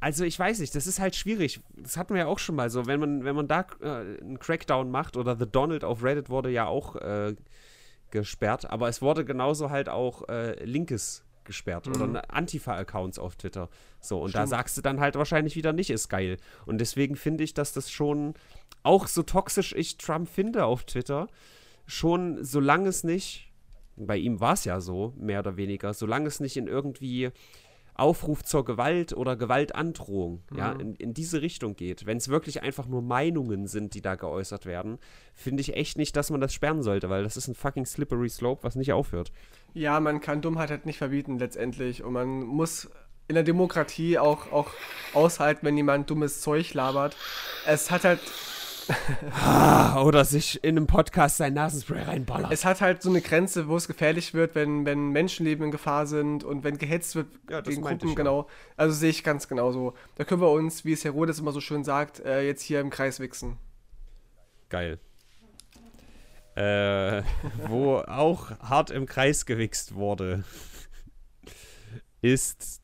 also 0.00 0.24
ich 0.24 0.38
weiß 0.38 0.60
nicht, 0.60 0.74
das 0.74 0.86
ist 0.86 1.00
halt 1.00 1.16
schwierig. 1.16 1.60
Das 1.76 1.96
hatten 1.96 2.14
wir 2.14 2.20
ja 2.22 2.26
auch 2.26 2.38
schon 2.38 2.54
mal 2.54 2.70
so, 2.70 2.86
wenn 2.86 3.00
man, 3.00 3.24
wenn 3.24 3.34
man 3.34 3.48
da 3.48 3.66
äh, 3.80 4.20
einen 4.20 4.38
Crackdown 4.38 4.90
macht 4.90 5.16
oder 5.16 5.36
The 5.36 5.46
Donald 5.50 5.84
auf 5.84 6.02
Reddit 6.02 6.28
wurde 6.28 6.50
ja 6.50 6.66
auch 6.66 6.96
äh, 6.96 7.34
gesperrt, 8.10 8.70
aber 8.70 8.88
es 8.88 9.02
wurde 9.02 9.24
genauso 9.24 9.70
halt 9.70 9.88
auch 9.88 10.28
äh, 10.28 10.62
Linkes 10.64 11.24
gesperrt 11.44 11.86
mhm. 11.86 12.02
oder 12.02 12.34
Antifa-Accounts 12.34 13.18
auf 13.18 13.36
Twitter. 13.36 13.68
So, 14.00 14.20
und 14.20 14.30
Stimmt. 14.30 14.42
da 14.42 14.46
sagst 14.46 14.76
du 14.76 14.82
dann 14.82 15.00
halt 15.00 15.14
wahrscheinlich 15.14 15.56
wieder 15.56 15.72
nicht, 15.72 15.90
ist 15.90 16.08
geil. 16.08 16.36
Und 16.66 16.78
deswegen 16.78 17.16
finde 17.16 17.44
ich, 17.44 17.54
dass 17.54 17.72
das 17.72 17.90
schon, 17.90 18.34
auch 18.82 19.06
so 19.06 19.22
toxisch 19.22 19.72
ich 19.72 19.96
Trump 19.96 20.28
finde 20.28 20.64
auf 20.64 20.84
Twitter, 20.84 21.28
schon, 21.86 22.44
solange 22.44 22.88
es 22.88 23.04
nicht, 23.04 23.52
bei 23.96 24.16
ihm 24.16 24.40
war 24.40 24.52
es 24.52 24.64
ja 24.64 24.80
so, 24.80 25.14
mehr 25.16 25.40
oder 25.40 25.56
weniger, 25.56 25.94
solange 25.94 26.26
es 26.26 26.40
nicht 26.40 26.56
in 26.56 26.66
irgendwie 26.66 27.30
Aufruf 27.98 28.44
zur 28.44 28.64
Gewalt 28.64 29.12
oder 29.14 29.36
Gewaltandrohung, 29.36 30.42
mhm. 30.50 30.58
ja, 30.58 30.72
in, 30.72 30.94
in 30.94 31.14
diese 31.14 31.42
Richtung 31.42 31.76
geht, 31.76 32.06
wenn 32.06 32.18
es 32.18 32.28
wirklich 32.28 32.62
einfach 32.62 32.86
nur 32.86 33.02
Meinungen 33.02 33.66
sind, 33.66 33.94
die 33.94 34.02
da 34.02 34.14
geäußert 34.14 34.66
werden, 34.66 34.98
finde 35.34 35.62
ich 35.62 35.74
echt 35.74 35.96
nicht, 35.96 36.16
dass 36.16 36.30
man 36.30 36.40
das 36.40 36.52
sperren 36.52 36.82
sollte, 36.82 37.08
weil 37.10 37.22
das 37.22 37.36
ist 37.36 37.48
ein 37.48 37.54
fucking 37.54 37.86
slippery 37.86 38.28
slope, 38.28 38.64
was 38.64 38.76
nicht 38.76 38.92
aufhört. 38.92 39.32
Ja, 39.74 39.98
man 40.00 40.20
kann 40.20 40.42
Dummheit 40.42 40.70
halt 40.70 40.86
nicht 40.86 40.98
verbieten 40.98 41.38
letztendlich 41.38 42.02
und 42.02 42.12
man 42.12 42.40
muss 42.40 42.90
in 43.28 43.34
der 43.34 43.44
Demokratie 43.44 44.18
auch, 44.18 44.52
auch 44.52 44.70
aushalten, 45.12 45.66
wenn 45.66 45.76
jemand 45.76 46.08
dummes 46.10 46.40
Zeug 46.40 46.74
labert. 46.74 47.16
Es 47.66 47.90
hat 47.90 48.04
halt 48.04 48.20
Oder 50.02 50.24
sich 50.24 50.62
in 50.62 50.76
einem 50.76 50.86
Podcast 50.86 51.38
sein 51.38 51.54
Nasenspray 51.54 52.02
reinballert. 52.02 52.52
Es 52.52 52.64
hat 52.64 52.80
halt 52.80 53.02
so 53.02 53.10
eine 53.10 53.20
Grenze, 53.20 53.68
wo 53.68 53.76
es 53.76 53.86
gefährlich 53.86 54.34
wird, 54.34 54.54
wenn, 54.54 54.84
wenn 54.86 55.10
Menschenleben 55.10 55.66
in 55.66 55.70
Gefahr 55.70 56.06
sind 56.06 56.44
und 56.44 56.64
wenn 56.64 56.78
gehetzt 56.78 57.16
wird 57.16 57.28
ja, 57.50 57.60
gegen 57.60 57.82
Gruppen, 57.82 58.14
genau. 58.14 58.48
Also 58.76 58.94
sehe 58.94 59.10
ich 59.10 59.24
ganz 59.24 59.48
genauso. 59.48 59.94
Da 60.16 60.24
können 60.24 60.40
wir 60.40 60.50
uns, 60.50 60.84
wie 60.84 60.92
es 60.92 61.04
Herodes 61.04 61.38
immer 61.38 61.52
so 61.52 61.60
schön 61.60 61.84
sagt, 61.84 62.20
äh, 62.20 62.46
jetzt 62.46 62.62
hier 62.62 62.80
im 62.80 62.90
Kreis 62.90 63.20
wichsen. 63.20 63.56
Geil. 64.68 64.98
Äh, 66.54 67.22
wo 67.66 67.98
auch 67.98 68.50
hart 68.60 68.90
im 68.90 69.06
Kreis 69.06 69.44
gewichst 69.44 69.94
wurde, 69.94 70.44
ist 72.22 72.80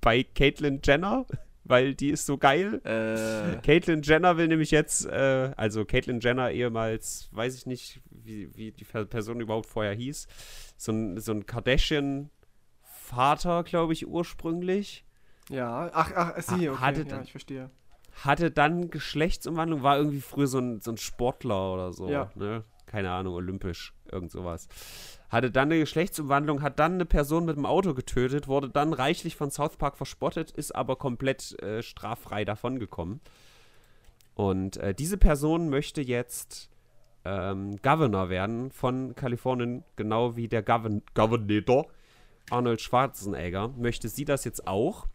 bei 0.00 0.22
Caitlyn 0.22 0.80
Jenner 0.82 1.26
weil 1.68 1.94
die 1.94 2.10
ist 2.10 2.26
so 2.26 2.36
geil. 2.38 2.80
Äh. 2.84 3.60
Caitlyn 3.64 4.02
Jenner 4.02 4.36
will 4.36 4.48
nämlich 4.48 4.70
jetzt, 4.70 5.06
äh, 5.06 5.52
also 5.56 5.84
Caitlyn 5.84 6.20
Jenner 6.20 6.50
ehemals, 6.50 7.28
weiß 7.32 7.54
ich 7.54 7.66
nicht, 7.66 8.00
wie, 8.10 8.54
wie 8.56 8.72
die 8.72 8.84
Person 8.84 9.40
überhaupt 9.40 9.68
vorher 9.68 9.94
hieß, 9.94 10.26
so 10.76 10.92
ein, 10.92 11.20
so 11.20 11.32
ein 11.32 11.46
Kardashian-Vater, 11.46 13.62
glaube 13.64 13.92
ich, 13.92 14.08
ursprünglich. 14.08 15.04
Ja, 15.50 15.90
ach, 15.92 16.12
ach, 16.14 16.40
sie, 16.40 16.68
okay, 16.68 16.80
hatte 16.80 17.06
ja, 17.08 17.22
ich 17.22 17.30
verstehe. 17.30 17.70
Hatte 18.24 18.50
dann 18.50 18.90
Geschlechtsumwandlung, 18.90 19.82
war 19.82 19.98
irgendwie 19.98 20.20
früher 20.20 20.48
so 20.48 20.58
ein, 20.58 20.80
so 20.80 20.90
ein 20.90 20.96
Sportler 20.96 21.74
oder 21.74 21.92
so, 21.92 22.08
ja. 22.08 22.30
ne? 22.34 22.64
Keine 22.86 23.10
Ahnung, 23.10 23.34
olympisch, 23.34 23.92
irgend 24.10 24.30
sowas 24.30 24.68
hatte 25.28 25.50
dann 25.50 25.68
eine 25.68 25.80
Geschlechtsumwandlung, 25.80 26.62
hat 26.62 26.78
dann 26.78 26.94
eine 26.94 27.04
Person 27.04 27.44
mit 27.44 27.56
dem 27.56 27.66
Auto 27.66 27.94
getötet, 27.94 28.48
wurde 28.48 28.70
dann 28.70 28.92
reichlich 28.92 29.36
von 29.36 29.50
South 29.50 29.76
Park 29.76 29.96
verspottet, 29.96 30.50
ist 30.50 30.74
aber 30.74 30.96
komplett 30.96 31.60
äh, 31.62 31.82
straffrei 31.82 32.44
davongekommen. 32.44 33.20
Und 34.34 34.76
äh, 34.78 34.94
diese 34.94 35.18
Person 35.18 35.68
möchte 35.68 36.00
jetzt 36.00 36.70
ähm, 37.24 37.76
Governor 37.82 38.30
werden 38.30 38.70
von 38.70 39.14
Kalifornien, 39.14 39.84
genau 39.96 40.36
wie 40.36 40.48
der 40.48 40.62
Govern 40.62 41.02
Governator 41.14 41.88
Arnold 42.50 42.80
Schwarzenegger. 42.80 43.68
Möchte 43.76 44.08
sie 44.08 44.24
das 44.24 44.44
jetzt 44.44 44.66
auch? 44.66 45.06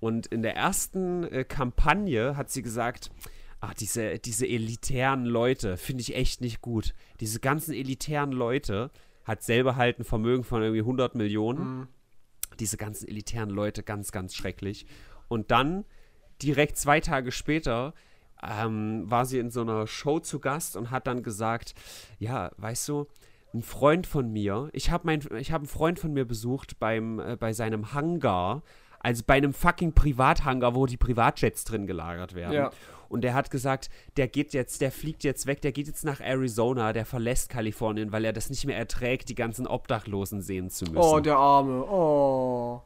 Und 0.00 0.26
in 0.28 0.42
der 0.42 0.54
ersten 0.54 1.24
äh, 1.24 1.44
Kampagne 1.44 2.36
hat 2.36 2.50
sie 2.50 2.62
gesagt, 2.62 3.10
ach, 3.60 3.74
diese, 3.74 4.18
diese 4.18 4.46
elitären 4.46 5.24
Leute 5.24 5.76
finde 5.76 6.02
ich 6.02 6.14
echt 6.14 6.40
nicht 6.40 6.60
gut. 6.60 6.94
Diese 7.20 7.40
ganzen 7.40 7.74
elitären 7.74 8.32
Leute, 8.32 8.90
hat 9.28 9.42
selber 9.42 9.76
halt 9.76 10.00
ein 10.00 10.04
Vermögen 10.04 10.42
von 10.42 10.62
irgendwie 10.62 10.80
100 10.80 11.14
Millionen. 11.14 11.60
Mhm. 11.60 11.88
Diese 12.58 12.78
ganzen 12.78 13.06
elitären 13.06 13.50
Leute, 13.50 13.82
ganz, 13.82 14.10
ganz 14.10 14.34
schrecklich. 14.34 14.86
Und 15.28 15.50
dann, 15.50 15.84
direkt 16.42 16.78
zwei 16.78 17.00
Tage 17.00 17.30
später, 17.30 17.92
ähm, 18.42 19.04
war 19.10 19.26
sie 19.26 19.38
in 19.38 19.50
so 19.50 19.60
einer 19.60 19.86
Show 19.86 20.18
zu 20.18 20.40
Gast 20.40 20.76
und 20.76 20.90
hat 20.90 21.06
dann 21.06 21.22
gesagt, 21.22 21.74
ja, 22.18 22.50
weißt 22.56 22.88
du, 22.88 23.06
ein 23.52 23.62
Freund 23.62 24.06
von 24.06 24.32
mir, 24.32 24.70
ich 24.72 24.90
habe 24.90 25.12
hab 25.12 25.54
einen 25.54 25.66
Freund 25.66 25.98
von 25.98 26.12
mir 26.12 26.24
besucht 26.24 26.78
beim, 26.78 27.18
äh, 27.18 27.36
bei 27.36 27.52
seinem 27.52 27.92
Hangar, 27.92 28.62
also 29.00 29.22
bei 29.26 29.34
einem 29.34 29.52
fucking 29.52 29.92
Privathangar, 29.92 30.74
wo 30.74 30.86
die 30.86 30.96
Privatjets 30.96 31.64
drin 31.64 31.86
gelagert 31.86 32.34
werden. 32.34 32.54
Ja. 32.54 32.70
Und 33.08 33.22
der 33.22 33.34
hat 33.34 33.50
gesagt, 33.50 33.90
der 34.16 34.28
geht 34.28 34.52
jetzt, 34.52 34.80
der 34.80 34.92
fliegt 34.92 35.24
jetzt 35.24 35.46
weg, 35.46 35.60
der 35.62 35.72
geht 35.72 35.86
jetzt 35.86 36.04
nach 36.04 36.20
Arizona, 36.20 36.92
der 36.92 37.04
verlässt 37.04 37.48
Kalifornien, 37.48 38.12
weil 38.12 38.24
er 38.24 38.32
das 38.32 38.50
nicht 38.50 38.66
mehr 38.66 38.76
erträgt, 38.76 39.28
die 39.28 39.34
ganzen 39.34 39.66
Obdachlosen 39.66 40.42
sehen 40.42 40.70
zu 40.70 40.84
müssen. 40.86 40.98
Oh, 40.98 41.20
der 41.20 41.36
Arme, 41.36 41.84
oh. 41.84 42.82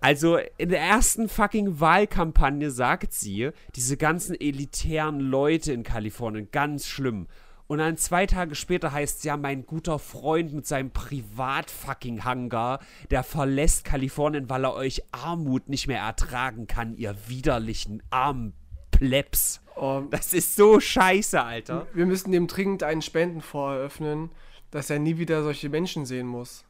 Also 0.00 0.38
in 0.58 0.68
der 0.68 0.80
ersten 0.80 1.28
fucking 1.28 1.80
Wahlkampagne 1.80 2.70
sagt 2.70 3.12
sie, 3.12 3.50
diese 3.74 3.96
ganzen 3.96 4.38
elitären 4.38 5.20
Leute 5.20 5.72
in 5.72 5.82
Kalifornien, 5.82 6.48
ganz 6.50 6.86
schlimm. 6.86 7.26
Und 7.66 7.78
dann 7.78 7.96
zwei 7.96 8.26
Tage 8.26 8.54
später 8.54 8.92
heißt 8.92 9.18
es 9.18 9.24
ja, 9.24 9.36
mein 9.36 9.66
guter 9.66 9.98
Freund 9.98 10.52
mit 10.52 10.66
seinem 10.66 10.90
privat-fucking 10.90 12.24
Hangar, 12.24 12.78
der 13.10 13.24
verlässt 13.24 13.84
Kalifornien, 13.84 14.48
weil 14.48 14.64
er 14.64 14.74
euch 14.74 15.02
Armut 15.10 15.68
nicht 15.68 15.88
mehr 15.88 16.00
ertragen 16.00 16.68
kann, 16.68 16.96
ihr 16.96 17.16
widerlichen 17.26 18.02
armen 18.10 18.54
Plebs. 18.98 19.60
Oh, 19.76 20.02
das 20.10 20.32
ist 20.32 20.56
so 20.56 20.80
scheiße, 20.80 21.42
Alter. 21.42 21.86
Wir 21.92 22.06
müssen 22.06 22.32
dem 22.32 22.46
dringend 22.46 22.82
einen 22.82 23.02
Spendenfonds 23.02 23.76
eröffnen, 23.76 24.30
dass 24.70 24.90
er 24.90 24.98
nie 24.98 25.18
wieder 25.18 25.42
solche 25.42 25.68
Menschen 25.68 26.06
sehen 26.06 26.26
muss. 26.26 26.64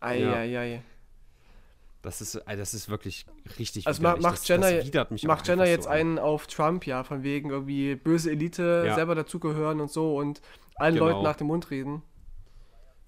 Eieiei. 0.00 0.46
Ja. 0.46 0.60
Ei, 0.60 0.74
ei. 0.74 0.82
Das 2.02 2.20
ist, 2.20 2.40
das 2.46 2.74
ist 2.74 2.88
wirklich 2.88 3.26
richtig 3.58 3.86
Also 3.86 4.00
widerlich. 4.00 4.22
macht 4.22 4.48
Jenner, 4.48 4.70
das 4.70 5.22
macht 5.24 5.48
Jenner 5.48 5.66
jetzt 5.66 5.84
so 5.84 5.90
einen 5.90 6.18
auf 6.20 6.46
Trump, 6.46 6.86
ja, 6.86 7.02
von 7.02 7.24
wegen 7.24 7.50
irgendwie 7.50 7.96
böse 7.96 8.30
Elite 8.30 8.84
ja. 8.86 8.94
selber 8.94 9.16
dazugehören 9.16 9.80
und 9.80 9.90
so 9.90 10.16
und 10.16 10.40
allen 10.76 10.94
genau. 10.94 11.08
Leuten 11.08 11.22
nach 11.24 11.36
dem 11.36 11.48
Mund 11.48 11.70
reden. 11.72 12.02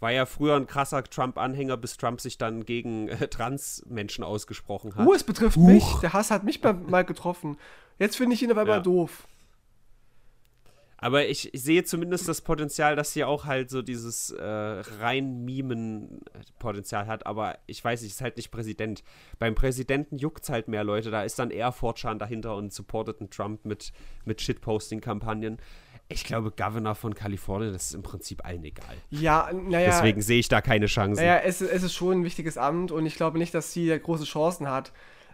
War 0.00 0.10
ja 0.10 0.26
früher 0.26 0.56
ein 0.56 0.66
krasser 0.66 1.04
Trump-Anhänger, 1.04 1.76
bis 1.76 1.96
Trump 1.96 2.20
sich 2.20 2.38
dann 2.38 2.64
gegen 2.64 3.08
äh, 3.08 3.28
Trans-Menschen 3.28 4.24
ausgesprochen 4.24 4.94
hat. 4.96 5.06
Uh, 5.06 5.12
es 5.12 5.24
betrifft 5.24 5.56
Huch. 5.56 5.66
mich. 5.66 5.84
Der 6.00 6.14
Hass 6.14 6.30
hat 6.30 6.42
mich 6.42 6.62
mal 6.62 7.04
getroffen. 7.04 7.58
Jetzt 7.98 8.16
finde 8.16 8.34
ich 8.34 8.42
ihn 8.42 8.50
einmal 8.50 8.66
ja. 8.66 8.80
doof. 8.80 9.28
Aber 11.00 11.26
ich, 11.26 11.52
ich, 11.54 11.62
sehe 11.62 11.84
zumindest 11.84 12.28
das 12.28 12.42
Potenzial, 12.42 12.94
dass 12.94 13.12
sie 13.12 13.24
auch 13.24 13.46
halt 13.46 13.70
so 13.70 13.82
dieses 13.82 14.30
äh, 14.30 14.44
rein 14.44 15.44
Mimen-Potenzial 15.44 17.06
hat. 17.06 17.26
Aber 17.26 17.58
ich 17.66 17.82
weiß 17.82 18.02
nicht, 18.02 18.12
ist 18.12 18.20
halt 18.20 18.36
nicht 18.36 18.50
Präsident. 18.50 19.02
Beim 19.38 19.54
Präsidenten 19.54 20.18
juckt 20.18 20.44
es 20.44 20.50
halt 20.50 20.68
mehr 20.68 20.84
Leute. 20.84 21.10
Da 21.10 21.22
ist 21.22 21.38
dann 21.38 21.50
eher 21.50 21.72
Fortran 21.72 22.18
dahinter 22.18 22.54
und 22.54 22.72
supportet 22.72 23.20
einen 23.20 23.30
Trump 23.30 23.64
mit, 23.64 23.92
mit 24.24 24.42
Shitposting-Kampagnen. 24.42 25.58
Ich 26.12 26.24
glaube, 26.24 26.50
Governor 26.50 26.96
von 26.96 27.14
Kalifornien, 27.14 27.72
das 27.72 27.86
ist 27.86 27.94
im 27.94 28.02
Prinzip 28.02 28.44
allen 28.44 28.64
egal. 28.64 28.96
Ja, 29.10 29.48
naja. 29.52 29.86
Deswegen 29.86 30.20
sehe 30.20 30.40
ich 30.40 30.48
da 30.48 30.60
keine 30.60 30.86
Chance. 30.86 31.20
Naja, 31.20 31.38
es, 31.44 31.60
es 31.60 31.84
ist 31.84 31.94
schon 31.94 32.20
ein 32.20 32.24
wichtiges 32.24 32.58
Amt 32.58 32.90
und 32.90 33.06
ich 33.06 33.14
glaube 33.14 33.38
nicht, 33.38 33.54
dass 33.54 33.72
sie 33.72 33.96
große 33.96 34.24
Chancen 34.24 34.68
hat. 34.68 34.92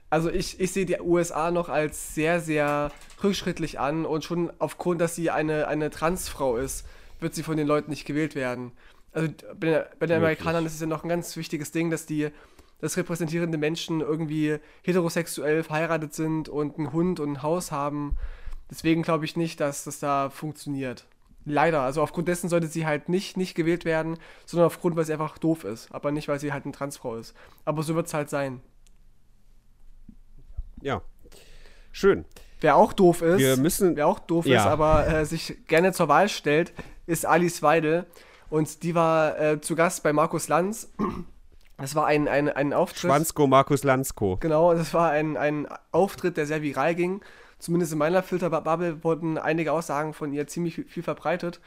Also 0.09 0.31
ich, 0.31 0.61
ich 0.61 0.73
sehe 0.73 0.87
die 0.87 1.01
USA 1.01 1.51
noch 1.51 1.69
als 1.69 2.15
sehr, 2.15 2.41
sehr 2.41 2.93
rückschrittlich 3.23 3.81
an 3.81 4.07
und 4.07 4.25
schon 4.25 4.53
aufgrund, 4.59 5.01
dass 5.01 5.17
sie 5.17 5.31
eine, 5.31 5.67
eine 5.67 5.91
Transfrau 5.91 6.57
ist, 6.57 6.87
wird 7.21 7.35
sie 7.35 7.43
von 7.43 7.57
den 7.57 7.67
Leuten 7.67 7.91
nicht 7.91 8.05
gewählt 8.05 8.35
werden. 8.35 8.73
Also 9.13 9.29
bei, 9.59 9.87
bei 9.99 10.07
den 10.07 10.19
Amerikanern 10.19 10.67
ist 10.67 10.75
es 10.75 10.81
ja 10.81 10.87
noch 10.87 11.03
ein 11.03 11.09
ganz 11.09 11.37
wichtiges 11.37 11.73
Ding, 11.73 11.91
dass 11.91 12.07
die 12.07 12.31
dass 12.79 12.97
repräsentierende 12.97 13.59
Menschen 13.59 14.01
irgendwie 14.01 14.59
heterosexuell 14.83 15.63
verheiratet 15.63 16.15
sind 16.15 16.49
und 16.49 16.79
einen 16.79 16.93
Hund 16.93 17.21
und 17.21 17.33
ein 17.33 17.43
Haus 17.43 17.73
haben. 17.73 18.17
Deswegen 18.71 19.03
glaube 19.03 19.25
ich 19.25 19.37
nicht, 19.37 19.61
dass 19.61 19.85
das 19.85 19.99
da 19.99 20.29
funktioniert. 20.31 21.07
Leider. 21.45 21.83
Also 21.83 22.03
aufgrund 22.03 22.29
dessen 22.29 22.49
sollte 22.49 22.67
sie 22.67 22.87
halt 22.87 23.09
nicht, 23.09 23.37
nicht 23.37 23.55
gewählt 23.55 23.85
werden, 23.85 24.19
sondern 24.45 24.67
aufgrund, 24.67 24.97
weil 24.97 25.05
sie 25.05 25.13
einfach 25.13 25.39
doof 25.39 25.65
ist. 25.65 25.93
Aber 25.93 26.11
nicht, 26.11 26.29
weil 26.29 26.41
sie 26.41 26.53
halt 26.53 26.65
eine 26.65 26.73
Transfrau 26.73 27.17
ist. 27.17 27.35
Aber 27.65 27.83
so 27.83 27.95
wird 27.95 28.09
es 28.09 28.15
halt 28.15 28.29
sein. 28.29 28.61
Ja. 30.87 31.03
Schön. 31.91 32.25
Wer 32.61 32.77
auch 32.77 32.93
doof 32.93 33.21
ist, 33.21 33.39
Wir 33.39 33.57
müssen, 33.57 33.97
wer 33.97 34.07
auch 34.07 34.21
doof 34.21 34.47
ja. 34.47 34.61
ist, 34.61 34.67
aber 34.67 35.09
äh, 35.09 35.27
sich 35.27 35.67
gerne 35.67 35.93
zur 35.93 36.07
Wahl 36.07 36.29
stellt, 36.29 36.73
ist 37.07 37.27
Alice 37.27 37.61
Weidel. 37.61 38.07
Und 38.51 38.85
die 38.85 38.95
war 38.95 39.39
äh, 39.39 39.61
zu 39.61 39.75
Gast 39.75 40.05
bei 40.05 40.13
Markus 40.13 40.47
Lanz. 40.47 40.89
Das 41.77 41.97
war 41.97 42.07
ein, 42.07 42.29
ein, 42.29 42.49
ein 42.49 42.73
Auftritt. 42.73 43.11
Schwanzko 43.11 43.49
Markus 43.49 43.83
Lanzko. 43.83 44.37
Genau, 44.39 44.73
das 44.75 44.95
war 44.95 45.11
ein, 45.11 45.37
ein 45.37 45.67
Auftritt, 45.91 46.37
der 46.37 46.47
sehr 46.47 46.63
viral 46.63 46.95
ging. 46.95 47.21
Zumindest 47.59 47.93
in 47.93 47.99
meiner 47.99 48.23
Filterbubble 48.23 49.03
wurden 49.03 49.39
einige 49.39 49.73
Aussagen 49.73 50.15
von 50.15 50.33
ihr 50.33 50.47
ziemlich 50.47 50.77
viel, 50.77 50.85
viel 50.85 51.03
verbreitet. 51.03 51.61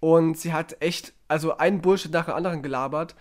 Und 0.00 0.36
sie 0.36 0.52
hat 0.52 0.76
echt, 0.80 1.12
also 1.28 1.56
einen 1.56 1.80
Bullshit 1.80 2.12
nach 2.12 2.24
dem 2.24 2.34
anderen 2.34 2.62
gelabert. 2.62 3.14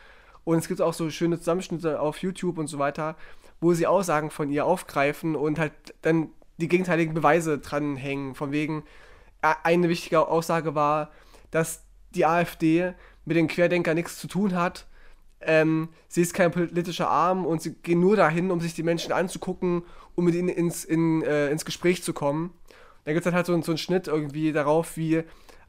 Und 0.43 0.57
es 0.57 0.67
gibt 0.67 0.81
auch 0.81 0.93
so 0.93 1.09
schöne 1.11 1.37
Zusammenschnitte 1.37 1.99
auf 1.99 2.17
YouTube 2.17 2.57
und 2.57 2.67
so 2.67 2.79
weiter, 2.79 3.15
wo 3.59 3.73
sie 3.73 3.87
Aussagen 3.87 4.29
von 4.29 4.49
ihr 4.49 4.65
aufgreifen 4.65 5.35
und 5.35 5.59
halt 5.59 5.73
dann 6.01 6.29
die 6.57 6.67
gegenteiligen 6.67 7.13
Beweise 7.13 7.59
dranhängen. 7.59 8.35
Von 8.35 8.51
wegen, 8.51 8.83
äh, 9.41 9.53
eine 9.63 9.89
wichtige 9.89 10.27
Aussage 10.27 10.75
war, 10.75 11.11
dass 11.51 11.83
die 12.15 12.25
AfD 12.25 12.93
mit 13.25 13.37
den 13.37 13.47
Querdenkern 13.47 13.95
nichts 13.95 14.17
zu 14.17 14.27
tun 14.27 14.55
hat. 14.55 14.87
Ähm, 15.39 15.89
sie 16.07 16.21
ist 16.21 16.33
kein 16.33 16.51
politischer 16.51 17.09
Arm 17.09 17.45
und 17.45 17.61
sie 17.61 17.73
gehen 17.75 17.99
nur 17.99 18.15
dahin, 18.15 18.49
um 18.49 18.59
sich 18.59 18.73
die 18.73 18.83
Menschen 18.83 19.11
anzugucken, 19.11 19.83
um 20.15 20.25
mit 20.25 20.33
ihnen 20.33 20.49
ins, 20.49 20.83
in, 20.83 21.21
äh, 21.21 21.49
ins 21.49 21.65
Gespräch 21.65 22.03
zu 22.03 22.13
kommen. 22.13 22.53
Da 23.05 23.13
gibt 23.13 23.25
es 23.25 23.33
halt 23.33 23.45
so, 23.45 23.61
so 23.61 23.71
einen 23.71 23.77
Schnitt 23.77 24.07
irgendwie 24.07 24.51
darauf, 24.51 24.97
wie 24.97 25.23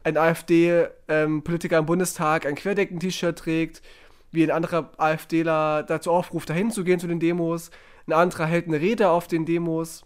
ein 0.05 0.17
AfD-Politiker 0.17 1.77
ähm, 1.77 1.81
im 1.81 1.87
Bundestag 1.87 2.47
ein 2.47 2.55
Querdenken-T-Shirt 2.55 3.39
trägt, 3.39 3.83
wie 4.31 4.43
ein 4.43 4.51
anderer 4.51 4.91
AfDler 4.99 5.83
dazu 5.83 6.11
aufruft, 6.13 6.51
dahin 6.51 6.71
zu 6.71 6.85
gehen 6.85 7.01
zu 7.01 7.07
den 7.07 7.21
Demos. 7.21 7.71
Ein 8.07 8.13
anderer 8.13 8.47
hält 8.47 8.67
eine 8.67 8.81
Rede 8.81 9.11
auf 9.11 9.27
den 9.27 9.45
Demos. 9.45 10.05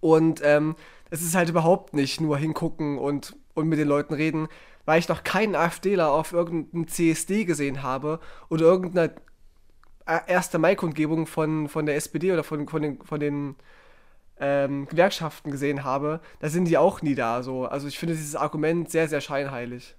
Und 0.00 0.40
ähm, 0.44 0.76
es 1.10 1.22
ist 1.22 1.34
halt 1.34 1.48
überhaupt 1.48 1.94
nicht 1.94 2.20
nur 2.20 2.38
hingucken 2.38 2.98
und, 2.98 3.36
und 3.54 3.68
mit 3.68 3.78
den 3.78 3.88
Leuten 3.88 4.14
reden, 4.14 4.48
weil 4.84 4.98
ich 4.98 5.08
noch 5.08 5.24
keinen 5.24 5.54
AfDler 5.54 6.12
auf 6.12 6.32
irgendeinem 6.32 6.88
CSD 6.88 7.44
gesehen 7.44 7.82
habe 7.82 8.20
oder 8.48 8.64
irgendeiner 8.64 9.12
1. 10.06 10.54
Mai-Kundgebung 10.54 11.26
von, 11.26 11.68
von 11.68 11.84
der 11.84 11.96
SPD 11.96 12.32
oder 12.32 12.42
von, 12.42 12.66
von 12.68 12.80
den, 12.80 13.02
von 13.04 13.20
den 13.20 13.56
ähm, 14.40 14.86
Gewerkschaften 14.86 15.50
gesehen 15.50 15.84
habe, 15.84 16.20
da 16.40 16.48
sind 16.48 16.66
die 16.66 16.78
auch 16.78 17.02
nie 17.02 17.14
da. 17.14 17.42
So. 17.42 17.66
Also 17.66 17.88
ich 17.88 17.98
finde 17.98 18.14
dieses 18.14 18.36
Argument 18.36 18.90
sehr, 18.90 19.08
sehr 19.08 19.20
scheinheilig. 19.20 19.96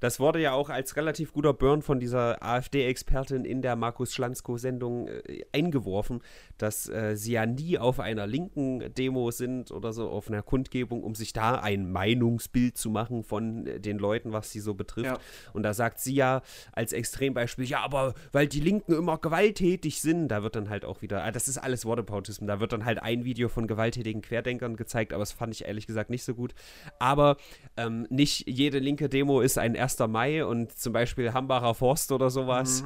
Das 0.00 0.20
wurde 0.20 0.40
ja 0.40 0.52
auch 0.52 0.70
als 0.70 0.96
relativ 0.96 1.32
guter 1.32 1.52
Burn 1.52 1.82
von 1.82 2.00
dieser 2.00 2.42
AfD-Expertin 2.42 3.44
in 3.44 3.62
der 3.62 3.76
Markus 3.76 4.12
Schlanzko-Sendung 4.12 5.08
äh, 5.08 5.44
eingeworfen, 5.52 6.22
dass 6.58 6.88
äh, 6.88 7.16
sie 7.16 7.32
ja 7.32 7.46
nie 7.46 7.78
auf 7.78 8.00
einer 8.00 8.26
linken 8.26 8.94
Demo 8.94 9.30
sind 9.30 9.70
oder 9.70 9.92
so, 9.92 10.08
auf 10.08 10.28
einer 10.28 10.42
Kundgebung, 10.42 11.02
um 11.02 11.14
sich 11.14 11.32
da 11.32 11.56
ein 11.56 11.90
Meinungsbild 11.90 12.76
zu 12.76 12.90
machen 12.90 13.24
von 13.24 13.66
äh, 13.66 13.80
den 13.80 13.98
Leuten, 13.98 14.32
was 14.32 14.50
sie 14.50 14.60
so 14.60 14.74
betrifft. 14.74 15.06
Ja. 15.06 15.18
Und 15.52 15.62
da 15.62 15.74
sagt 15.74 16.00
sie 16.00 16.14
ja 16.14 16.42
als 16.72 16.92
Extrembeispiel, 16.92 17.64
ja, 17.64 17.80
aber 17.80 18.14
weil 18.32 18.46
die 18.46 18.60
Linken 18.60 18.92
immer 18.92 19.18
gewalttätig 19.18 20.00
sind, 20.00 20.28
da 20.28 20.42
wird 20.42 20.56
dann 20.56 20.68
halt 20.68 20.84
auch 20.84 21.02
wieder, 21.02 21.24
ah, 21.24 21.30
das 21.30 21.48
ist 21.48 21.58
alles 21.58 21.84
Wortepautismus, 21.84 22.46
da 22.46 22.60
wird 22.60 22.72
dann 22.72 22.84
halt 22.84 23.02
ein 23.02 23.24
Video 23.24 23.48
von 23.48 23.66
gewalttätigen 23.66 24.22
Querdenkern 24.22 24.76
gezeigt, 24.76 25.12
aber 25.12 25.22
das 25.22 25.32
fand 25.32 25.54
ich 25.54 25.64
ehrlich 25.64 25.86
gesagt 25.86 26.10
nicht 26.10 26.24
so 26.24 26.34
gut. 26.34 26.54
Aber 26.98 27.36
ähm, 27.76 28.06
nicht 28.10 28.48
jede 28.48 28.78
linke 28.78 29.08
Demo 29.08 29.40
ist 29.40 29.58
ein 29.58 29.74
1. 29.86 29.98
Mai 30.08 30.44
und 30.44 30.72
zum 30.72 30.92
Beispiel 30.92 31.32
Hambacher 31.32 31.74
Forst 31.74 32.10
oder 32.10 32.28
sowas, 32.28 32.84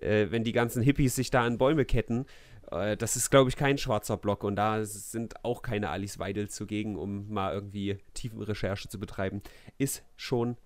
äh, 0.00 0.26
wenn 0.30 0.44
die 0.44 0.52
ganzen 0.52 0.82
Hippies 0.82 1.14
sich 1.14 1.30
da 1.30 1.42
an 1.42 1.58
Bäume 1.58 1.84
ketten, 1.84 2.24
äh, 2.70 2.96
das 2.96 3.16
ist, 3.16 3.30
glaube 3.30 3.50
ich, 3.50 3.56
kein 3.56 3.76
schwarzer 3.76 4.16
Block 4.16 4.44
und 4.44 4.56
da 4.56 4.82
sind 4.84 5.44
auch 5.44 5.60
keine 5.60 5.90
Alice 5.90 6.18
Weidel 6.18 6.48
zugegen, 6.48 6.96
um 6.96 7.28
mal 7.30 7.52
irgendwie 7.52 7.98
Tiefenrecherche 8.14 8.88
zu 8.88 8.98
betreiben. 8.98 9.42
Ist 9.76 10.02
schon 10.16 10.56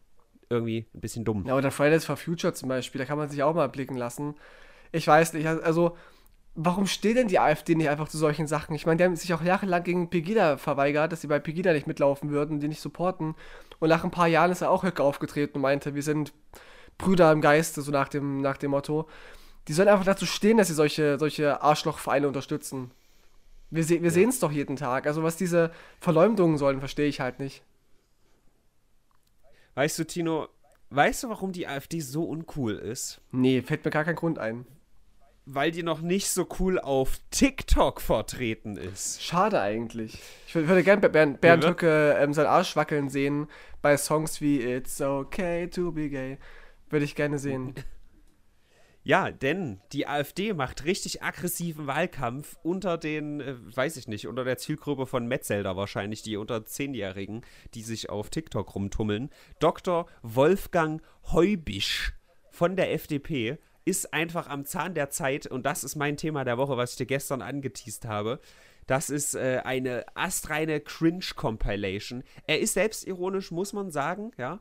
irgendwie 0.48 0.86
ein 0.94 1.00
bisschen 1.00 1.24
dumm. 1.24 1.44
Ja, 1.46 1.56
oder 1.56 1.70
Fridays 1.70 2.04
for 2.04 2.16
Future 2.16 2.52
zum 2.52 2.68
Beispiel, 2.68 2.98
da 3.00 3.04
kann 3.04 3.18
man 3.18 3.28
sich 3.28 3.42
auch 3.42 3.54
mal 3.54 3.68
blicken 3.68 3.96
lassen. 3.96 4.34
Ich 4.92 5.06
weiß 5.06 5.32
nicht, 5.32 5.46
also 5.46 5.96
warum 6.54 6.86
steht 6.86 7.16
denn 7.16 7.28
die 7.28 7.38
AfD 7.38 7.74
nicht 7.74 7.88
einfach 7.88 8.08
zu 8.08 8.18
solchen 8.18 8.46
Sachen? 8.46 8.74
Ich 8.74 8.86
meine, 8.86 8.98
die 8.98 9.04
haben 9.04 9.16
sich 9.16 9.32
auch 9.32 9.42
jahrelang 9.42 9.82
gegen 9.84 10.10
Pegida 10.10 10.56
verweigert, 10.56 11.12
dass 11.12 11.22
sie 11.22 11.26
bei 11.26 11.38
Pegida 11.38 11.72
nicht 11.72 11.86
mitlaufen 11.86 12.30
würden, 12.30 12.60
die 12.60 12.68
nicht 12.68 12.80
supporten. 12.80 13.34
Und 13.78 13.88
nach 13.88 14.04
ein 14.04 14.10
paar 14.10 14.28
Jahren 14.28 14.52
ist 14.52 14.60
er 14.60 14.70
auch 14.70 14.84
Höcke 14.84 15.02
aufgetreten 15.02 15.56
und 15.56 15.62
meinte, 15.62 15.94
wir 15.94 16.02
sind 16.02 16.32
Brüder 16.98 17.32
im 17.32 17.40
Geiste, 17.40 17.82
so 17.82 17.90
nach 17.90 18.08
dem, 18.08 18.40
nach 18.40 18.58
dem 18.58 18.72
Motto. 18.72 19.08
Die 19.68 19.72
sollen 19.72 19.88
einfach 19.88 20.04
dazu 20.04 20.26
stehen, 20.26 20.58
dass 20.58 20.68
sie 20.68 20.74
solche, 20.74 21.18
solche 21.18 21.62
Arschlochvereine 21.62 22.28
unterstützen. 22.28 22.90
Wir, 23.70 23.84
se 23.84 24.02
wir 24.02 24.08
ja. 24.08 24.10
sehen 24.10 24.28
es 24.28 24.40
doch 24.40 24.52
jeden 24.52 24.76
Tag. 24.76 25.06
Also 25.06 25.22
was 25.22 25.36
diese 25.36 25.72
Verleumdungen 26.00 26.58
sollen, 26.58 26.80
verstehe 26.80 27.08
ich 27.08 27.20
halt 27.20 27.38
nicht. 27.38 27.62
Weißt 29.74 29.98
du, 29.98 30.04
Tino, 30.04 30.48
weißt 30.90 31.22
du, 31.22 31.30
warum 31.30 31.52
die 31.52 31.66
AfD 31.66 32.00
so 32.00 32.24
uncool 32.24 32.74
ist? 32.74 33.22
Nee, 33.30 33.62
fällt 33.62 33.84
mir 33.84 33.90
gar 33.90 34.04
kein 34.04 34.16
Grund 34.16 34.38
ein. 34.38 34.66
Weil 35.44 35.72
die 35.72 35.82
noch 35.82 36.00
nicht 36.00 36.28
so 36.28 36.46
cool 36.60 36.78
auf 36.78 37.18
TikTok 37.30 38.00
vertreten 38.00 38.76
ist. 38.76 39.22
Schade 39.22 39.60
eigentlich. 39.60 40.18
Ich 40.46 40.54
würde 40.54 40.84
gerne 40.84 41.08
Bernd, 41.08 41.40
Bernd 41.40 41.66
Höcke 41.66 42.16
ähm, 42.18 42.32
seinen 42.32 42.46
Arsch 42.46 42.76
wackeln 42.76 43.08
sehen 43.08 43.48
bei 43.80 43.96
Songs 43.96 44.40
wie 44.40 44.60
It's 44.60 45.00
okay 45.00 45.66
to 45.66 45.90
be 45.90 46.08
gay. 46.08 46.38
Würde 46.90 47.04
ich 47.04 47.16
gerne 47.16 47.38
sehen. 47.38 47.74
Ja, 49.04 49.32
denn 49.32 49.80
die 49.92 50.06
AfD 50.06 50.52
macht 50.52 50.84
richtig 50.84 51.24
aggressiven 51.24 51.88
Wahlkampf 51.88 52.56
unter 52.62 52.96
den, 52.96 53.40
äh, 53.40 53.56
weiß 53.76 53.96
ich 53.96 54.06
nicht, 54.06 54.28
unter 54.28 54.44
der 54.44 54.58
Zielgruppe 54.58 55.06
von 55.06 55.26
Metzelder 55.26 55.76
wahrscheinlich, 55.76 56.22
die 56.22 56.36
unter 56.36 56.64
Zehnjährigen, 56.64 57.42
die 57.74 57.82
sich 57.82 58.10
auf 58.10 58.30
TikTok 58.30 58.76
rumtummeln. 58.76 59.30
Dr. 59.58 60.06
Wolfgang 60.22 61.02
Heubisch 61.32 62.12
von 62.50 62.76
der 62.76 62.92
FDP 62.92 63.58
ist 63.84 64.12
einfach 64.14 64.48
am 64.48 64.64
Zahn 64.64 64.94
der 64.94 65.10
Zeit 65.10 65.46
und 65.46 65.64
das 65.64 65.84
ist 65.84 65.96
mein 65.96 66.16
Thema 66.16 66.44
der 66.44 66.58
Woche, 66.58 66.76
was 66.76 66.92
ich 66.92 66.96
dir 66.98 67.06
gestern 67.06 67.42
angeteased 67.42 68.04
habe. 68.04 68.40
Das 68.86 69.10
ist 69.10 69.34
äh, 69.34 69.60
eine 69.64 70.04
astreine 70.14 70.80
Cringe-Compilation. 70.80 72.24
Er 72.46 72.60
ist 72.60 72.74
selbstironisch, 72.74 73.50
muss 73.50 73.72
man 73.72 73.90
sagen, 73.90 74.32
ja 74.38 74.60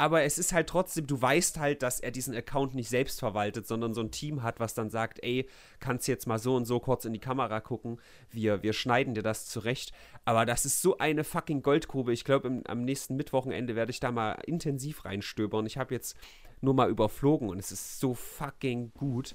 aber 0.00 0.22
es 0.22 0.38
ist 0.38 0.52
halt 0.52 0.68
trotzdem, 0.68 1.08
du 1.08 1.20
weißt 1.20 1.58
halt, 1.58 1.82
dass 1.82 1.98
er 1.98 2.12
diesen 2.12 2.34
Account 2.34 2.76
nicht 2.76 2.88
selbst 2.88 3.18
verwaltet, 3.18 3.66
sondern 3.66 3.94
so 3.94 4.00
ein 4.00 4.12
Team 4.12 4.44
hat, 4.44 4.60
was 4.60 4.72
dann 4.72 4.90
sagt, 4.90 5.18
ey, 5.24 5.48
kannst 5.80 6.06
jetzt 6.06 6.28
mal 6.28 6.38
so 6.38 6.54
und 6.54 6.66
so 6.66 6.78
kurz 6.78 7.04
in 7.04 7.12
die 7.12 7.18
Kamera 7.18 7.60
gucken, 7.60 8.00
wir, 8.30 8.62
wir 8.62 8.72
schneiden 8.72 9.14
dir 9.14 9.24
das 9.24 9.46
zurecht. 9.46 9.92
Aber 10.24 10.46
das 10.46 10.64
ist 10.64 10.82
so 10.82 10.98
eine 10.98 11.24
fucking 11.24 11.62
Goldgrube. 11.62 12.12
Ich 12.12 12.24
glaube, 12.24 12.62
am 12.66 12.84
nächsten 12.84 13.16
Mittwochenende 13.16 13.74
werde 13.74 13.90
ich 13.90 13.98
da 13.98 14.12
mal 14.12 14.34
intensiv 14.46 15.04
reinstöbern. 15.04 15.66
Ich 15.66 15.78
habe 15.78 15.94
jetzt 15.94 16.16
nur 16.62 16.74
mal 16.74 16.90
überflogen 16.90 17.48
und 17.48 17.58
es 17.58 17.72
ist 17.72 18.00
so 18.00 18.14
fucking 18.14 18.92
gut. 18.96 19.34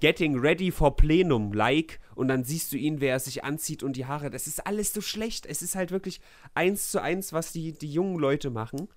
Getting 0.00 0.36
ready 0.36 0.72
for 0.72 0.96
Plenum, 0.96 1.52
like, 1.52 2.00
und 2.16 2.26
dann 2.26 2.42
siehst 2.42 2.72
du 2.72 2.76
ihn, 2.76 3.00
wer 3.00 3.12
er 3.12 3.20
sich 3.20 3.44
anzieht 3.44 3.84
und 3.84 3.96
die 3.96 4.06
Haare. 4.06 4.30
Das 4.30 4.48
ist 4.48 4.66
alles 4.66 4.92
so 4.92 5.00
schlecht. 5.00 5.46
Es 5.46 5.62
ist 5.62 5.76
halt 5.76 5.92
wirklich 5.92 6.20
eins 6.54 6.90
zu 6.90 7.00
eins, 7.00 7.32
was 7.32 7.52
die, 7.52 7.72
die 7.72 7.92
jungen 7.92 8.18
Leute 8.18 8.50
machen 8.50 8.88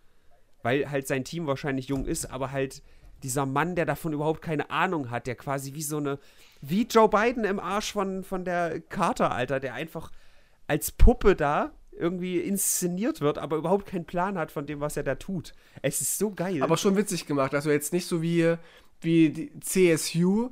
weil 0.66 0.90
halt 0.90 1.06
sein 1.08 1.24
Team 1.24 1.46
wahrscheinlich 1.46 1.90
jung 1.90 2.06
ist, 2.06 2.26
aber 2.26 2.52
halt 2.52 2.82
dieser 3.22 3.46
Mann, 3.46 3.76
der 3.76 3.86
davon 3.86 4.14
überhaupt 4.14 4.42
keine 4.42 4.72
Ahnung 4.72 5.12
hat, 5.12 5.28
der 5.28 5.36
quasi 5.36 5.76
wie 5.76 5.84
so 5.84 5.98
eine, 5.98 6.18
wie 6.60 6.88
Joe 6.88 7.08
Biden 7.08 7.44
im 7.44 7.60
Arsch 7.60 7.94
von, 7.94 8.24
von 8.24 8.44
der 8.44 8.82
Carter, 8.82 9.32
Alter, 9.32 9.60
der 9.60 9.76
einfach 9.76 10.12
als 10.66 10.92
Puppe 10.92 11.36
da 11.36 11.72
irgendwie 11.98 12.40
inszeniert 12.40 13.22
wird, 13.22 13.38
aber 13.38 13.58
überhaupt 13.58 13.86
keinen 13.86 14.06
Plan 14.06 14.38
hat 14.38 14.52
von 14.52 14.66
dem, 14.66 14.80
was 14.80 14.98
er 14.98 15.04
da 15.04 15.16
tut. 15.16 15.54
Es 15.82 16.02
ist 16.02 16.18
so 16.18 16.32
geil. 16.32 16.62
Aber 16.62 16.78
schon 16.78 16.96
witzig 16.96 17.26
gemacht. 17.26 17.54
Also 17.54 17.72
jetzt 17.72 17.94
nicht 17.94 18.08
so 18.08 18.22
wie, 18.22 18.56
wie 19.02 19.30
die 19.30 19.60
CSU, 19.60 20.50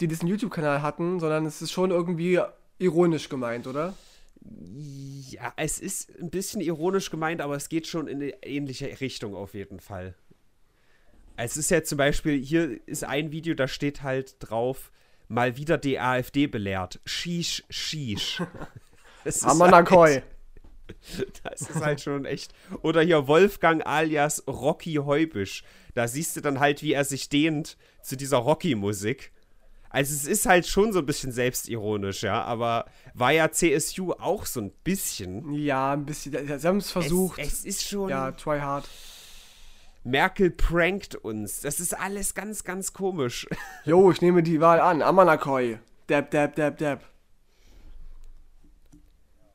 die 0.00 0.08
diesen 0.08 0.28
YouTube-Kanal 0.28 0.82
hatten, 0.82 1.20
sondern 1.20 1.46
es 1.46 1.62
ist 1.62 1.72
schon 1.72 1.90
irgendwie 1.90 2.40
ironisch 2.78 3.28
gemeint, 3.28 3.66
oder? 3.66 3.94
Ja, 5.30 5.52
es 5.56 5.80
ist 5.80 6.10
ein 6.20 6.30
bisschen 6.30 6.60
ironisch 6.60 7.10
gemeint, 7.10 7.40
aber 7.40 7.56
es 7.56 7.68
geht 7.68 7.86
schon 7.86 8.06
in 8.06 8.22
eine 8.22 8.42
ähnliche 8.42 9.00
Richtung 9.00 9.34
auf 9.34 9.54
jeden 9.54 9.80
Fall. 9.80 10.14
Es 11.36 11.56
ist 11.56 11.70
ja 11.70 11.82
zum 11.82 11.98
Beispiel, 11.98 12.42
hier 12.42 12.80
ist 12.86 13.04
ein 13.04 13.32
Video, 13.32 13.54
da 13.54 13.68
steht 13.68 14.02
halt 14.02 14.36
drauf, 14.40 14.90
mal 15.28 15.56
wieder 15.56 15.76
die 15.78 15.98
AfD 15.98 16.46
belehrt. 16.46 17.00
Shish, 17.04 17.64
shish. 17.68 18.42
Amanakoi. 19.42 20.14
Halt, 20.14 20.24
das 21.42 21.62
ist 21.62 21.80
halt 21.80 22.00
schon 22.00 22.24
echt. 22.24 22.52
Oder 22.82 23.02
hier 23.02 23.26
Wolfgang 23.26 23.86
alias 23.86 24.44
Rocky 24.46 24.94
Heubisch. 24.94 25.62
Da 25.94 26.08
siehst 26.08 26.36
du 26.36 26.40
dann 26.40 26.60
halt, 26.60 26.82
wie 26.82 26.92
er 26.92 27.04
sich 27.04 27.28
dehnt 27.28 27.76
zu 28.02 28.16
dieser 28.16 28.38
Rocky-Musik. 28.38 29.32
Also 29.88 30.14
es 30.14 30.26
ist 30.26 30.46
halt 30.46 30.66
schon 30.66 30.92
so 30.92 30.98
ein 30.98 31.06
bisschen 31.06 31.32
selbstironisch, 31.32 32.22
ja, 32.22 32.42
aber 32.42 32.84
war 33.14 33.30
ja 33.32 33.50
CSU 33.50 34.12
auch 34.12 34.44
so 34.44 34.60
ein 34.60 34.70
bisschen. 34.84 35.54
Ja, 35.54 35.94
ein 35.94 36.04
bisschen. 36.04 36.32
Sie 36.58 36.68
haben 36.68 36.78
es 36.78 36.90
versucht. 36.90 37.38
Es, 37.38 37.60
es 37.60 37.64
ist 37.64 37.88
schon. 37.88 38.10
Ja, 38.10 38.32
try 38.32 38.58
hard. 38.58 38.86
Merkel 40.04 40.50
prankt 40.50 41.14
uns. 41.16 41.62
Das 41.62 41.80
ist 41.80 41.98
alles 41.98 42.34
ganz, 42.34 42.62
ganz 42.62 42.92
komisch. 42.92 43.46
Jo, 43.84 44.10
ich 44.10 44.20
nehme 44.20 44.42
die 44.42 44.60
Wahl 44.60 44.80
an. 44.80 45.00
Amanakoi. 45.00 45.78
Dab, 46.08 46.30
dab, 46.30 46.54
dab, 46.56 46.76
dab. 46.78 47.00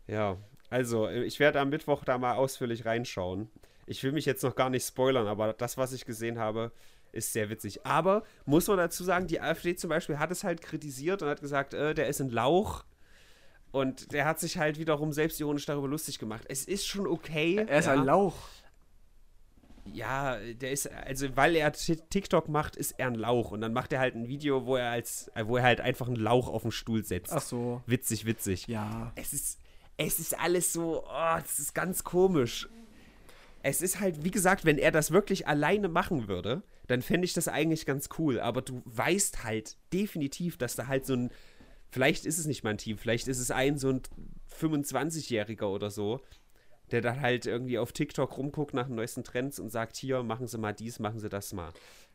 Ja, 0.08 0.38
also 0.72 1.10
ich 1.10 1.40
werde 1.40 1.60
am 1.60 1.70
Mittwoch 1.70 2.04
da 2.04 2.18
mal 2.18 2.36
ausführlich 2.36 2.86
reinschauen. 2.86 3.50
Ich 3.86 4.02
will 4.04 4.14
mich 4.14 4.26
jetzt 4.26 4.42
noch 4.42 4.56
gar 4.56 4.70
nicht 4.70 4.88
spoilern, 4.88 5.28
aber 5.28 5.52
das, 5.54 5.78
was 5.78 5.92
ich 5.92 6.06
gesehen 6.06 6.40
habe, 6.40 6.72
ist 7.12 7.34
sehr 7.34 7.50
witzig. 7.50 7.86
Aber 7.86 8.24
muss 8.46 8.68
man 8.68 8.78
dazu 8.78 9.04
sagen, 9.04 9.28
die 9.28 9.42
AfD 9.42 9.76
zum 9.76 9.90
Beispiel 9.90 10.18
hat 10.18 10.32
es 10.32 10.46
halt 10.46 10.62
kritisiert 10.62 11.22
und 11.22 11.28
hat 11.28 11.42
gesagt, 11.42 11.74
äh, 11.74 11.94
der 11.94 12.08
ist 12.08 12.22
ein 12.22 12.30
Lauch. 12.30 12.86
Und 13.72 14.14
der 14.14 14.24
hat 14.26 14.40
sich 14.40 14.58
halt 14.58 14.80
wiederum 14.80 15.12
selbstironisch 15.12 15.66
darüber 15.66 15.90
lustig 15.90 16.20
gemacht. 16.20 16.46
Es 16.48 16.64
ist 16.66 16.88
schon 16.88 17.06
okay. 17.06 17.66
Er 17.68 17.80
ist 17.80 17.86
ja. 17.86 17.94
ein 17.94 18.06
Lauch. 18.06 18.36
Ja, 19.86 20.38
der 20.38 20.72
ist, 20.72 20.90
also 20.90 21.36
weil 21.36 21.56
er 21.56 21.74
TikTok 21.74 22.48
macht, 22.48 22.78
ist 22.78 22.94
er 22.98 23.08
ein 23.08 23.16
Lauch. 23.16 23.52
Und 23.52 23.60
dann 23.60 23.74
macht 23.74 23.92
er 23.92 24.00
halt 24.00 24.16
ein 24.16 24.30
Video, 24.30 24.66
wo 24.66 24.78
er 24.78 24.92
als, 24.92 25.30
äh, 25.36 25.46
wo 25.46 25.58
er 25.58 25.64
halt 25.64 25.82
einfach 25.82 26.08
einen 26.08 26.16
Lauch 26.16 26.48
auf 26.48 26.62
den 26.62 26.72
Stuhl 26.72 27.04
setzt. 27.04 27.34
Ach 27.34 27.42
so. 27.42 27.82
Witzig, 27.88 28.26
witzig. 28.26 28.68
Ja. 28.68 29.12
Es 29.16 29.34
ist, 29.34 29.61
es 30.06 30.20
ist 30.20 30.40
alles 30.40 30.74
so, 30.74 31.04
oh, 31.08 31.38
es 31.44 31.60
ist 31.60 31.74
ganz 31.74 32.04
komisch. 32.04 32.68
Es 33.64 33.82
ist 33.82 34.00
halt, 34.00 34.24
wie 34.24 34.32
gesagt, 34.32 34.66
wenn 34.66 34.78
er 34.78 34.92
das 34.92 35.12
wirklich 35.12 35.48
alleine 35.48 35.88
machen 35.88 36.28
würde, 36.28 36.64
dann 36.88 37.02
fände 37.02 37.26
ich 37.26 37.34
das 37.34 37.48
eigentlich 37.48 37.86
ganz 37.86 38.10
cool. 38.18 38.40
Aber 38.40 38.62
du 38.62 38.82
weißt 38.86 39.44
halt 39.44 39.78
definitiv, 39.94 40.58
dass 40.58 40.76
da 40.76 40.88
halt 40.88 41.06
so 41.06 41.14
ein, 41.14 41.30
vielleicht 41.90 42.26
ist 42.26 42.40
es 42.40 42.48
nicht 42.48 42.64
mein 42.64 42.78
Team, 42.78 42.98
vielleicht 42.98 43.28
ist 43.28 43.40
es 43.40 43.52
ein 43.52 43.78
so 43.78 43.90
ein 43.90 44.02
25-Jähriger 44.60 45.68
oder 45.68 45.92
so, 45.92 46.22
der 46.90 47.02
dann 47.02 47.22
halt 47.22 47.46
irgendwie 47.46 47.78
auf 47.78 47.92
TikTok 47.92 48.38
rumguckt 48.38 48.74
nach 48.74 48.88
den 48.88 48.96
neuesten 48.96 49.24
Trends 49.24 49.60
und 49.60 49.70
sagt, 49.70 49.96
hier, 49.96 50.24
machen 50.24 50.48
Sie 50.48 50.58
mal 50.58 50.74
dies, 50.74 51.00
machen 51.00 51.20
Sie 51.20 51.30
das 51.30 51.54
mal, 51.54 51.72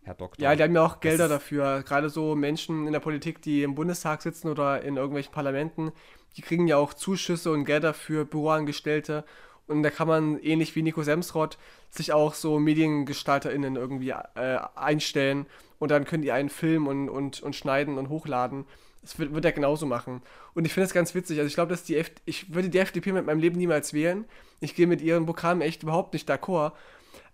Herr 0.07 0.15
Doktor. 0.15 0.41
Ja, 0.41 0.55
die 0.55 0.63
haben 0.63 0.75
ja 0.75 0.85
auch 0.85 1.01
Gelder 1.01 1.27
dafür. 1.27 1.83
Gerade 1.83 2.11
so 2.11 2.37
Menschen 2.37 2.87
in 2.87 2.93
der 2.93 3.01
Politik, 3.01 3.43
die 3.43 3.65
im 3.65 3.75
Bundestag 3.75 4.23
sitzen 4.23 4.49
oder 4.49 4.83
in 4.83 4.97
irgendwelchen 4.97 5.33
Parlamenten, 5.33 5.91
die 6.37 6.43
kriegen 6.43 6.69
ja 6.69 6.77
auch 6.77 6.95
Zuschüsse 6.95 7.51
und 7.51 7.65
Gelder 7.65 7.93
für 7.93 8.25
Büroangestellte. 8.25 9.25
Und 9.67 9.83
da 9.83 9.91
kann 9.91 10.07
man, 10.07 10.39
ähnlich 10.39 10.77
wie 10.77 10.83
Nico 10.83 11.03
Semsrott, 11.03 11.59
sich 11.91 12.13
auch 12.13 12.35
so 12.35 12.61
MediengestalterInnen 12.61 13.75
irgendwie 13.75 14.11
äh, 14.11 14.61
einstellen 14.77 15.47
und 15.81 15.91
dann 15.91 16.05
können 16.05 16.23
die 16.23 16.31
einen 16.31 16.51
filmen 16.51 16.87
und, 16.87 17.09
und, 17.09 17.43
und 17.43 17.57
schneiden 17.57 17.99
und 17.99 18.09
hochladen. 18.09 18.65
Das 19.03 19.19
wird, 19.19 19.35
wird 19.35 19.45
er 19.45 19.51
genauso 19.51 19.87
machen. 19.87 20.23
Und 20.55 20.67
ich 20.67 20.73
finde 20.73 20.87
das 20.87 20.95
ganz 20.95 21.17
witzig. 21.17 21.39
Also 21.39 21.49
ich 21.49 21.55
glaube, 21.55 21.71
dass 21.71 21.83
die 21.83 21.97
F 21.97 22.13
ich 22.27 22.55
würde 22.55 22.69
die 22.69 22.79
FDP 22.79 23.11
mit 23.11 23.27
meinem 23.27 23.41
Leben 23.41 23.59
niemals 23.59 23.93
wählen. 23.93 24.25
Ich 24.61 24.77
gehe 24.77 24.87
mit 24.87 25.01
ihren 25.01 25.27
Programmen 25.27 25.63
echt 25.63 25.83
überhaupt 25.83 26.13
nicht 26.13 26.31
d'accord. 26.31 26.73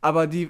Aber 0.00 0.26
die 0.26 0.48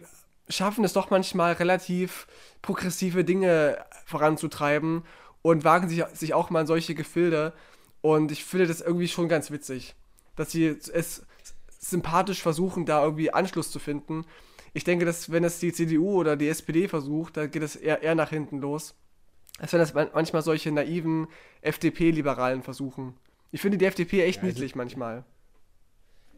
schaffen 0.53 0.85
es 0.85 0.93
doch 0.93 1.11
manchmal 1.11 1.55
relativ 1.55 2.27
progressive 2.61 3.25
Dinge 3.25 3.85
voranzutreiben 4.07 5.03
und 5.43 5.65
wagen 5.65 5.89
sich, 5.89 6.05
sich 6.13 6.35
auch 6.35 6.51
mal 6.51 6.63
in 6.63 6.67
solche 6.67 6.95
Gefilde. 6.95 7.53
Und 8.01 8.33
ich 8.33 8.45
finde 8.45 8.67
das 8.67 8.81
irgendwie 8.81 9.09
schon 9.09 9.29
ganz 9.29 9.51
witzig, 9.51 9.95
dass 10.37 10.51
sie 10.51 10.67
es 10.67 11.27
sympathisch 11.79 12.43
versuchen, 12.43 12.87
da 12.87 13.03
irgendwie 13.03 13.33
Anschluss 13.33 13.71
zu 13.71 13.79
finden. 13.79 14.25
Ich 14.73 14.85
denke, 14.85 15.05
dass 15.05 15.31
wenn 15.31 15.45
es 15.45 15.59
die 15.59 15.73
CDU 15.73 16.19
oder 16.19 16.37
die 16.37 16.49
SPD 16.49 16.89
versucht, 16.89 17.37
dann 17.37 17.51
geht 17.51 17.63
es 17.63 17.77
eher, 17.77 18.03
eher 18.03 18.15
nach 18.15 18.31
hinten 18.31 18.59
los. 18.59 18.95
Als 19.59 19.73
wenn 19.73 19.81
das 19.81 19.95
manchmal 19.95 20.43
solche 20.43 20.73
naiven 20.73 21.29
FDP-Liberalen 21.61 22.63
versuchen. 22.63 23.15
Ich 23.51 23.61
finde 23.61 23.79
die 23.79 23.85
FDP 23.85 24.23
echt 24.23 24.39
ja, 24.39 24.43
also 24.45 24.55
niedlich 24.55 24.75
manchmal. 24.75 25.25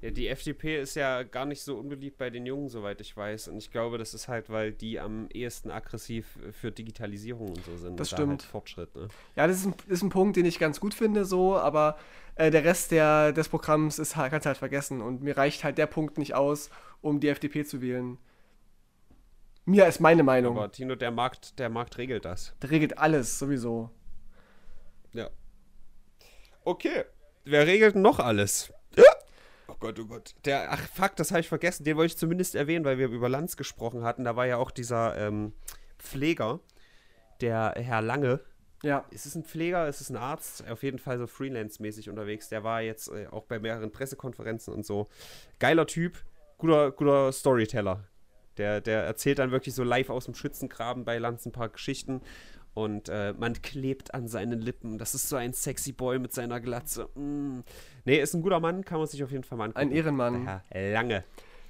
Ja, 0.05 0.11
die 0.11 0.29
FDP 0.29 0.83
ist 0.83 0.97
ja 0.97 1.23
gar 1.23 1.47
nicht 1.47 1.63
so 1.63 1.79
unbeliebt 1.79 2.19
bei 2.19 2.29
den 2.29 2.45
Jungen, 2.45 2.69
soweit 2.69 3.01
ich 3.01 3.17
weiß. 3.17 3.49
Und 3.49 3.57
ich 3.57 3.71
glaube, 3.71 3.97
das 3.97 4.13
ist 4.13 4.29
halt, 4.29 4.51
weil 4.51 4.71
die 4.71 5.01
am 5.01 5.31
ehesten 5.33 5.71
aggressiv 5.71 6.39
für 6.53 6.71
Digitalisierung 6.71 7.49
und 7.49 7.65
so 7.65 7.75
sind. 7.79 7.99
Das 7.99 8.11
stimmt. 8.11 8.27
Da 8.27 8.31
halt 8.33 8.43
Fortschritt, 8.43 8.95
ne? 8.95 9.09
Ja, 9.35 9.47
das 9.47 9.61
ist 9.61 9.65
ein, 9.65 9.75
ist 9.87 10.03
ein 10.03 10.11
Punkt, 10.11 10.37
den 10.37 10.45
ich 10.45 10.59
ganz 10.59 10.79
gut 10.79 10.93
finde, 10.93 11.25
so, 11.25 11.57
aber 11.57 11.97
äh, 12.35 12.51
der 12.51 12.65
Rest 12.65 12.91
der, 12.91 13.33
des 13.33 13.49
Programms 13.49 13.99
ist 13.99 14.15
halt, 14.15 14.31
kannst 14.31 14.45
halt 14.45 14.59
vergessen. 14.59 15.01
Und 15.01 15.23
mir 15.23 15.39
reicht 15.39 15.65
halt 15.65 15.79
der 15.79 15.87
Punkt 15.87 16.19
nicht 16.19 16.35
aus, 16.35 16.69
um 17.01 17.19
die 17.19 17.29
FDP 17.29 17.65
zu 17.65 17.81
wählen. 17.81 18.19
Mir 19.65 19.87
ist 19.87 20.01
meine 20.01 20.23
Meinung. 20.23 20.59
Aber 20.59 20.71
Tino, 20.71 20.97
der 20.97 21.13
Markt, 21.13 21.59
der 21.59 21.71
Markt 21.71 21.97
regelt 21.97 22.27
das. 22.27 22.55
Der 22.61 22.71
regelt 22.71 22.99
alles, 22.99 23.39
sowieso. 23.39 23.89
Ja. 25.15 25.31
Okay. 26.63 27.05
Wer 27.47 27.67
regelt 27.67 27.97
noch 27.97 28.19
alles? 28.19 28.71
Oh 29.85 29.89
Gott, 29.89 30.01
oh 30.01 30.07
Gott. 30.07 30.35
Der, 30.47 30.73
ach 30.73 30.81
fuck, 30.89 31.15
das 31.17 31.31
habe 31.31 31.41
ich 31.41 31.49
vergessen. 31.49 31.85
Den 31.85 31.99
wollte 31.99 32.15
ich 32.15 32.17
zumindest 32.17 32.55
erwähnen, 32.55 32.87
weil 32.87 32.97
wir 32.97 33.09
über 33.09 33.29
Lanz 33.29 33.55
gesprochen 33.59 34.03
hatten. 34.03 34.25
Da 34.25 34.35
war 34.35 34.47
ja 34.47 34.57
auch 34.57 34.71
dieser 34.71 35.15
ähm, 35.19 35.53
Pfleger, 35.99 36.61
der 37.43 37.75
Herr 37.77 38.01
Lange. 38.01 38.41
Ja. 38.83 39.05
Ist 39.11 39.27
es 39.27 39.35
ein 39.35 39.45
Pfleger? 39.45 39.87
Ist 39.87 40.01
es 40.01 40.09
ein 40.09 40.17
Arzt? 40.17 40.67
Auf 40.71 40.83
jeden 40.83 40.99
Fall 40.99 41.19
so 41.19 41.27
freelance-mäßig 41.27 42.09
unterwegs. 42.09 42.49
Der 42.49 42.65
war 42.65 42.81
jetzt 42.81 43.09
äh, 43.09 43.27
auch 43.31 43.45
bei 43.45 43.59
mehreren 43.59 43.93
Pressekonferenzen 43.93 44.73
und 44.73 44.87
so. 44.87 45.11
Geiler 45.59 45.87
Typ, 45.87 46.17
guter, 46.57 46.91
guter 46.91 47.31
Storyteller. 47.31 48.05
Der, 48.57 48.81
der 48.81 49.03
erzählt 49.03 49.39
dann 49.39 49.51
wirklich 49.51 49.75
so 49.75 49.85
live 49.85 50.09
aus 50.09 50.25
dem 50.25 50.35
Schützengraben 50.35 51.05
bei 51.05 51.19
Lanz 51.19 51.45
ein 51.45 51.53
paar 51.53 51.69
Geschichten 51.69 52.23
und 52.75 53.09
äh, 53.09 53.33
man 53.39 53.63
klebt 53.63 54.15
an 54.15 54.29
seinen 54.29 54.61
Lippen. 54.61 54.99
Das 54.99 55.15
ist 55.15 55.29
so 55.29 55.37
ein 55.37 55.53
sexy 55.53 55.93
Boy 55.93 56.19
mit 56.19 56.33
seiner 56.33 56.61
Glatze. 56.61 57.09
Mm. 57.15 57.61
Nee, 58.05 58.21
ist 58.21 58.35
ein 58.35 58.43
guter 58.43 58.61
Mann, 58.61 58.85
kann 58.85 58.99
man 58.99 59.07
sich 59.07 59.23
auf 59.23 59.31
jeden 59.31 59.45
Fall 59.45 59.57
mal 59.57 59.65
angucken. 59.67 59.81
Ein 59.81 59.93
Ehrenmann. 59.93 60.45
Ja, 60.45 60.63
lange. 60.93 61.25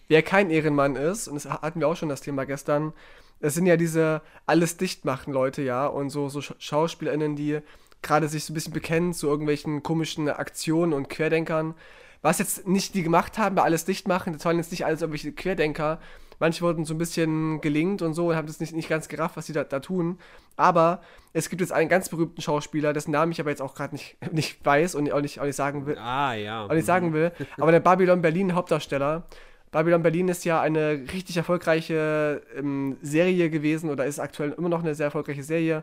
Wer 0.08 0.22
kein 0.22 0.50
Ehrenmann 0.50 0.96
ist, 0.96 1.28
und 1.28 1.34
das 1.34 1.48
hatten 1.48 1.80
wir 1.80 1.88
auch 1.88 1.96
schon 1.96 2.08
das 2.08 2.20
Thema 2.20 2.44
gestern, 2.44 2.92
das 3.40 3.54
sind 3.54 3.66
ja 3.66 3.76
diese 3.76 4.22
alles 4.46 4.76
dicht 4.76 5.04
machen 5.04 5.32
Leute, 5.32 5.62
ja, 5.62 5.86
und 5.86 6.10
so, 6.10 6.28
so 6.28 6.40
SchauspielerInnen, 6.40 7.36
die 7.36 7.60
gerade 8.02 8.28
sich 8.28 8.44
so 8.44 8.52
ein 8.52 8.54
bisschen 8.54 8.72
bekennen 8.72 9.12
zu 9.12 9.28
irgendwelchen 9.28 9.82
komischen 9.82 10.28
Aktionen 10.28 10.92
und 10.92 11.08
Querdenkern. 11.08 11.74
Was 12.22 12.38
jetzt 12.38 12.66
nicht 12.66 12.94
die 12.94 13.02
gemacht 13.02 13.36
haben, 13.36 13.54
bei 13.54 13.62
alles 13.62 13.84
dicht 13.84 14.08
machen, 14.08 14.32
das 14.32 14.44
waren 14.44 14.56
jetzt 14.56 14.70
nicht 14.70 14.86
alles 14.86 15.02
irgendwelche 15.02 15.32
Querdenker, 15.32 16.00
Manche 16.38 16.62
wurden 16.62 16.84
so 16.84 16.94
ein 16.94 16.98
bisschen 16.98 17.60
gelingt 17.60 18.02
und 18.02 18.14
so 18.14 18.28
und 18.28 18.36
haben 18.36 18.46
das 18.46 18.60
nicht, 18.60 18.74
nicht 18.74 18.88
ganz 18.88 19.08
gerafft, 19.08 19.36
was 19.36 19.46
sie 19.46 19.52
da, 19.52 19.64
da 19.64 19.80
tun. 19.80 20.18
Aber 20.56 21.00
es 21.32 21.48
gibt 21.48 21.60
jetzt 21.60 21.72
einen 21.72 21.88
ganz 21.88 22.08
berühmten 22.08 22.40
Schauspieler, 22.40 22.92
dessen 22.92 23.10
Namen 23.10 23.32
ich 23.32 23.40
aber 23.40 23.50
jetzt 23.50 23.62
auch 23.62 23.74
gerade 23.74 23.94
nicht, 23.94 24.16
nicht 24.32 24.64
weiß 24.64 24.94
und 24.94 25.10
auch 25.12 25.20
nicht, 25.20 25.40
auch 25.40 25.44
nicht 25.44 25.56
sagen 25.56 25.86
will. 25.86 25.98
Ah, 25.98 26.34
ja. 26.34 26.66
Auch 26.66 26.72
nicht 26.72 26.86
sagen 26.86 27.12
will. 27.12 27.32
Aber 27.58 27.72
der 27.72 27.80
Babylon 27.80 28.22
Berlin 28.22 28.54
Hauptdarsteller. 28.54 29.26
Babylon 29.70 30.02
Berlin 30.02 30.28
ist 30.28 30.44
ja 30.44 30.60
eine 30.60 31.04
richtig 31.12 31.36
erfolgreiche 31.36 32.42
ähm, 32.56 32.96
Serie 33.02 33.50
gewesen 33.50 33.90
oder 33.90 34.06
ist 34.06 34.20
aktuell 34.20 34.52
immer 34.52 34.68
noch 34.68 34.84
eine 34.84 34.94
sehr 34.94 35.06
erfolgreiche 35.06 35.42
Serie, 35.42 35.82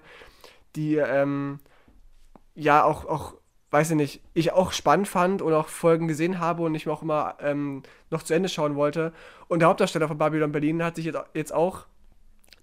die 0.77 0.95
ähm, 0.95 1.59
ja 2.55 2.85
auch, 2.85 3.05
auch 3.05 3.33
weiß 3.71 3.91
ich 3.91 3.95
nicht, 3.95 4.21
ich 4.33 4.51
auch 4.51 4.73
spannend 4.73 5.07
fand 5.07 5.41
und 5.41 5.53
auch 5.53 5.69
Folgen 5.69 6.07
gesehen 6.07 6.39
habe 6.39 6.63
und 6.63 6.75
ich 6.75 6.85
mir 6.85 6.91
auch 6.91 7.01
immer 7.01 7.35
ähm, 7.39 7.83
noch 8.09 8.21
zu 8.21 8.33
Ende 8.33 8.49
schauen 8.49 8.75
wollte. 8.75 9.13
Und 9.47 9.59
der 9.59 9.69
Hauptdarsteller 9.69 10.09
von 10.09 10.17
Babylon 10.17 10.51
Berlin 10.51 10.83
hat 10.83 10.97
sich 10.97 11.11
jetzt 11.33 11.53
auch 11.53 11.85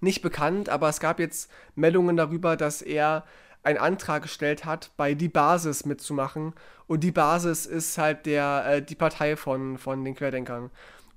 nicht 0.00 0.22
bekannt, 0.22 0.68
aber 0.68 0.88
es 0.88 1.00
gab 1.00 1.18
jetzt 1.18 1.50
Meldungen 1.74 2.16
darüber, 2.16 2.56
dass 2.56 2.82
er 2.82 3.24
einen 3.62 3.78
Antrag 3.78 4.22
gestellt 4.22 4.64
hat, 4.64 4.90
bei 4.96 5.14
Die 5.14 5.28
Basis 5.28 5.84
mitzumachen. 5.84 6.52
Und 6.86 7.02
Die 7.02 7.10
Basis 7.10 7.66
ist 7.66 7.98
halt 7.98 8.26
der, 8.26 8.64
äh, 8.66 8.82
die 8.82 8.94
Partei 8.94 9.36
von, 9.36 9.78
von 9.78 10.04
den 10.04 10.14
Querdenkern. 10.14 10.64
Und 10.64 10.70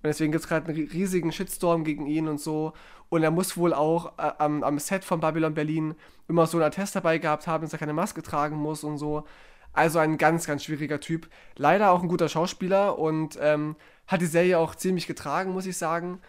deswegen 0.03 0.31
gibt 0.31 0.43
es 0.43 0.49
gerade 0.49 0.67
einen 0.67 0.87
riesigen 0.87 1.31
Shitstorm 1.31 1.83
gegen 1.83 2.07
ihn 2.07 2.27
und 2.27 2.39
so. 2.39 2.73
Und 3.09 3.23
er 3.23 3.31
muss 3.31 3.57
wohl 3.57 3.73
auch 3.73 4.17
äh, 4.17 4.31
am, 4.39 4.63
am 4.63 4.79
Set 4.79 5.03
von 5.03 5.19
Babylon 5.19 5.53
Berlin 5.53 5.95
immer 6.27 6.47
so 6.47 6.57
einen 6.57 6.65
Attest 6.65 6.95
dabei 6.95 7.17
gehabt 7.17 7.45
haben, 7.45 7.63
dass 7.63 7.73
er 7.73 7.79
keine 7.79 7.93
Maske 7.93 8.23
tragen 8.23 8.55
muss 8.55 8.83
und 8.83 8.97
so. 8.97 9.25
Also 9.73 9.99
ein 9.99 10.17
ganz, 10.17 10.45
ganz 10.45 10.63
schwieriger 10.63 10.99
Typ. 10.99 11.29
Leider 11.55 11.91
auch 11.91 12.03
ein 12.03 12.09
guter 12.09 12.29
Schauspieler 12.29 12.99
und 12.99 13.37
ähm, 13.41 13.75
hat 14.07 14.21
die 14.21 14.25
Serie 14.25 14.59
auch 14.59 14.75
ziemlich 14.75 15.07
getragen, 15.07 15.53
muss 15.53 15.65
ich 15.65 15.77
sagen. 15.77 16.19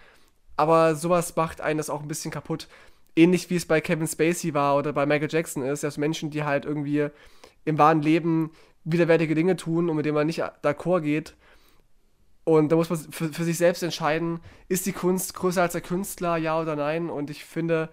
Aber 0.57 0.95
sowas 0.95 1.35
macht 1.35 1.61
einen 1.61 1.79
das 1.79 1.91
auch 1.91 2.03
ein 2.03 2.09
bisschen 2.09 2.31
kaputt. 2.31 2.69
Ähnlich 3.17 3.51
wie 3.51 3.57
es 3.57 3.67
bei 3.67 3.81
Kevin 3.81 4.07
Spacey 4.07 4.55
war 4.55 4.77
oder 4.77 4.93
bei 4.93 5.07
Michael 5.07 5.31
Jackson 5.31 5.63
ist, 5.63 5.83
dass 5.83 5.99
Menschen, 5.99 6.31
die 6.31 6.45
halt 6.45 6.65
irgendwie 6.65 7.09
im 7.65 7.79
wahren 7.79 8.03
Leben 8.03 8.51
widerwärtige 8.85 9.35
Dinge 9.35 9.57
tun 9.57 9.89
und 9.89 9.97
mit 9.97 10.07
denen 10.07 10.15
man 10.15 10.27
nicht 10.27 10.43
d'accord 10.43 11.03
geht. 11.03 11.35
Und 12.45 12.71
da 12.73 12.77
muss 12.77 12.91
man 12.91 12.99
für, 12.99 13.29
für 13.29 13.45
sich 13.45 13.59
selbst 13.59 13.83
entscheiden, 13.83 14.41
ist 14.69 14.87
die 14.87 14.93
Kunst 14.93 15.35
größer 15.35 15.63
als 15.63 15.73
der 15.73 15.81
Künstler, 15.81 16.37
ja 16.37 16.61
oder 16.61 16.75
nein? 16.75 17.09
Und 17.09 17.31
ich 17.31 17.45
finde, 17.45 17.89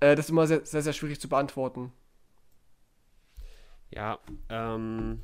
äh, 0.00 0.16
das 0.16 0.26
ist 0.26 0.30
immer 0.30 0.46
sehr, 0.46 0.64
sehr, 0.64 0.82
sehr 0.82 0.92
schwierig 0.92 1.20
zu 1.20 1.28
beantworten. 1.28 1.92
Ja, 3.94 4.18
ähm, 4.48 5.20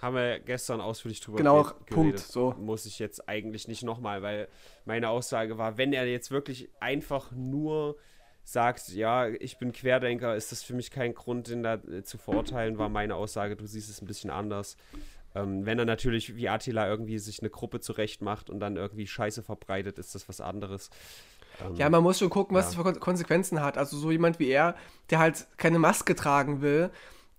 haben 0.00 0.14
wir 0.14 0.38
gestern 0.38 0.80
ausführlich 0.80 1.20
drüber 1.20 1.38
genau, 1.38 1.62
geredet. 1.62 1.86
Genau, 1.86 2.00
Punkt. 2.02 2.18
So. 2.20 2.54
Muss 2.58 2.86
ich 2.86 2.98
jetzt 2.98 3.28
eigentlich 3.28 3.66
nicht 3.66 3.82
nochmal, 3.82 4.22
weil 4.22 4.48
meine 4.84 5.08
Aussage 5.10 5.58
war, 5.58 5.76
wenn 5.76 5.92
er 5.92 6.06
jetzt 6.06 6.30
wirklich 6.30 6.70
einfach 6.80 7.32
nur 7.32 7.96
sagt, 8.44 8.88
ja, 8.88 9.28
ich 9.28 9.58
bin 9.58 9.72
Querdenker, 9.72 10.34
ist 10.36 10.52
das 10.52 10.62
für 10.62 10.74
mich 10.74 10.90
kein 10.90 11.14
Grund, 11.14 11.48
ihn 11.48 11.62
da 11.62 11.74
äh, 11.74 12.02
zu 12.02 12.16
verurteilen, 12.16 12.78
war 12.78 12.88
meine 12.88 13.14
Aussage. 13.16 13.56
Du 13.56 13.66
siehst 13.66 13.90
es 13.90 14.00
ein 14.00 14.06
bisschen 14.06 14.30
anders. 14.30 14.76
Ähm, 15.34 15.66
wenn 15.66 15.78
er 15.78 15.84
natürlich 15.84 16.36
wie 16.36 16.48
Attila 16.48 16.88
irgendwie 16.88 17.18
sich 17.18 17.40
eine 17.40 17.50
Gruppe 17.50 17.80
zurecht 17.80 18.22
macht 18.22 18.48
und 18.48 18.60
dann 18.60 18.76
irgendwie 18.76 19.06
Scheiße 19.06 19.42
verbreitet, 19.42 19.98
ist 19.98 20.14
das 20.14 20.28
was 20.28 20.40
anderes. 20.40 20.88
Ähm, 21.62 21.74
ja, 21.74 21.90
man 21.90 22.02
muss 22.02 22.20
schon 22.20 22.30
gucken, 22.30 22.56
was 22.56 22.74
ja. 22.74 22.82
das 22.82 22.92
für 22.94 23.00
Konsequenzen 23.00 23.60
hat. 23.60 23.76
Also 23.76 23.98
so 23.98 24.10
jemand 24.10 24.38
wie 24.38 24.48
er, 24.48 24.76
der 25.10 25.18
halt 25.18 25.46
keine 25.58 25.78
Maske 25.78 26.14
tragen 26.14 26.62
will, 26.62 26.90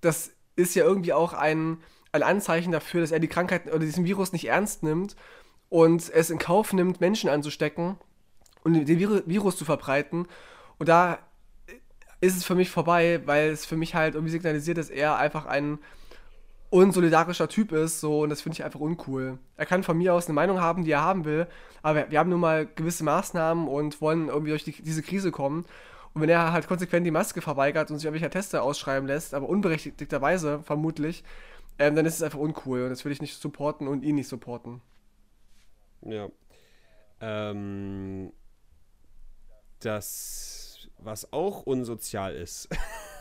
das 0.01 0.31
ist 0.59 0.75
ja 0.75 0.83
irgendwie 0.83 1.13
auch 1.13 1.33
ein, 1.33 1.77
ein 2.11 2.23
Anzeichen 2.23 2.71
dafür, 2.71 3.01
dass 3.01 3.11
er 3.11 3.19
die 3.19 3.27
Krankheit 3.27 3.67
oder 3.67 3.79
diesen 3.79 4.05
Virus 4.05 4.33
nicht 4.33 4.45
ernst 4.45 4.83
nimmt 4.83 5.15
und 5.69 6.09
es 6.09 6.29
in 6.29 6.39
Kauf 6.39 6.73
nimmt, 6.73 7.01
Menschen 7.01 7.29
anzustecken 7.29 7.97
und 8.63 8.73
den 8.73 8.99
Virus 8.99 9.57
zu 9.57 9.65
verbreiten. 9.65 10.27
Und 10.77 10.89
da 10.89 11.19
ist 12.21 12.35
es 12.35 12.43
für 12.43 12.55
mich 12.55 12.69
vorbei, 12.69 13.21
weil 13.25 13.49
es 13.49 13.65
für 13.65 13.77
mich 13.77 13.95
halt 13.95 14.15
irgendwie 14.15 14.31
signalisiert, 14.31 14.77
dass 14.77 14.89
er 14.89 15.17
einfach 15.17 15.45
ein 15.45 15.79
unsolidarischer 16.69 17.47
Typ 17.47 17.71
ist, 17.71 17.99
so, 17.99 18.21
und 18.21 18.29
das 18.29 18.41
finde 18.41 18.57
ich 18.57 18.63
einfach 18.63 18.79
uncool. 18.79 19.39
Er 19.57 19.65
kann 19.65 19.83
von 19.83 19.97
mir 19.97 20.13
aus 20.13 20.27
eine 20.27 20.35
Meinung 20.35 20.61
haben, 20.61 20.83
die 20.83 20.91
er 20.91 21.01
haben 21.01 21.25
will, 21.25 21.47
aber 21.81 21.99
wir, 21.99 22.11
wir 22.11 22.19
haben 22.19 22.29
nun 22.29 22.39
mal 22.39 22.67
gewisse 22.67 23.03
Maßnahmen 23.03 23.67
und 23.67 24.01
wollen 24.01 24.27
irgendwie 24.27 24.51
durch 24.51 24.63
die, 24.63 24.73
diese 24.73 25.01
Krise 25.01 25.31
kommen. 25.31 25.65
Und 26.13 26.21
wenn 26.21 26.29
er 26.29 26.51
halt 26.51 26.67
konsequent 26.67 27.05
die 27.05 27.11
Maske 27.11 27.41
verweigert 27.41 27.91
und 27.91 27.97
sich 27.97 28.05
irgendwelche 28.05 28.29
Teste 28.29 28.61
ausschreiben 28.61 29.07
lässt, 29.07 29.33
aber 29.33 29.47
unberechtigterweise 29.47 30.61
vermutlich, 30.63 31.23
ähm, 31.77 31.95
dann 31.95 32.05
ist 32.05 32.15
es 32.15 32.23
einfach 32.23 32.39
uncool 32.39 32.83
und 32.83 32.89
das 32.89 33.05
will 33.05 33.11
ich 33.11 33.21
nicht 33.21 33.39
supporten 33.39 33.87
und 33.87 34.03
ihn 34.03 34.15
nicht 34.15 34.27
supporten. 34.27 34.81
Ja. 36.01 36.29
Ähm, 37.21 38.31
das, 39.79 40.89
was 40.97 41.31
auch 41.31 41.63
unsozial 41.63 42.35
ist. 42.35 42.69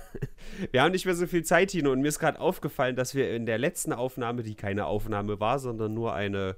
wir 0.72 0.82
haben 0.82 0.92
nicht 0.92 1.06
mehr 1.06 1.14
so 1.14 1.26
viel 1.26 1.44
Zeit, 1.44 1.70
Tino, 1.70 1.92
und 1.92 2.00
mir 2.00 2.08
ist 2.08 2.18
gerade 2.18 2.40
aufgefallen, 2.40 2.96
dass 2.96 3.14
wir 3.14 3.34
in 3.34 3.46
der 3.46 3.58
letzten 3.58 3.92
Aufnahme, 3.92 4.42
die 4.42 4.54
keine 4.54 4.86
Aufnahme 4.86 5.40
war, 5.40 5.58
sondern 5.58 5.94
nur 5.94 6.14
eine 6.14 6.56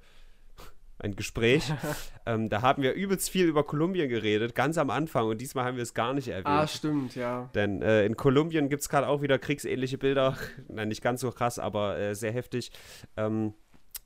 ein 1.01 1.17
Gespräch. 1.17 1.73
ähm, 2.27 2.49
da 2.49 2.63
haben 2.63 2.83
wir 2.83 2.95
übelst 2.95 3.31
viel 3.31 3.47
über 3.47 3.65
Kolumbien 3.65 4.09
geredet, 4.09 4.55
ganz 4.55 4.79
am 4.79 4.91
Anfang. 4.91 5.27
Und 5.27 5.41
diesmal 5.41 5.65
haben 5.65 5.77
wir 5.77 5.83
es 5.83 5.95
gar 5.95 6.15
nicht 6.15 6.29
erwähnt. 6.29 6.47
Ah, 6.47 6.67
stimmt, 6.67 7.15
ja. 7.15 7.51
Denn 7.55 7.83
äh, 7.83 8.05
in 8.05 8.17
Kolumbien 8.17 8.69
gibt 8.69 8.83
es 8.83 8.89
gerade 8.89 9.09
auch 9.09 9.23
wieder 9.23 9.39
kriegsähnliche 9.39 9.99
Bilder. 9.99 10.37
Nein, 10.69 10.89
nicht 10.89 11.03
ganz 11.03 11.21
so 11.21 11.31
krass, 11.31 11.59
aber 11.59 11.99
äh, 11.99 12.15
sehr 12.15 12.33
heftig. 12.33 12.71
Ähm, 13.17 13.55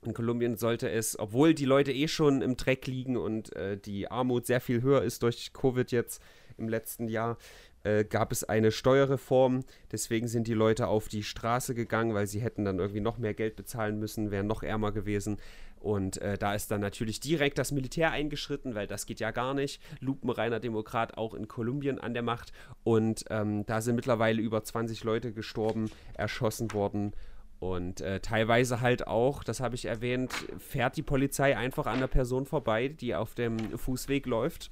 in 0.05 0.13
Kolumbien 0.13 0.55
sollte 0.55 0.89
es, 0.89 1.17
obwohl 1.17 1.53
die 1.53 1.65
Leute 1.65 1.91
eh 1.91 2.07
schon 2.07 2.41
im 2.41 2.57
Dreck 2.57 2.85
liegen 2.87 3.17
und 3.17 3.55
äh, 3.55 3.77
die 3.77 4.09
Armut 4.09 4.45
sehr 4.45 4.61
viel 4.61 4.81
höher 4.81 5.01
ist 5.01 5.23
durch 5.23 5.51
Covid 5.53 5.91
jetzt 5.91 6.21
im 6.57 6.69
letzten 6.69 7.07
Jahr, 7.07 7.37
äh, 7.85 8.03
gab 8.03 8.31
es 8.31 8.43
eine 8.43 8.71
Steuerreform. 8.71 9.63
Deswegen 9.91 10.27
sind 10.27 10.47
die 10.47 10.53
Leute 10.53 10.87
auf 10.87 11.07
die 11.07 11.23
Straße 11.23 11.75
gegangen, 11.75 12.13
weil 12.13 12.27
sie 12.27 12.41
hätten 12.41 12.65
dann 12.65 12.79
irgendwie 12.79 13.01
noch 13.01 13.17
mehr 13.17 13.33
Geld 13.33 13.55
bezahlen 13.55 13.99
müssen, 13.99 14.31
wären 14.31 14.47
noch 14.47 14.63
ärmer 14.63 14.91
gewesen. 14.91 15.37
Und 15.79 16.17
äh, 16.17 16.35
da 16.37 16.55
ist 16.55 16.71
dann 16.71 16.81
natürlich 16.81 17.19
direkt 17.19 17.59
das 17.59 17.71
Militär 17.71 18.09
eingeschritten, 18.09 18.73
weil 18.73 18.87
das 18.87 19.05
geht 19.05 19.19
ja 19.19 19.29
gar 19.29 19.53
nicht. 19.53 19.79
Lupenreiner 19.99 20.59
Demokrat 20.59 21.15
auch 21.15 21.35
in 21.35 21.47
Kolumbien 21.47 21.99
an 21.99 22.15
der 22.15 22.23
Macht. 22.23 22.53
Und 22.83 23.25
ähm, 23.29 23.65
da 23.67 23.81
sind 23.81 23.95
mittlerweile 23.95 24.41
über 24.41 24.63
20 24.63 25.03
Leute 25.03 25.31
gestorben, 25.31 25.91
erschossen 26.15 26.73
worden. 26.73 27.13
Und 27.59 28.01
äh, 28.01 28.19
teilweise 28.19 28.81
halt 28.81 29.05
auch, 29.05 29.43
das 29.43 29.59
habe 29.59 29.75
ich 29.75 29.85
erwähnt, 29.85 30.33
fährt 30.57 30.97
die 30.97 31.03
Polizei 31.03 31.55
einfach 31.55 31.85
an 31.85 31.99
der 31.99 32.07
Person 32.07 32.45
vorbei, 32.45 32.87
die 32.87 33.13
auf 33.13 33.35
dem 33.35 33.77
Fußweg 33.77 34.25
läuft, 34.25 34.71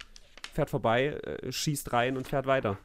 fährt 0.52 0.72
vorbei, 0.72 1.20
äh, 1.24 1.52
schießt 1.52 1.94
rein 1.94 2.18
und 2.18 2.28
fährt 2.28 2.48
weiter. 2.48 2.78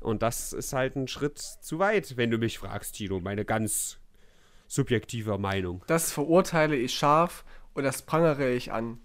Und 0.00 0.22
das 0.22 0.52
ist 0.52 0.72
halt 0.72 0.96
ein 0.96 1.08
Schritt 1.08 1.38
zu 1.38 1.78
weit, 1.78 2.16
wenn 2.16 2.30
du 2.30 2.38
mich 2.38 2.58
fragst, 2.58 2.94
Tino, 2.94 3.20
meine 3.20 3.44
ganz 3.44 3.98
subjektive 4.66 5.38
Meinung. 5.38 5.82
Das 5.86 6.12
verurteile 6.12 6.76
ich 6.76 6.94
scharf 6.94 7.44
und 7.74 7.84
das 7.84 8.02
prangere 8.02 8.50
ich 8.50 8.72
an. 8.72 9.00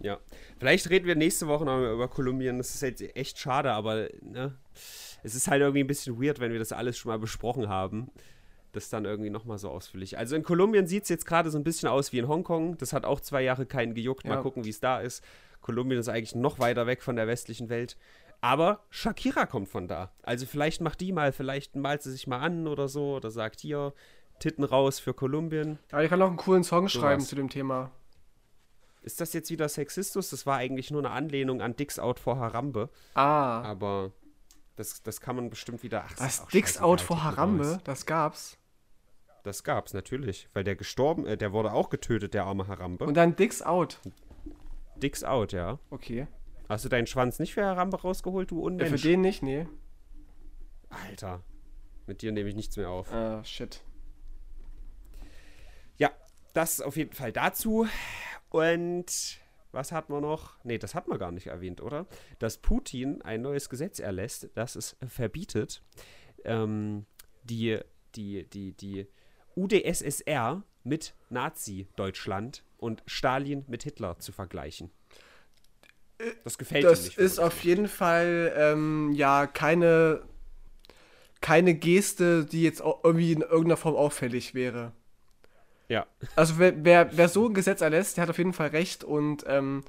Ja, 0.00 0.18
vielleicht 0.58 0.90
reden 0.90 1.06
wir 1.06 1.14
nächste 1.14 1.46
Woche 1.46 1.64
noch 1.64 1.78
über 1.78 2.08
Kolumbien. 2.08 2.58
Das 2.58 2.74
ist 2.74 2.82
jetzt 2.82 3.16
echt 3.16 3.38
schade, 3.38 3.72
aber 3.72 4.08
ne, 4.20 4.58
es 5.22 5.34
ist 5.34 5.48
halt 5.48 5.62
irgendwie 5.62 5.82
ein 5.82 5.86
bisschen 5.86 6.20
weird, 6.20 6.40
wenn 6.40 6.52
wir 6.52 6.58
das 6.58 6.72
alles 6.72 6.98
schon 6.98 7.10
mal 7.10 7.18
besprochen 7.18 7.68
haben 7.68 8.10
das 8.74 8.88
dann 8.90 9.04
irgendwie 9.04 9.30
nochmal 9.30 9.58
so 9.58 9.70
ausführlich. 9.70 10.18
Also 10.18 10.36
in 10.36 10.42
Kolumbien 10.42 10.86
sieht 10.86 11.04
es 11.04 11.08
jetzt 11.08 11.26
gerade 11.26 11.50
so 11.50 11.58
ein 11.58 11.64
bisschen 11.64 11.88
aus 11.88 12.12
wie 12.12 12.18
in 12.18 12.28
Hongkong. 12.28 12.76
Das 12.78 12.92
hat 12.92 13.04
auch 13.04 13.20
zwei 13.20 13.42
Jahre 13.42 13.66
keinen 13.66 13.94
gejuckt. 13.94 14.26
Mal 14.26 14.34
ja. 14.34 14.42
gucken, 14.42 14.64
wie 14.64 14.70
es 14.70 14.80
da 14.80 15.00
ist. 15.00 15.24
Kolumbien 15.60 15.98
ist 15.98 16.08
eigentlich 16.08 16.34
noch 16.34 16.58
weiter 16.58 16.86
weg 16.86 17.02
von 17.02 17.16
der 17.16 17.26
westlichen 17.26 17.68
Welt. 17.68 17.96
Aber 18.44 18.80
Shakira 18.90 19.46
kommt 19.46 19.70
von 19.70 19.88
da. 19.88 20.12
Also 20.22 20.44
vielleicht 20.44 20.82
macht 20.82 21.00
die 21.00 21.12
mal, 21.12 21.32
vielleicht 21.32 21.76
malt 21.76 22.02
sie 22.02 22.12
sich 22.12 22.26
mal 22.26 22.40
an 22.40 22.68
oder 22.68 22.88
so 22.88 23.16
oder 23.16 23.30
sagt 23.30 23.58
hier, 23.60 23.94
Titten 24.38 24.64
raus 24.64 24.98
für 24.98 25.14
Kolumbien. 25.14 25.78
Ja, 25.90 26.02
ich 26.02 26.10
kann 26.10 26.20
auch 26.20 26.28
einen 26.28 26.36
coolen 26.36 26.62
Song 26.62 26.90
so 26.90 27.00
schreiben 27.00 27.22
was. 27.22 27.28
zu 27.28 27.36
dem 27.36 27.48
Thema. 27.48 27.90
Ist 29.00 29.22
das 29.22 29.32
jetzt 29.32 29.48
wieder 29.48 29.66
Sexistus? 29.70 30.28
Das 30.28 30.44
war 30.44 30.58
eigentlich 30.58 30.90
nur 30.90 31.00
eine 31.00 31.12
Anlehnung 31.12 31.62
an 31.62 31.74
Dicks 31.74 31.98
Out 31.98 32.18
vor 32.20 32.36
Harambe. 32.36 32.90
Ah. 33.14 33.62
Aber 33.62 34.12
das, 34.76 35.02
das 35.02 35.22
kann 35.22 35.36
man 35.36 35.48
bestimmt 35.48 35.82
wieder. 35.82 36.04
Ach, 36.06 36.12
das 36.12 36.46
Dicks 36.48 36.76
Out 36.76 37.00
vor 37.00 37.24
Harambe, 37.24 37.80
das 37.84 38.04
gab's. 38.04 38.58
Das 39.42 39.64
gab's 39.64 39.94
natürlich, 39.94 40.48
weil 40.52 40.64
der 40.64 40.76
gestorben, 40.76 41.26
äh, 41.26 41.38
der 41.38 41.54
wurde 41.54 41.72
auch 41.72 41.88
getötet, 41.88 42.34
der 42.34 42.44
arme 42.44 42.68
Harambe. 42.68 43.06
Und 43.06 43.14
dann 43.14 43.36
Dicks 43.36 43.62
out. 43.62 44.00
Dicks 44.96 45.24
out, 45.24 45.52
ja. 45.52 45.78
Okay. 45.88 46.26
Hast 46.68 46.84
du 46.84 46.88
deinen 46.88 47.06
Schwanz 47.06 47.38
nicht 47.38 47.54
für 47.54 47.64
Harambe 47.64 48.00
rausgeholt, 48.00 48.50
du 48.50 48.60
Unmensch? 48.60 48.90
Ja, 48.90 48.96
für 48.96 49.02
den 49.02 49.20
nicht, 49.20 49.42
nee. 49.42 49.66
Alter, 50.88 51.42
mit 52.06 52.22
dir 52.22 52.32
nehme 52.32 52.48
ich 52.48 52.54
nichts 52.54 52.76
mehr 52.76 52.88
auf. 52.88 53.12
Ah, 53.12 53.44
shit. 53.44 53.82
Ja, 55.98 56.10
das 56.52 56.80
auf 56.80 56.96
jeden 56.96 57.12
Fall 57.12 57.32
dazu. 57.32 57.86
Und 58.48 59.38
was 59.72 59.92
hat 59.92 60.08
man 60.08 60.22
noch? 60.22 60.56
Nee, 60.64 60.78
das 60.78 60.94
hat 60.94 61.08
man 61.08 61.18
gar 61.18 61.32
nicht 61.32 61.48
erwähnt, 61.48 61.80
oder? 61.80 62.06
Dass 62.38 62.58
Putin 62.58 63.20
ein 63.22 63.42
neues 63.42 63.68
Gesetz 63.68 63.98
erlässt, 63.98 64.48
das 64.54 64.76
es 64.76 64.96
verbietet, 65.06 65.82
ähm, 66.44 67.06
die, 67.42 67.80
die, 68.14 68.48
die, 68.48 68.72
die 68.72 69.06
UdSSR 69.56 70.62
mit 70.84 71.14
Nazi-Deutschland 71.30 72.64
und 72.78 73.02
Stalin 73.06 73.64
mit 73.66 73.82
Hitler 73.82 74.18
zu 74.18 74.32
vergleichen. 74.32 74.90
Das 76.44 76.58
gefällt 76.58 76.84
das 76.84 77.00
mir 77.00 77.04
nicht. 77.06 77.18
Das 77.18 77.24
ist 77.24 77.38
auf 77.38 77.64
jeden 77.64 77.88
Fall 77.88 78.52
ähm, 78.56 79.12
ja 79.12 79.46
keine, 79.46 80.22
keine 81.40 81.74
Geste, 81.74 82.44
die 82.44 82.62
jetzt 82.62 82.80
irgendwie 82.80 83.32
in 83.32 83.42
irgendeiner 83.42 83.76
Form 83.76 83.96
auffällig 83.96 84.54
wäre. 84.54 84.92
Ja. 85.88 86.06
Also 86.36 86.58
wer, 86.58 86.84
wer, 86.84 87.16
wer 87.16 87.28
so 87.28 87.48
ein 87.48 87.54
Gesetz 87.54 87.80
erlässt, 87.80 88.16
der 88.16 88.22
hat 88.22 88.30
auf 88.30 88.38
jeden 88.38 88.52
Fall 88.52 88.68
recht 88.68 89.04
und 89.04 89.44
ähm, 89.46 89.84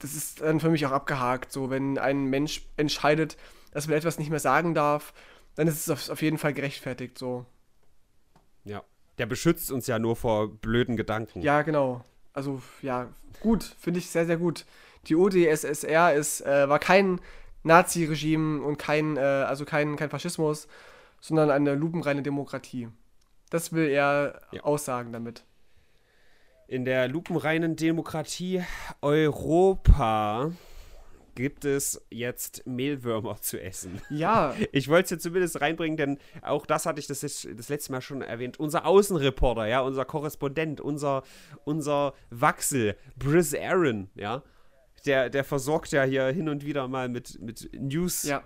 das 0.00 0.14
ist 0.14 0.40
dann 0.40 0.60
für 0.60 0.70
mich 0.70 0.86
auch 0.86 0.92
abgehakt. 0.92 1.52
So, 1.52 1.70
wenn 1.70 1.98
ein 1.98 2.24
Mensch 2.26 2.66
entscheidet, 2.76 3.36
dass 3.72 3.86
man 3.86 3.96
etwas 3.96 4.18
nicht 4.18 4.30
mehr 4.30 4.40
sagen 4.40 4.74
darf, 4.74 5.12
dann 5.54 5.66
ist 5.66 5.80
es 5.80 5.90
auf, 5.90 6.08
auf 6.10 6.22
jeden 6.22 6.38
Fall 6.38 6.54
gerechtfertigt 6.54 7.18
so. 7.18 7.46
Ja. 8.64 8.82
Der 9.18 9.26
beschützt 9.26 9.72
uns 9.72 9.88
ja 9.88 9.98
nur 9.98 10.14
vor 10.14 10.48
blöden 10.48 10.96
Gedanken. 10.96 11.42
Ja, 11.42 11.62
genau. 11.62 12.04
Also, 12.32 12.62
ja, 12.82 13.08
gut, 13.40 13.64
finde 13.80 13.98
ich 13.98 14.10
sehr, 14.10 14.26
sehr 14.26 14.36
gut. 14.36 14.64
Die 15.06 15.14
UdSSR 15.14 16.14
ist, 16.14 16.40
äh, 16.42 16.68
war 16.68 16.78
kein 16.78 17.20
Nazi-Regime 17.62 18.62
und 18.62 18.78
kein, 18.78 19.16
äh, 19.16 19.20
also 19.20 19.64
kein, 19.64 19.96
kein 19.96 20.10
Faschismus, 20.10 20.68
sondern 21.20 21.50
eine 21.50 21.74
lupenreine 21.74 22.22
Demokratie. 22.22 22.88
Das 23.50 23.72
will 23.72 23.88
er 23.88 24.40
ja. 24.52 24.62
aussagen 24.62 25.12
damit. 25.12 25.44
In 26.66 26.84
der 26.84 27.08
lupenreinen 27.08 27.76
Demokratie 27.76 28.62
Europa 29.00 30.52
gibt 31.34 31.64
es 31.64 32.04
jetzt 32.10 32.66
Mehlwürmer 32.66 33.40
zu 33.40 33.62
essen. 33.62 34.02
Ja. 34.10 34.54
Ich 34.72 34.88
wollte 34.88 35.04
es 35.04 35.10
jetzt 35.10 35.22
zumindest 35.22 35.60
reinbringen, 35.60 35.96
denn 35.96 36.18
auch 36.42 36.66
das 36.66 36.84
hatte 36.84 37.00
ich 37.00 37.06
das, 37.06 37.20
das 37.20 37.68
letzte 37.68 37.92
Mal 37.92 38.00
schon 38.00 38.22
erwähnt. 38.22 38.58
Unser 38.58 38.84
Außenreporter, 38.84 39.66
ja, 39.66 39.80
unser 39.80 40.04
Korrespondent, 40.04 40.80
unser, 40.80 41.22
unser 41.64 42.12
Wachsel, 42.30 42.96
Briz 43.16 43.54
Aaron, 43.54 44.10
ja, 44.14 44.42
der, 45.06 45.30
der 45.30 45.44
versorgt 45.44 45.92
ja 45.92 46.04
hier 46.04 46.26
hin 46.26 46.48
und 46.48 46.64
wieder 46.64 46.88
mal 46.88 47.08
mit, 47.08 47.40
mit 47.40 47.70
News 47.72 48.24
ja. 48.24 48.42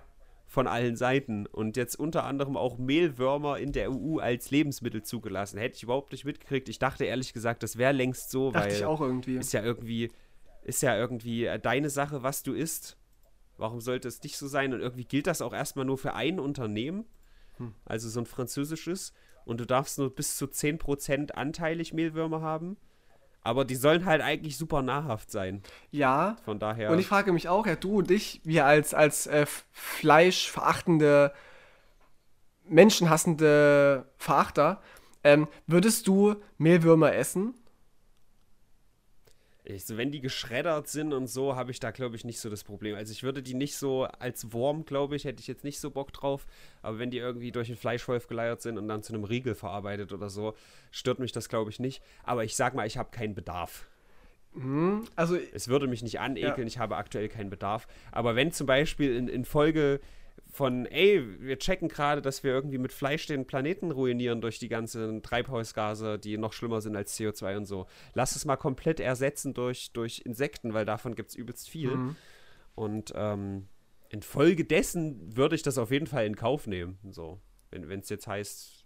von 0.46 0.66
allen 0.66 0.96
Seiten 0.96 1.46
und 1.46 1.76
jetzt 1.76 1.96
unter 1.96 2.24
anderem 2.24 2.56
auch 2.56 2.78
Mehlwürmer 2.78 3.58
in 3.58 3.72
der 3.72 3.90
EU 3.90 4.18
als 4.18 4.50
Lebensmittel 4.50 5.02
zugelassen. 5.02 5.58
Hätte 5.58 5.76
ich 5.76 5.82
überhaupt 5.82 6.12
nicht 6.12 6.24
mitgekriegt. 6.24 6.68
Ich 6.68 6.78
dachte 6.78 7.04
ehrlich 7.04 7.32
gesagt, 7.32 7.62
das 7.62 7.78
wäre 7.78 7.92
längst 7.92 8.30
so, 8.30 8.50
dachte 8.50 8.66
weil 8.66 8.76
ich 8.76 8.84
auch 8.84 9.00
irgendwie. 9.00 9.36
ist 9.36 9.52
ja 9.52 9.62
irgendwie 9.62 10.10
ist 10.64 10.82
ja 10.82 10.96
irgendwie 10.96 11.44
äh, 11.44 11.58
deine 11.58 11.90
Sache, 11.90 12.22
was 12.22 12.42
du 12.42 12.52
isst. 12.52 12.96
Warum 13.56 13.80
sollte 13.80 14.08
es 14.08 14.22
nicht 14.22 14.38
so 14.38 14.46
sein? 14.46 14.72
Und 14.72 14.80
irgendwie 14.80 15.04
gilt 15.04 15.26
das 15.26 15.42
auch 15.42 15.52
erstmal 15.52 15.84
nur 15.84 15.98
für 15.98 16.14
ein 16.14 16.40
Unternehmen, 16.40 17.04
hm. 17.56 17.74
also 17.84 18.08
so 18.08 18.20
ein 18.20 18.26
französisches. 18.26 19.12
Und 19.44 19.60
du 19.60 19.66
darfst 19.66 19.98
nur 19.98 20.14
bis 20.14 20.36
zu 20.36 20.46
10% 20.46 21.32
anteilig 21.32 21.92
Mehlwürmer 21.92 22.40
haben. 22.40 22.76
Aber 23.44 23.64
die 23.64 23.74
sollen 23.74 24.04
halt 24.04 24.22
eigentlich 24.22 24.56
super 24.56 24.82
nahrhaft 24.82 25.30
sein. 25.30 25.62
Ja. 25.90 26.36
Von 26.44 26.58
daher. 26.58 26.90
Und 26.90 26.98
ich 26.98 27.06
frage 27.06 27.32
mich 27.32 27.48
auch, 27.48 27.66
ja, 27.66 27.74
du 27.74 27.98
und 27.98 28.10
ich, 28.10 28.40
wir 28.44 28.66
als, 28.66 28.94
als 28.94 29.26
äh, 29.26 29.46
fleischverachtende, 29.72 31.32
menschenhassende 32.68 34.06
Verachter, 34.16 34.80
ähm, 35.24 35.48
würdest 35.66 36.06
du 36.06 36.36
Mehlwürmer 36.58 37.14
essen? 37.14 37.54
Ich, 39.64 39.84
so, 39.84 39.96
wenn 39.96 40.10
die 40.10 40.20
geschreddert 40.20 40.88
sind 40.88 41.12
und 41.12 41.28
so, 41.28 41.54
habe 41.54 41.70
ich 41.70 41.78
da, 41.78 41.92
glaube 41.92 42.16
ich, 42.16 42.24
nicht 42.24 42.40
so 42.40 42.50
das 42.50 42.64
Problem. 42.64 42.96
Also 42.96 43.12
ich 43.12 43.22
würde 43.22 43.42
die 43.42 43.54
nicht 43.54 43.76
so 43.76 44.04
als 44.04 44.52
Wurm, 44.52 44.84
glaube 44.84 45.14
ich, 45.14 45.24
hätte 45.24 45.40
ich 45.40 45.46
jetzt 45.46 45.62
nicht 45.62 45.78
so 45.78 45.90
Bock 45.90 46.12
drauf. 46.12 46.46
Aber 46.82 46.98
wenn 46.98 47.10
die 47.10 47.18
irgendwie 47.18 47.52
durch 47.52 47.68
den 47.68 47.76
Fleischwolf 47.76 48.26
geleiert 48.26 48.60
sind 48.60 48.76
und 48.76 48.88
dann 48.88 49.04
zu 49.04 49.14
einem 49.14 49.22
Riegel 49.22 49.54
verarbeitet 49.54 50.12
oder 50.12 50.30
so, 50.30 50.54
stört 50.90 51.20
mich 51.20 51.30
das, 51.30 51.48
glaube 51.48 51.70
ich, 51.70 51.78
nicht. 51.78 52.02
Aber 52.24 52.42
ich 52.42 52.56
sag 52.56 52.74
mal, 52.74 52.86
ich 52.86 52.98
habe 52.98 53.10
keinen 53.12 53.34
Bedarf. 53.34 53.86
Mhm, 54.54 55.04
also 55.16 55.36
es 55.36 55.68
würde 55.68 55.86
mich 55.86 56.02
nicht 56.02 56.20
anekeln, 56.20 56.58
ja. 56.58 56.66
ich 56.66 56.78
habe 56.78 56.96
aktuell 56.96 57.28
keinen 57.28 57.48
Bedarf. 57.48 57.86
Aber 58.10 58.34
wenn 58.34 58.52
zum 58.52 58.66
Beispiel 58.66 59.14
in, 59.16 59.28
in 59.28 59.44
Folge 59.44 60.00
von, 60.50 60.84
ey, 60.86 61.22
wir 61.40 61.58
checken 61.58 61.88
gerade, 61.88 62.20
dass 62.20 62.44
wir 62.44 62.52
irgendwie 62.52 62.78
mit 62.78 62.92
Fleisch 62.92 63.26
den 63.26 63.46
Planeten 63.46 63.90
ruinieren 63.90 64.42
durch 64.42 64.58
die 64.58 64.68
ganzen 64.68 65.22
Treibhausgase, 65.22 66.18
die 66.18 66.36
noch 66.36 66.52
schlimmer 66.52 66.82
sind 66.82 66.94
als 66.94 67.18
CO2 67.18 67.56
und 67.56 67.64
so. 67.64 67.86
Lass 68.12 68.36
es 68.36 68.44
mal 68.44 68.56
komplett 68.56 69.00
ersetzen 69.00 69.54
durch, 69.54 69.92
durch 69.92 70.22
Insekten, 70.26 70.74
weil 70.74 70.84
davon 70.84 71.14
gibt 71.14 71.30
es 71.30 71.36
übelst 71.36 71.70
viel. 71.70 71.96
Mhm. 71.96 72.16
Und 72.74 73.12
ähm, 73.16 73.66
infolgedessen 74.10 75.36
würde 75.36 75.54
ich 75.54 75.62
das 75.62 75.78
auf 75.78 75.90
jeden 75.90 76.06
Fall 76.06 76.26
in 76.26 76.36
Kauf 76.36 76.66
nehmen. 76.66 76.98
So, 77.10 77.40
wenn 77.70 78.00
es 78.00 78.10
jetzt 78.10 78.26
heißt, 78.26 78.81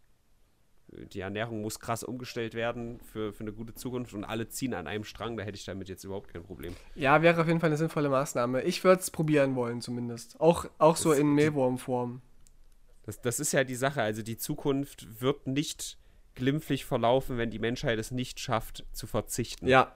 die 0.89 1.21
Ernährung 1.21 1.63
muss 1.63 1.81
krass 1.81 2.03
umgestellt 2.03 2.55
werden 2.55 3.01
für, 3.01 3.33
für 3.33 3.43
eine 3.43 3.53
gute 3.53 3.75
Zukunft 3.75 4.15
und 4.15 4.25
alle 4.25 4.49
ziehen 4.49 4.75
an 4.75 4.87
einem 4.87 5.05
Strang, 5.05 5.37
da 5.37 5.43
hätte 5.43 5.57
ich 5.57 5.65
damit 5.65 5.89
jetzt 5.89 6.05
überhaupt 6.05 6.33
kein 6.33 6.43
Problem. 6.43 6.75
Ja, 6.95 7.23
wäre 7.23 7.41
auf 7.41 7.47
jeden 7.47 7.61
Fall 7.61 7.71
eine 7.71 7.77
sinnvolle 7.77 8.09
Maßnahme. 8.09 8.63
Ich 8.63 8.85
würde 8.85 9.01
es 9.01 9.11
probieren 9.11 9.57
wollen 9.57 9.81
zumindest. 9.81 10.41
Auch, 10.41 10.67
auch 10.79 10.97
so 10.97 11.13
in 11.13 11.35
Mehlwurmform. 11.35 12.23
Das, 13.05 13.21
das 13.21 13.41
ist 13.41 13.53
ja 13.53 13.65
die 13.65 13.75
Sache. 13.75 14.03
Also 14.03 14.23
die 14.23 14.37
Zukunft 14.37 15.21
wird 15.21 15.47
nicht 15.47 15.99
glimpflich 16.35 16.85
verlaufen, 16.85 17.39
wenn 17.39 17.51
die 17.51 17.59
Menschheit 17.59 17.99
es 17.99 18.11
nicht 18.11 18.39
schafft, 18.41 18.85
zu 18.93 19.07
verzichten. 19.07 19.67
Ja. 19.67 19.95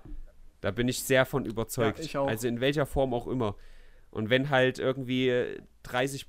Da 0.60 0.70
bin 0.70 0.88
ich 0.88 1.02
sehr 1.02 1.24
von 1.24 1.44
überzeugt. 1.44 1.98
Ja, 1.98 2.04
ich 2.04 2.16
auch. 2.16 2.28
Also 2.28 2.48
in 2.48 2.60
welcher 2.60 2.86
Form 2.86 3.14
auch 3.14 3.26
immer. 3.26 3.56
Und 4.10 4.28
wenn 4.28 4.50
halt 4.50 4.78
irgendwie 4.78 5.60
30, 5.84 6.26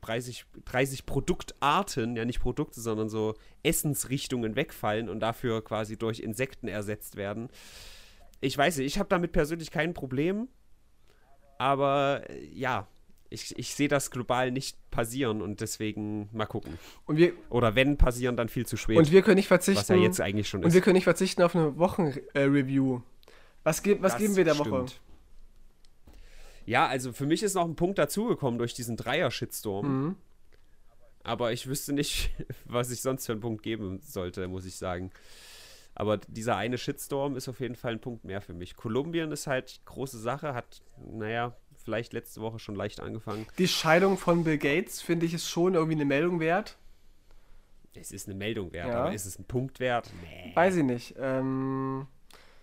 30, 0.00 0.44
30 0.64 1.06
Produktarten, 1.06 2.16
ja 2.16 2.24
nicht 2.24 2.40
Produkte, 2.40 2.80
sondern 2.80 3.08
so 3.08 3.34
Essensrichtungen 3.62 4.56
wegfallen 4.56 5.08
und 5.08 5.20
dafür 5.20 5.64
quasi 5.64 5.96
durch 5.96 6.20
Insekten 6.20 6.68
ersetzt 6.68 7.16
werden. 7.16 7.48
Ich 8.40 8.56
weiß 8.56 8.78
nicht, 8.78 8.86
ich 8.86 8.98
habe 8.98 9.08
damit 9.08 9.32
persönlich 9.32 9.70
kein 9.70 9.94
Problem, 9.94 10.48
aber 11.58 12.22
äh, 12.28 12.46
ja, 12.52 12.86
ich, 13.30 13.58
ich 13.58 13.74
sehe 13.74 13.88
das 13.88 14.10
global 14.10 14.50
nicht 14.50 14.78
passieren 14.90 15.42
und 15.42 15.60
deswegen 15.60 16.28
mal 16.32 16.46
gucken. 16.46 16.78
Wir, 17.08 17.32
Oder 17.50 17.74
wenn 17.74 17.98
passieren, 17.98 18.36
dann 18.36 18.48
viel 18.48 18.64
zu 18.64 18.76
spät. 18.76 18.96
Und 18.96 19.12
wir 19.12 19.22
können 19.22 19.36
nicht 19.36 19.48
verzichten. 19.48 19.80
Was 19.80 19.88
ja 19.88 19.96
jetzt 19.96 20.20
eigentlich 20.20 20.48
schon 20.48 20.60
ist. 20.60 20.66
Und 20.66 20.74
wir 20.74 20.80
können 20.80 20.94
nicht 20.94 21.04
verzichten 21.04 21.42
auf 21.42 21.54
eine 21.54 21.76
Wochenreview. 21.78 23.00
was, 23.64 23.82
ge 23.82 23.98
was 24.00 24.16
geben 24.16 24.36
wir 24.36 24.44
der 24.44 24.54
stimmt. 24.54 24.70
Woche? 24.70 24.86
Ja, 26.68 26.86
also 26.86 27.14
für 27.14 27.24
mich 27.24 27.42
ist 27.42 27.54
noch 27.54 27.64
ein 27.64 27.76
Punkt 27.76 27.98
dazugekommen 27.98 28.58
durch 28.58 28.74
diesen 28.74 28.98
Dreier-Shitstorm. 28.98 29.86
Mhm. 29.86 30.16
Aber 31.22 31.50
ich 31.50 31.66
wüsste 31.66 31.94
nicht, 31.94 32.30
was 32.66 32.90
ich 32.90 33.00
sonst 33.00 33.24
für 33.24 33.32
einen 33.32 33.40
Punkt 33.40 33.62
geben 33.62 34.00
sollte, 34.02 34.46
muss 34.48 34.66
ich 34.66 34.76
sagen. 34.76 35.10
Aber 35.94 36.18
dieser 36.18 36.56
eine 36.56 36.76
Shitstorm 36.76 37.36
ist 37.36 37.48
auf 37.48 37.60
jeden 37.60 37.74
Fall 37.74 37.92
ein 37.92 38.00
Punkt 38.00 38.24
mehr 38.24 38.42
für 38.42 38.52
mich. 38.52 38.76
Kolumbien 38.76 39.32
ist 39.32 39.46
halt 39.46 39.80
große 39.86 40.18
Sache, 40.18 40.52
hat, 40.52 40.82
naja, 41.10 41.56
vielleicht 41.82 42.12
letzte 42.12 42.42
Woche 42.42 42.58
schon 42.58 42.74
leicht 42.74 43.00
angefangen. 43.00 43.46
Die 43.56 43.66
Scheidung 43.66 44.18
von 44.18 44.44
Bill 44.44 44.58
Gates, 44.58 45.00
finde 45.00 45.24
ich, 45.24 45.32
ist 45.32 45.48
schon 45.48 45.72
irgendwie 45.72 45.96
eine 45.96 46.04
Meldung 46.04 46.38
wert. 46.38 46.76
Es 47.94 48.12
ist 48.12 48.28
eine 48.28 48.36
Meldung 48.36 48.74
wert, 48.74 48.88
ja. 48.88 49.00
aber 49.00 49.14
ist 49.14 49.24
es 49.24 49.38
ein 49.38 49.46
Punkt 49.46 49.80
wert? 49.80 50.10
Nee. 50.20 50.54
Weiß 50.54 50.76
ich 50.76 50.84
nicht. 50.84 51.14
Ähm, 51.18 52.06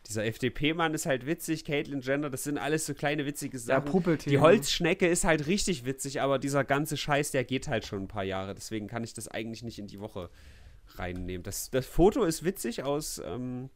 dieser 0.07 0.25
FDP-Mann 0.25 0.93
ist 0.93 1.05
halt 1.05 1.25
witzig, 1.25 1.65
Caitlyn 1.65 2.01
Jenner, 2.01 2.29
das 2.29 2.43
sind 2.43 2.57
alles 2.57 2.85
so 2.85 2.93
kleine 2.93 3.25
witzige 3.25 3.57
Sachen. 3.57 3.85
Ja, 3.85 3.91
Die 4.31 4.39
Holzschnecke 4.39 5.07
ist 5.07 5.23
halt 5.23 5.47
richtig 5.47 5.85
witzig, 5.85 6.21
aber 6.21 6.39
dieser 6.39 6.63
ganze 6.63 6.97
Scheiß, 6.97 7.31
der 7.31 7.43
geht 7.43 7.67
halt 7.67 7.85
schon 7.85 8.03
ein 8.03 8.07
paar 8.07 8.23
Jahre. 8.23 8.53
Deswegen 8.53 8.87
kann 8.87 9.03
ich 9.03 9.13
das 9.13 9.27
eigentlich 9.27 9.63
nicht 9.63 9.79
in 9.79 9.87
die 9.87 9.99
Woche 9.99 10.29
reinnehmen. 10.95 11.43
Das, 11.43 11.71
das 11.71 11.85
Foto 11.85 12.23
ist 12.23 12.43
witzig 12.43 12.83
aus, 12.83 13.21
ähm, 13.25 13.69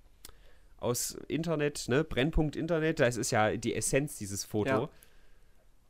aus 0.78 1.18
Internet, 1.28 1.88
ne? 1.88 2.04
Brennpunkt 2.04 2.56
Internet. 2.56 3.00
Das 3.00 3.18
ist 3.18 3.32
ja 3.32 3.58
die 3.58 3.74
Essenz 3.74 4.18
dieses 4.18 4.46
Foto. 4.46 4.70
Ja. 4.70 4.90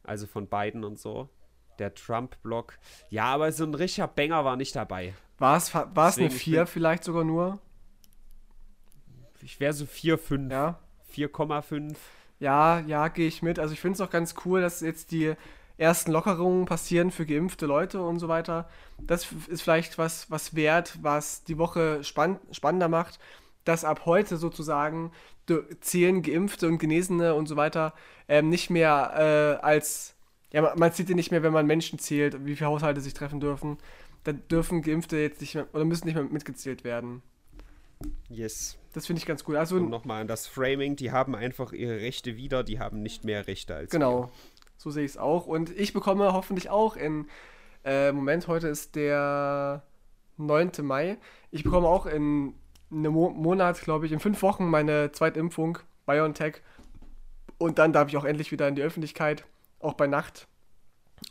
Also 0.04 0.26
von 0.26 0.48
beiden 0.48 0.84
und 0.84 1.00
so. 1.00 1.30
Der 1.78 1.94
Trump-Blog. 1.94 2.78
Ja, 3.10 3.26
aber 3.26 3.52
so 3.52 3.64
ein 3.64 3.74
richtiger 3.74 4.08
Banger 4.08 4.44
war 4.46 4.56
nicht 4.56 4.76
dabei. 4.76 5.14
War 5.38 5.58
es 6.10 6.18
eine 6.18 6.30
4 6.30 6.66
vielleicht 6.66 7.04
sogar 7.04 7.24
nur? 7.24 7.60
Ich 9.44 9.60
wäre 9.60 9.74
so 9.74 9.86
4, 9.86 10.18
5. 10.18 10.52
Ja. 10.52 10.80
4,5. 11.16 11.96
Ja, 12.40 12.80
ja, 12.82 13.08
gehe 13.10 13.28
ich 13.28 13.42
mit. 13.42 13.60
Also 13.60 13.74
ich 13.74 13.82
finde 13.82 13.96
es 13.96 14.02
auch 14.02 14.10
ganz 14.10 14.36
cool, 14.46 14.62
dass 14.62 14.82
jetzt 14.82 15.12
die 15.12 15.34
ersten 15.78 16.12
Lockerungen 16.12 16.66
passieren 16.66 17.12
für 17.12 17.26
geimpfte 17.26 17.66
Leute 17.66 18.02
und 18.02 18.20
so 18.20 18.28
weiter. 18.28 18.70
Das 19.00 19.28
ist 19.48 19.62
vielleicht 19.62 19.98
was, 19.98 20.30
was 20.30 20.56
wert, 20.56 20.98
was 21.02 21.44
die 21.44 21.58
Woche 21.58 22.04
spann 22.04 22.40
spannender 22.52 22.90
macht, 22.90 23.20
dass 23.64 23.86
ab 23.86 24.06
heute 24.06 24.38
sozusagen 24.38 25.12
zählen 25.82 26.22
Geimpfte 26.22 26.68
und 26.68 26.78
Genesene 26.78 27.34
und 27.34 27.48
so 27.48 27.56
weiter 27.56 27.94
ähm, 28.28 28.50
nicht 28.50 28.70
mehr 28.70 29.58
äh, 29.62 29.66
als, 29.66 30.16
ja, 30.52 30.62
man, 30.62 30.78
man 30.78 30.94
zählt 30.94 31.10
die 31.10 31.16
nicht 31.16 31.32
mehr, 31.32 31.44
wenn 31.44 31.54
man 31.54 31.66
Menschen 31.66 31.98
zählt, 31.98 32.46
wie 32.46 32.56
viele 32.56 32.70
Haushalte 32.70 33.02
sich 33.02 33.14
treffen 33.14 33.40
dürfen. 33.40 33.78
Dann 34.26 34.44
dürfen 34.50 34.82
Geimpfte 34.82 35.18
jetzt 35.18 35.42
nicht 35.42 35.56
mehr, 35.56 35.68
oder 35.74 35.86
müssen 35.86 36.06
nicht 36.06 36.16
mehr 36.16 36.24
mitgezählt 36.26 36.84
werden. 36.84 37.22
Yes. 38.30 38.79
Das 38.94 39.06
finde 39.06 39.20
ich 39.20 39.26
ganz 39.26 39.44
cool. 39.48 39.56
Also 39.58 39.78
nochmal 39.80 40.22
an 40.22 40.28
das 40.28 40.48
Framing, 40.48 40.96
die 40.96 41.12
haben 41.12 41.36
einfach 41.36 41.72
ihre 41.74 41.98
Rechte 42.02 42.38
wieder, 42.38 42.64
die 42.64 42.80
haben 42.80 43.02
nicht 43.02 43.24
mehr 43.24 43.48
Rechte 43.48 43.76
als 43.76 43.92
Genau, 43.92 44.24
wir. 44.24 44.30
so 44.78 44.90
sehe 44.90 45.06
ich 45.06 45.12
es 45.12 45.18
auch. 45.18 45.46
Und 45.46 45.70
ich 45.78 45.94
bekomme 45.94 46.34
hoffentlich 46.34 46.70
auch 46.70 46.96
in, 46.96 47.28
äh, 47.86 48.12
Moment, 48.12 48.48
heute 48.48 48.68
ist 48.68 48.96
der 48.96 49.84
9. 50.38 50.72
Mai. 50.82 51.18
Ich 51.52 51.64
bekomme 51.64 51.88
auch 51.88 52.06
in 52.08 52.56
einem 52.92 53.14
Mo 53.14 53.30
Monat, 53.30 53.82
glaube 53.82 54.06
ich, 54.08 54.12
in 54.12 54.20
fünf 54.20 54.42
Wochen 54.42 54.66
meine 54.70 55.12
zweite 55.12 55.40
Impfung, 55.40 55.78
BioNTech. 56.08 56.62
Und 57.60 57.78
dann 57.78 57.94
darf 57.94 58.08
ich 58.08 58.18
auch 58.18 58.26
endlich 58.26 58.52
wieder 58.52 58.68
in 58.68 58.76
die 58.76 58.82
Öffentlichkeit, 58.82 59.46
auch 59.80 59.94
bei 59.94 60.08
Nacht. 60.08 60.48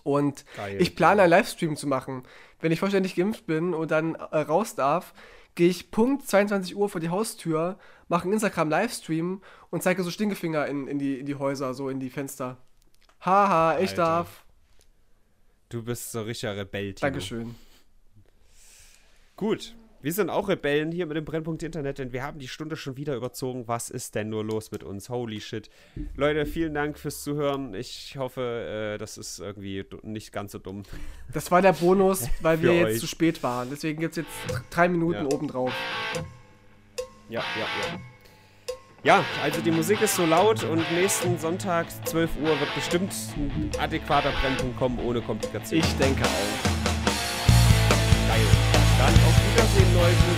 Und 0.05 0.45
Geil, 0.57 0.81
ich 0.81 0.95
plane 0.95 1.23
einen 1.23 1.31
Livestream 1.31 1.75
zu 1.75 1.87
machen. 1.87 2.23
Wenn 2.61 2.71
ich 2.71 2.79
vollständig 2.81 3.17
geimpft 3.17 3.47
bin 3.47 3.75
und 3.75 3.91
dann 3.91 4.15
äh, 4.15 4.37
raus 4.39 4.75
darf, 4.75 5.15
gehe 5.55 5.69
ich 5.69 5.91
Punkt 5.91 6.27
22 6.27 6.77
Uhr 6.77 6.89
vor 6.89 7.01
die 7.01 7.09
Haustür, 7.09 7.79
mache 8.09 8.25
einen 8.25 8.35
Instagram-Livestream 8.35 9.43
und 9.71 9.83
zeige 9.83 10.03
so 10.03 10.11
Stinkefinger 10.11 10.67
in, 10.67 10.87
in, 10.87 10.99
die, 10.99 11.19
in 11.19 11.27
die 11.27 11.35
Häuser, 11.35 11.75
so 11.75 11.89
in 11.89 12.01
die 12.01 12.11
Fenster. 12.11 12.59
Haha, 13.21 13.79
ich 13.79 13.91
Alter. 13.91 14.03
darf. 14.03 14.45
Du 15.69 15.83
bist 15.83 16.13
so 16.13 16.23
richtiger 16.23 16.57
Rebell, 16.57 16.95
Tino. 16.95 17.07
Dankeschön. 17.07 17.55
Gut, 19.37 19.77
wir 20.01 20.13
sind 20.13 20.31
auch 20.31 20.49
Rebellen 20.49 20.93
hier 20.93 21.07
mit 21.07 21.17
dem 21.17 21.25
Brennpunkt 21.25 21.63
Internet, 21.63 21.99
denn 21.99 22.13
wir 22.13 22.23
haben 22.23 22.39
die 22.39 22.49
Stunde 22.49 22.77
schon 22.77 22.97
wieder 22.97 23.17
überzogen. 23.17 23.67
Was 23.67 23.91
ist 23.91 24.15
denn 24.15 24.29
nur 24.29 24.45
los 24.45 24.71
mit 24.71 24.85
uns? 24.85 25.09
Holy 25.09 25.41
shit. 25.41 25.71
Leute, 26.17 26.47
vielen 26.47 26.75
Dank 26.75 26.99
fürs 26.99 27.23
Zuhören. 27.23 27.75
Ich 27.75 28.17
hoffe, 28.17 28.95
äh, 28.95 28.99
das 28.99 29.19
ist 29.19 29.41
irgendwie 29.41 29.85
nicht 30.03 30.33
ganz 30.33 30.53
so 30.53 30.59
dumm. 30.59 30.83
Das 31.33 31.51
war 31.51 31.61
der 31.61 31.75
Bonus, 31.75 32.29
weil 32.41 32.63
wir 32.63 32.73
jetzt 32.75 32.87
euch. 32.87 33.01
zu 33.01 33.07
spät 33.07 33.43
waren. 33.43 33.69
Deswegen 33.71 34.01
gibt 34.01 34.17
es 34.17 34.25
jetzt 34.25 34.31
drei 34.71 34.89
Minuten 34.89 35.25
ja. 35.29 35.35
obendrauf. 35.37 35.73
Ja, 37.29 37.41
ja, 37.41 37.67
ja. 37.93 38.01
Ja, 39.05 39.25
also 39.43 39.61
die 39.61 39.71
Musik 39.71 40.01
ist 40.03 40.17
so 40.17 40.27
laut 40.27 40.65
und 40.65 40.91
nächsten 40.93 41.39
Sonntag, 41.39 41.87
12 42.07 42.31
Uhr, 42.43 42.49
wird 42.59 42.75
bestimmt 42.75 43.13
ein 43.37 43.71
adäquater 43.79 44.33
Brennpunkt 44.41 44.77
kommen, 44.77 44.99
ohne 44.99 45.21
Komplikationen. 45.21 45.85
Ich 45.85 45.97
denke 45.97 46.25
auch. 46.25 46.79
Geil. 48.29 48.41
Dann 48.99 49.15
auf 49.15 49.37
Wiedersehen, 49.53 49.88
Leute. 49.99 50.38